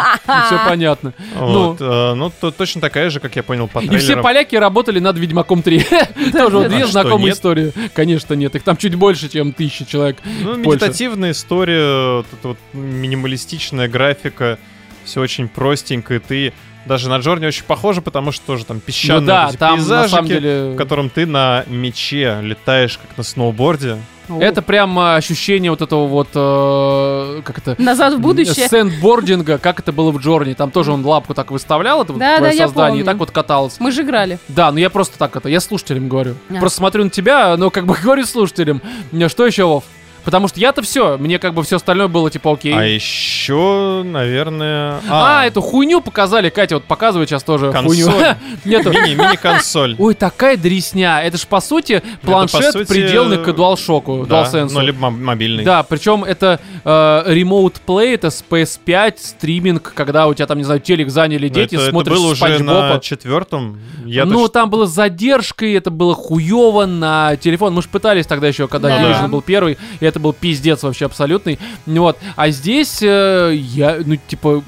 [0.48, 1.14] Все понятно.
[1.36, 5.00] Вот, э, ну, то, точно такая же, как я понял по И все поляки работали
[5.00, 5.86] над Ведьмаком 3.
[6.32, 7.72] Тоже вот две знакомые истории.
[7.94, 8.56] Конечно, нет.
[8.56, 10.18] Их там чуть больше, чем тысяча человек.
[10.42, 14.58] Ну, медитативная история, вот минималистичная графика,
[15.04, 16.54] все очень простенько, и ты
[16.86, 19.78] даже на Джорни очень похоже, потому что тоже там Ну песчаные да, вот эти там
[19.78, 20.70] на самом пейзажики, деле...
[20.72, 23.98] в котором ты на мече летаешь как на сноуборде.
[24.40, 26.30] Это прям а, ощущение вот этого вот...
[26.34, 27.76] э, Как это?
[27.78, 28.68] Назад в будущее.
[28.68, 30.54] Сэндбординга, как это было в Джорни.
[30.54, 33.18] Там тоже он лапку так выставлял, это вот Да, твое да, я создание, и так
[33.18, 33.76] вот каталось.
[33.80, 34.40] Мы же играли.
[34.48, 36.36] Да, ну я просто так это, я слушателям говорю.
[36.50, 36.56] А.
[36.56, 38.82] Просто смотрю на тебя, но как бы говорю слушателям.
[39.12, 39.84] Мне Что еще, Вов?
[40.26, 42.74] Потому что я-то все, мне как бы все остальное было типа окей.
[42.74, 45.00] А еще, наверное...
[45.08, 47.96] А, эту хуйню показали, Катя вот показывает сейчас тоже Консоль.
[48.12, 48.36] хуйню.
[48.66, 49.96] Мини, мини-консоль.
[50.00, 51.22] Ой, такая дресня.
[51.24, 54.72] Это ж по сути планшет, приделанный к DualShock, Да, DualSense.
[54.74, 55.64] ну, либо моб- мобильный.
[55.64, 60.64] Да, причем это э, Remote Play, это с PS5, стриминг, когда у тебя там, не
[60.64, 63.80] знаю, телек заняли дети, смотришь было уже на четвертом.
[64.06, 67.74] Я ну, там было с задержкой, это было хуево на телефон.
[67.74, 69.02] Мы же пытались тогда еще, когда Да.
[69.02, 71.60] Division был первый, и это был пиздец вообще абсолютный.
[71.86, 72.18] Вот.
[72.38, 74.64] А здесь э, я, ну, типа,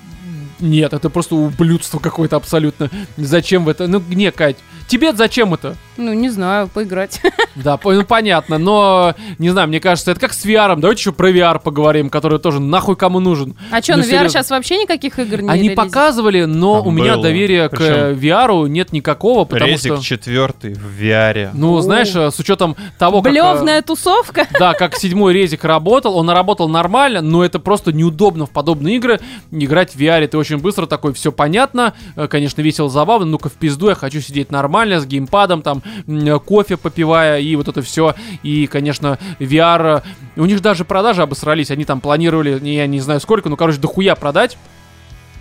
[0.60, 2.90] нет, это просто ублюдство какое-то абсолютно.
[3.18, 3.88] Зачем в это?
[3.88, 4.58] Ну, не, Кать,
[4.88, 5.76] тебе зачем это?
[5.98, 7.22] Ну, не знаю, поиграть.
[7.58, 10.76] Да, по- ну понятно, но не знаю, мне кажется, это как с VR.
[10.80, 13.56] Давайте еще про VR поговорим, который тоже нахуй кому нужен.
[13.72, 14.30] А что, Ну, на VR серьезно.
[14.30, 15.76] сейчас вообще никаких игр не Они релизят?
[15.78, 17.24] показывали, но Там у меня было.
[17.24, 20.04] доверия к Причем- э, VR нет никакого, потому Резик что...
[20.04, 21.50] четвертый в VR.
[21.56, 21.82] Ну, О.
[21.82, 23.32] знаешь, э, с учетом того, как...
[23.32, 24.46] э, Блевная тусовка.
[24.60, 29.20] Да, как седьмой резик работал, он работал нормально, но это просто неудобно в подобные игры.
[29.50, 33.54] Играть в VR ты очень быстро такой, все понятно, э, конечно, весело, забавно, ну-ка в
[33.54, 38.16] пизду, я хочу сидеть нормально, с геймпадом, там, э, кофе попивая и вот это все.
[38.44, 40.04] И, конечно, VR,
[40.36, 43.80] э, у них даже продажи обосрались, они там планировали, я не знаю сколько, ну, короче,
[43.80, 44.58] дохуя продать.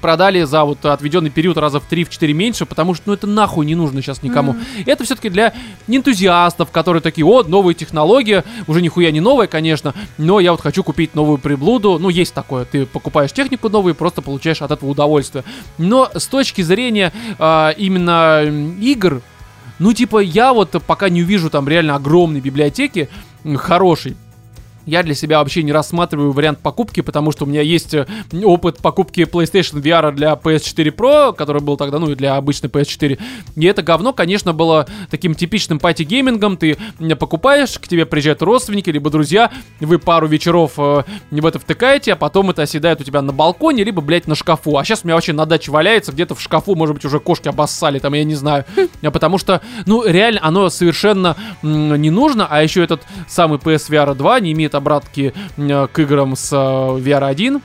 [0.00, 3.74] Продали за вот отведенный период раза в 3-4 меньше, потому что ну это нахуй не
[3.74, 4.56] нужно сейчас никому.
[4.84, 5.52] Это все-таки для
[5.88, 10.82] энтузиастов, которые такие, вот, новые технологии, уже нихуя не новая, конечно, но я вот хочу
[10.82, 11.98] купить новую приблуду.
[11.98, 15.44] Ну, есть такое, ты покупаешь технику новую и просто получаешь от этого удовольствие.
[15.78, 18.42] Но с точки зрения а, именно
[18.80, 19.22] игр,
[19.78, 23.08] ну, типа, я вот пока не увижу там реально огромной библиотеки,
[23.44, 24.16] м, хорошей,
[24.86, 28.06] я для себя вообще не рассматриваю вариант покупки, потому что у меня есть э,
[28.44, 33.18] опыт покупки PlayStation VR для PS4 Pro, который был тогда, ну, и для обычной PS4.
[33.56, 36.56] И это говно, конечно, было таким типичным party gaming ом.
[36.56, 36.78] Ты
[37.18, 39.50] покупаешь, к тебе приезжают родственники, либо друзья,
[39.80, 43.82] вы пару вечеров э, в это втыкаете, а потом это оседает у тебя на балконе,
[43.82, 44.78] либо, блядь, на шкафу.
[44.78, 47.48] А сейчас у меня вообще на даче валяется, где-то в шкафу, может быть, уже кошки
[47.48, 48.64] обоссали, там, я не знаю.
[49.02, 54.40] А Потому что, ну, реально, оно совершенно не нужно, а еще этот самый PSVR 2
[54.40, 57.60] не имеет обратки м, к играм с э, VR 1.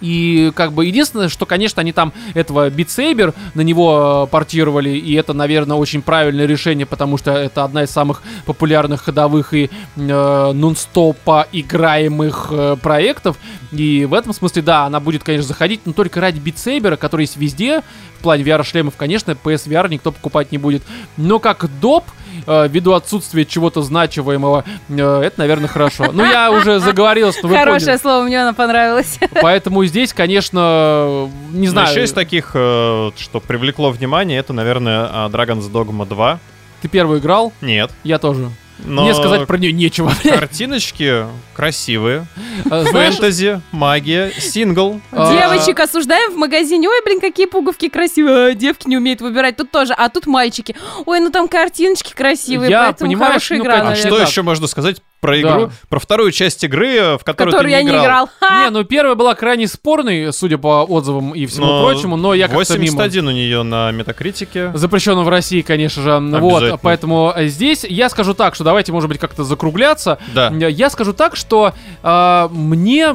[0.00, 5.14] И как бы единственное, что, конечно, они там этого Saber на него э, портировали, и
[5.14, 10.52] это, наверное, очень правильное решение, потому что это одна из самых популярных ходовых и э,
[10.52, 13.36] нон-стопа играемых э, проектов.
[13.72, 17.36] И в этом смысле, да, она будет, конечно, заходить, но только ради Saber, который есть
[17.36, 17.82] везде,
[18.18, 20.82] в плане VR-шлемов, конечно, PSVR никто покупать не будет.
[21.16, 22.04] Но как доп,
[22.46, 26.10] э, ввиду отсутствия чего-то значимого, э, это, наверное, хорошо.
[26.12, 27.68] Ну, я уже заговорился, но вы поняли.
[27.70, 29.18] Хорошее слово, мне оно понравилось.
[29.40, 31.90] Поэтому здесь, конечно, не Но знаю.
[31.90, 36.40] еще из таких, э, что привлекло внимание, это, наверное, Dragon's Dogma 2.
[36.82, 37.52] Ты первый играл?
[37.60, 37.90] Нет.
[38.04, 38.50] Я тоже.
[38.84, 40.12] Но Мне сказать про нее нечего.
[40.22, 42.26] картиночки красивые.
[42.70, 45.00] А, Фэнтези, магия, сингл.
[45.12, 46.88] А, Девочек осуждаем в магазине.
[46.88, 48.54] Ой, блин, какие пуговки красивые.
[48.54, 49.56] Девки не умеют выбирать.
[49.56, 49.92] Тут тоже.
[49.94, 50.76] А тут мальчики.
[51.06, 52.70] Ой, ну там картиночки красивые.
[52.70, 55.40] Я, поэтому понимаешь, хорошая ну, игра, А что еще можно сказать про Да.
[55.40, 55.72] игру?
[55.88, 58.30] Про вторую часть игры, в которую Которую ты я не играл.
[58.38, 58.64] Ха!
[58.64, 62.46] Не, ну первая была крайне спорной, судя по отзывам и всему Но прочему, но я
[62.46, 62.92] как-то мимо.
[62.92, 64.70] 81 у нее на метакритике.
[64.74, 66.38] Запрещено в России, конечно же.
[66.38, 70.18] Вот, поэтому э, здесь я скажу так, что давайте, может быть, как-то закругляться.
[70.34, 70.50] Да.
[70.50, 71.72] Я скажу так, что
[72.02, 73.14] а, мне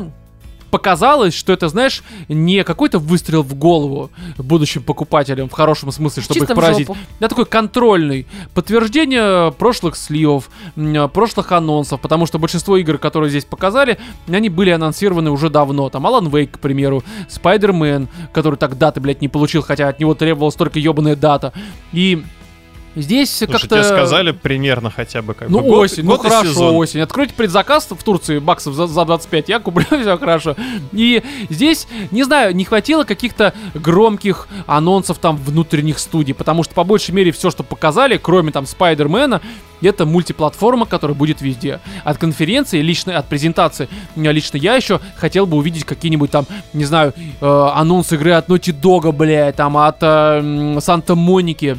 [0.72, 4.10] показалось, что это, знаешь, не какой-то выстрел в голову
[4.40, 6.88] будущим покупателям, в хорошем смысле, чтобы Чисто их поразить.
[6.88, 6.98] жопу.
[7.20, 8.26] Да, такой контрольный.
[8.56, 14.72] Подтверждение прошлых сливов, м, прошлых анонсов, потому что большинство игр, которые здесь показали, они были
[14.72, 15.90] анонсированы уже давно.
[15.92, 20.16] Там Alan Wake, к примеру, Spider-Man, который так даты, блядь, не получил, хотя от него
[20.16, 21.54] требовалась только ебаная дата.
[21.92, 22.24] И
[22.96, 23.68] здесь Слушай, как-то...
[23.68, 26.76] тебе сказали примерно хотя бы как Ну, бы год- осень, ну год и хорошо, сезон.
[26.76, 27.00] осень.
[27.02, 30.56] Откройте предзаказ в Турции баксов за, за 25, я куплю, все хорошо.
[30.92, 36.84] И здесь, не знаю, не хватило каких-то громких анонсов там внутренних студий, потому что по
[36.84, 39.42] большей мере все, что показали, кроме там Спайдермена,
[39.82, 41.82] это мультиплатформа, которая будет везде.
[42.06, 47.14] От конференции, лично от презентации, лично я еще хотел бы увидеть какие-нибудь там, не знаю,
[47.42, 51.78] э, анонсы игры от Naughty Dog, блядь, там от э, Санта-Моники.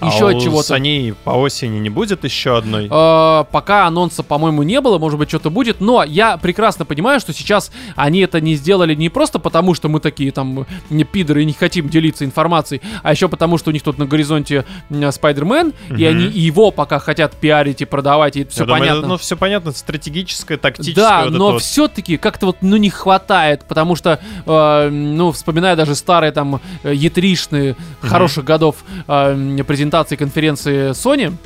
[0.00, 0.76] Еще а от чего-то.
[0.76, 2.88] Sony по осени не будет еще одной?
[2.90, 7.32] Э, пока анонса, по-моему, не было, может быть, что-то будет, но я прекрасно понимаю, что
[7.32, 11.44] сейчас они это не сделали не просто потому, что мы такие там не пидоры и
[11.44, 14.64] не хотим делиться информацией, а еще потому, что у них тут на горизонте
[15.10, 18.98] Спайдермен, и они его пока хотят пиарить и продавать, и это все Я думаю, понятно.
[19.00, 21.04] это, ну, все понятно, стратегическое, тактическое.
[21.04, 21.62] Да, вот но вот.
[21.62, 26.94] все-таки как-то вот, ну, не хватает, потому что, э, ну, вспоминая даже старые там э,
[26.94, 28.76] етришные хороших годов
[29.06, 31.36] э, м, презентации конференции Sony,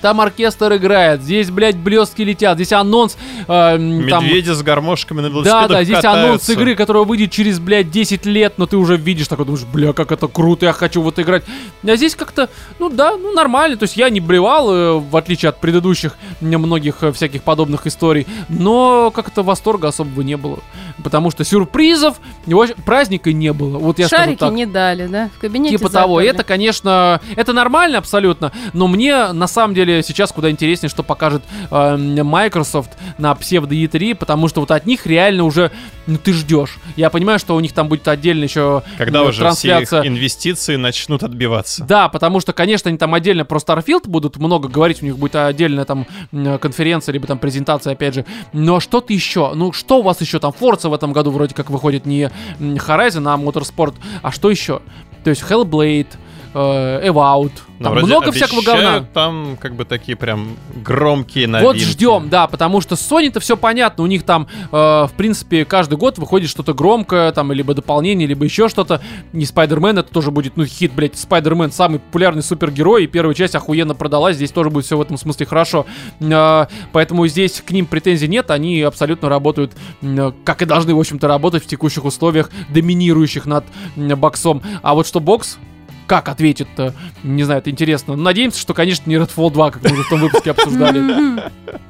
[0.00, 4.24] там оркестр играет, здесь, блядь, блестки летят, здесь анонс, э, там...
[4.24, 6.52] Медведи с гармошками на Да, велосипедах да, здесь анонс катаются.
[6.52, 10.12] игры, которая выйдет через, блядь, 10 лет, но ты уже видишь такой, думаешь, бля, как
[10.12, 11.44] это круто, я хочу вот играть.
[11.86, 12.48] А здесь как-то,
[12.78, 17.02] ну да, ну нормально, то есть я не блевал, э, в отличие от предыдущих многих
[17.02, 20.58] э, всяких подобных историй, но как-то восторга особого не было,
[21.02, 24.52] потому что сюрпризов, вообще праздника не было, вот я скажу Шарики так.
[24.52, 25.30] не дали, да?
[25.36, 26.34] В кабинете Типа того, заперли.
[26.34, 31.42] это, конечно, это нормально абсолютно, но мне на самом деле сейчас куда интереснее, что покажет
[31.70, 35.70] э, Microsoft на псевдо E3, потому что вот от них реально уже,
[36.06, 36.78] ну ты ждешь.
[36.96, 40.02] Я понимаю, что у них там будет отдельно еще Когда э, уже все трансляция.
[40.02, 41.84] их инвестиции начнут отбиваться.
[41.84, 45.36] Да, потому что, конечно, они там отдельно про Starfield будут много говорить, у них будет
[45.36, 48.24] отдельная там конференция, либо там презентация, опять же.
[48.52, 50.52] Но что-то еще, ну что у вас еще там?
[50.58, 54.80] Forza в этом году вроде как выходит не Horizon, а Motorsport, а что еще?
[55.24, 56.08] То есть Hellblade,
[56.54, 57.52] э, Evout.
[57.78, 59.06] Ну, Там много всякого говна.
[59.14, 61.66] Там как бы такие прям громкие новинки.
[61.66, 64.04] Вот ждем, да, потому что с Sony-то все понятно.
[64.04, 68.44] У них там, э, в принципе, каждый год выходит что-то громкое, там, либо дополнение, либо
[68.44, 69.00] еще что-то.
[69.32, 71.18] Не Спайдермен, это тоже будет, ну, хит, блядь.
[71.18, 74.36] Спайдермен самый популярный супергерой, и первая часть охуенно продалась.
[74.36, 75.86] Здесь тоже будет все в этом смысле хорошо.
[76.20, 78.50] Э, поэтому здесь к ним претензий нет.
[78.50, 79.72] Они абсолютно работают,
[80.02, 83.64] э, как и должны, в общем-то, работать в текущих условиях, доминирующих над
[83.96, 84.62] э, боксом.
[84.82, 85.58] А вот Xbox,
[86.10, 86.92] как ответит-то,
[87.22, 88.16] не знаю, это интересно.
[88.16, 91.40] Надеемся, что, конечно, не Redfall 2, как мы уже в том выпуске обсуждали.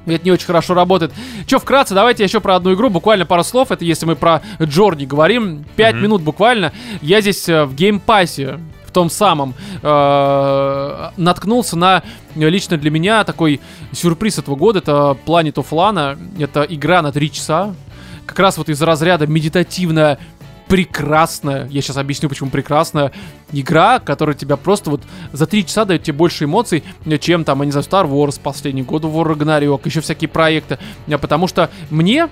[0.05, 1.11] Это не очень хорошо работает.
[1.47, 3.71] Че, вкратце, давайте еще про одну игру, буквально пару слов.
[3.73, 5.65] Это если мы про Journey говорим.
[5.75, 6.75] Пять минут буквально.
[7.01, 12.03] Я здесь э, в Game Pass е в том самом э, наткнулся на
[12.35, 13.59] э, лично для меня такой
[13.93, 14.81] сюрприз этого года.
[14.81, 16.19] Это Planet of Lana.
[16.39, 17.75] Это игра на 3 часа.
[18.27, 20.19] Как раз вот из разряда медитативная
[20.71, 23.11] прекрасная, я сейчас объясню, почему прекрасная
[23.51, 25.03] игра, которая тебя просто вот
[25.33, 26.85] за три часа дает тебе больше эмоций,
[27.21, 30.79] чем там, я не знаю, Star Wars последний, God of War Ragnarok, еще всякие проекты.
[31.09, 32.29] Э, Потому что мне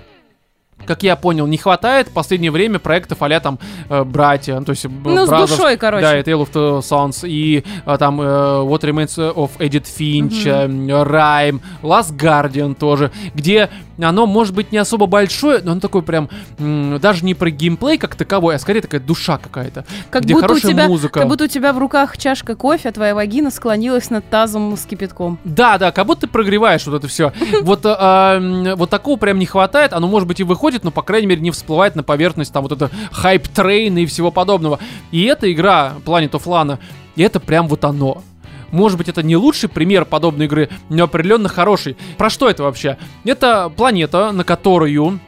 [0.87, 3.59] как я понял, не хватает в последнее время проектов а там
[3.89, 6.03] э, братья, ну, то есть Ну, с Brothers, душой, короче.
[6.03, 10.47] да, и Tale of the Sons, и э, там э, What Remains of Edith Finch,
[10.47, 13.69] э, Rime, Last Guardian тоже, где
[14.05, 18.15] оно может быть не особо большое, но оно такое прям даже не про геймплей как
[18.15, 19.85] таковой, а скорее такая душа какая-то.
[20.11, 21.21] Как где будто, у хорошая тебя, музыка.
[21.21, 24.85] как будто у тебя в руках чашка кофе, а твоя вагина склонилась над тазом с
[24.85, 25.39] кипятком.
[25.45, 27.33] Да, да, как будто ты прогреваешь вот это все.
[27.63, 29.93] Вот, м, вот такого прям не хватает.
[29.93, 32.73] Оно, может быть, и выходит, но, по крайней мере, не всплывает на поверхность там вот
[32.73, 34.79] это hype train и всего подобного.
[35.11, 36.79] И эта игра Planet of Lana,
[37.17, 38.23] и это прям вот оно.
[38.71, 41.97] Может быть, это не лучший пример подобной игры, но определенно хороший.
[42.17, 42.99] Про что это вообще?
[43.25, 45.21] Это планета, на которую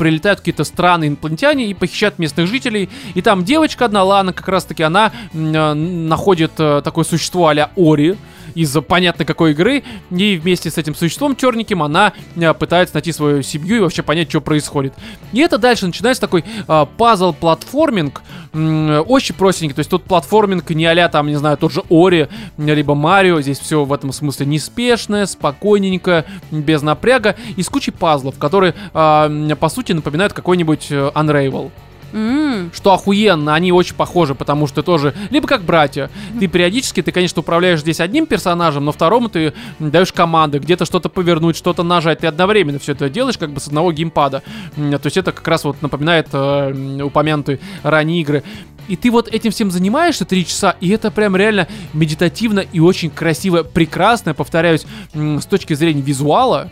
[0.00, 2.88] прилетают какие-то страны инопланетяне и похищают местных жителей.
[3.14, 8.16] И там девочка одна, Лана, как раз-таки она э, находит э, такое существо а-ля Ори
[8.54, 13.42] из понятно какой игры, и вместе с этим существом черненьким она э, пытается найти свою
[13.42, 14.94] семью и вообще понять, что происходит.
[15.32, 18.22] И это дальше начинается такой э, пазл-платформинг,
[18.52, 22.28] очень простенький, то есть тут платформинг не а там, не знаю, тот же Ори,
[22.58, 28.38] либо Марио, здесь все в этом смысле неспешное, спокойненько, без напряга, и с кучей пазлов,
[28.38, 31.70] которые, э, по сути, напоминают какой-нибудь э, Unravel.
[32.12, 36.10] М, Что охуенно, они очень похожи, потому что тоже, либо как братья.
[36.38, 41.08] Ты периодически, ты, конечно, управляешь здесь одним персонажем, но второму ты даешь команды, где-то что-то
[41.08, 42.20] повернуть, что-то нажать.
[42.20, 44.42] Ты одновременно все это делаешь как бы с одного геймпада.
[44.76, 48.42] То есть это как раз вот напоминает э, упомянутые ранее игры.
[48.88, 53.10] И ты вот этим всем занимаешься три часа, и это прям реально медитативно и очень
[53.10, 54.84] красиво, прекрасно, повторяюсь,
[55.14, 56.70] с точки зрения визуала,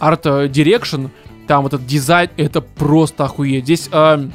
[0.00, 1.06] art direction,
[1.46, 3.64] там вот этот дизайн, это просто охуеть.
[3.64, 3.88] Здесь...
[3.92, 4.28] э,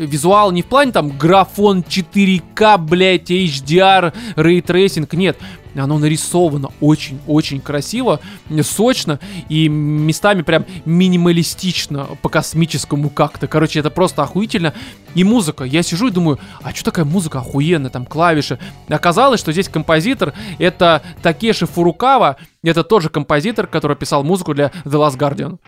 [0.00, 5.38] визуал не в плане там графон 4К, блять, HDR, ray tracing, нет.
[5.76, 8.18] Оно нарисовано очень-очень красиво,
[8.62, 13.46] сочно и местами прям минималистично по космическому как-то.
[13.46, 14.74] Короче, это просто охуительно.
[15.14, 15.62] И музыка.
[15.62, 18.58] Я сижу и думаю, а что такая музыка охуенная, там клавиши.
[18.88, 22.36] Оказалось, что здесь композитор это Такеши Фурукава.
[22.62, 25.58] Это тот же композитор, который писал музыку для The Last Guardian.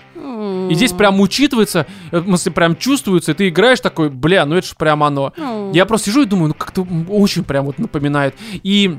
[0.72, 4.56] И здесь прям учитывается, э, в смысле, прям чувствуется, и ты играешь такой, бля, ну
[4.56, 5.32] это же прям оно.
[5.72, 8.34] Я просто сижу и думаю, ну как-то очень прям вот напоминает.
[8.62, 8.98] И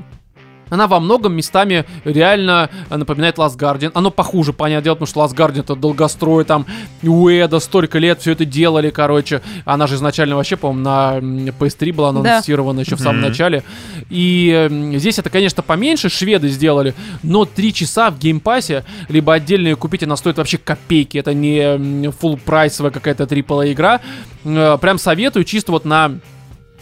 [0.70, 3.90] она во многом местами реально э, напоминает Last Guardian.
[3.94, 6.66] Оно похуже, понятное дело, потому что Last Guardian это долгострой, там,
[7.02, 9.40] Уэда столько лет все это делали, короче.
[9.64, 12.20] Она же изначально вообще, по-моему, на м, PS3 была Да.
[12.20, 13.28] анонсирована еще в самом Мгм.
[13.28, 13.62] начале.
[14.10, 19.34] И здесь это, конечно, поменьше шведы сделали, но 3 часа в Game Pass е, либо
[19.34, 21.18] отдельно ее купить, она стоит вообще копейки.
[21.18, 24.00] Это не full price овая какая-то AAA игра.
[24.44, 26.12] Э, Прям советую чисто вот на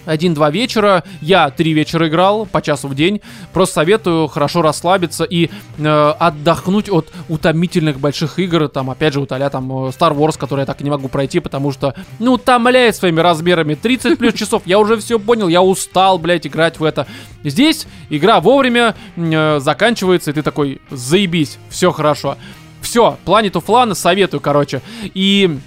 [0.05, 1.05] один-два вечера.
[1.21, 3.21] Я три вечера играл, по часу в день.
[3.53, 8.69] Просто советую хорошо расслабиться и э, отдохнуть от утомительных больших игр.
[8.69, 11.41] Там, опять же, утоля там э, Star Wars, который я так и не могу пройти,
[11.41, 13.75] потому что, ну, утомляет своими размерами.
[13.75, 14.63] 30 плюс часов.
[14.67, 17.07] Я уже все понял, я устал, блядь, играть в это.
[17.45, 22.37] Здесь игра вовремя э, заканчивается, и ты такой, заебись, все хорошо.
[22.81, 24.83] Все, Planet of советую, короче.
[25.15, 25.59] И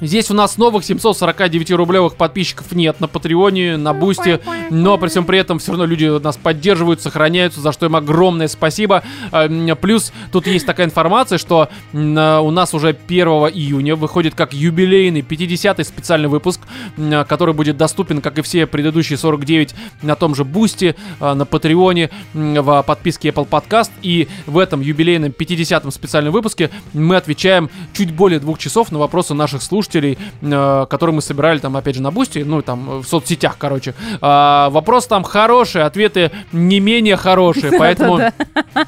[0.00, 4.40] Здесь у нас новых 749 рублевых подписчиков нет на Патреоне, на Бусте,
[4.70, 8.48] но при всем при этом все равно люди нас поддерживают, сохраняются, за что им огромное
[8.48, 9.02] спасибо.
[9.30, 14.34] А, м, Плюс тут есть такая информация, что а, у нас уже 1 июня выходит
[14.34, 16.62] как юбилейный 50-й специальный выпуск,
[16.96, 21.44] а, который будет доступен, как и все предыдущие 49, на том же Boosty, а, на
[21.44, 23.90] Патреоне, в подписке Apple Podcast.
[24.00, 29.34] И в этом юбилейном 50-м специальном выпуске мы отвечаем чуть более двух часов на вопросы
[29.34, 33.04] наших слушателей слушателей, э, которые мы собирали там, опять же, на Boosty, ну, там, в
[33.04, 33.94] соцсетях, короче.
[34.20, 38.20] А, вопрос там хорошие, ответы не менее хорошие, поэтому,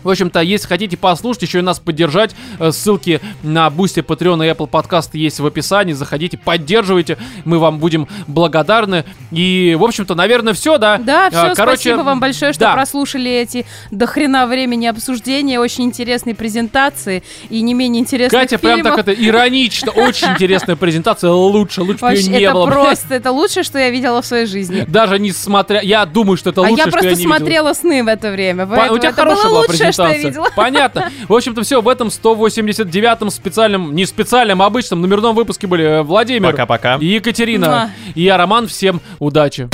[0.03, 4.51] в общем-то, если хотите послушать, еще и нас поддержать, э, ссылки на Boosty, Patreon и
[4.51, 9.05] Apple Podcast есть в описании, заходите, поддерживайте, мы вам будем благодарны.
[9.31, 10.99] И, в общем-то, наверное, все, да?
[10.99, 12.73] Да, все, А, короче, спасибо вам большое, что да.
[12.75, 18.77] прослушали эти до хрена времени обсуждения, очень интересные презентации и не менее интересных Катя прям
[18.79, 18.97] фильмов.
[18.97, 20.92] так это иронично, очень интересная презентация,
[21.23, 22.67] лучше, лучше бы Вообще, ее не это было.
[22.67, 24.85] просто, это лучшее, что я видела в своей жизни.
[24.89, 27.37] Даже не смотря, я думаю, что это а лучше, я что просто я не видел.
[27.37, 30.09] смотрела сны в это время, По- поэтому У тебя это хорошая была лучшее, что я
[30.11, 30.29] презентация.
[30.29, 30.49] видела.
[30.57, 31.11] Понятно.
[31.29, 36.03] В общем-то, все, в этом 189-м специальном, не специальном, а обычном номерном выпуске были э,
[36.03, 36.97] Владимир Пока-пока.
[36.97, 37.67] и Екатерина.
[37.69, 37.91] Муа.
[38.15, 38.67] И я, Роман.
[38.67, 39.69] Всем удачи.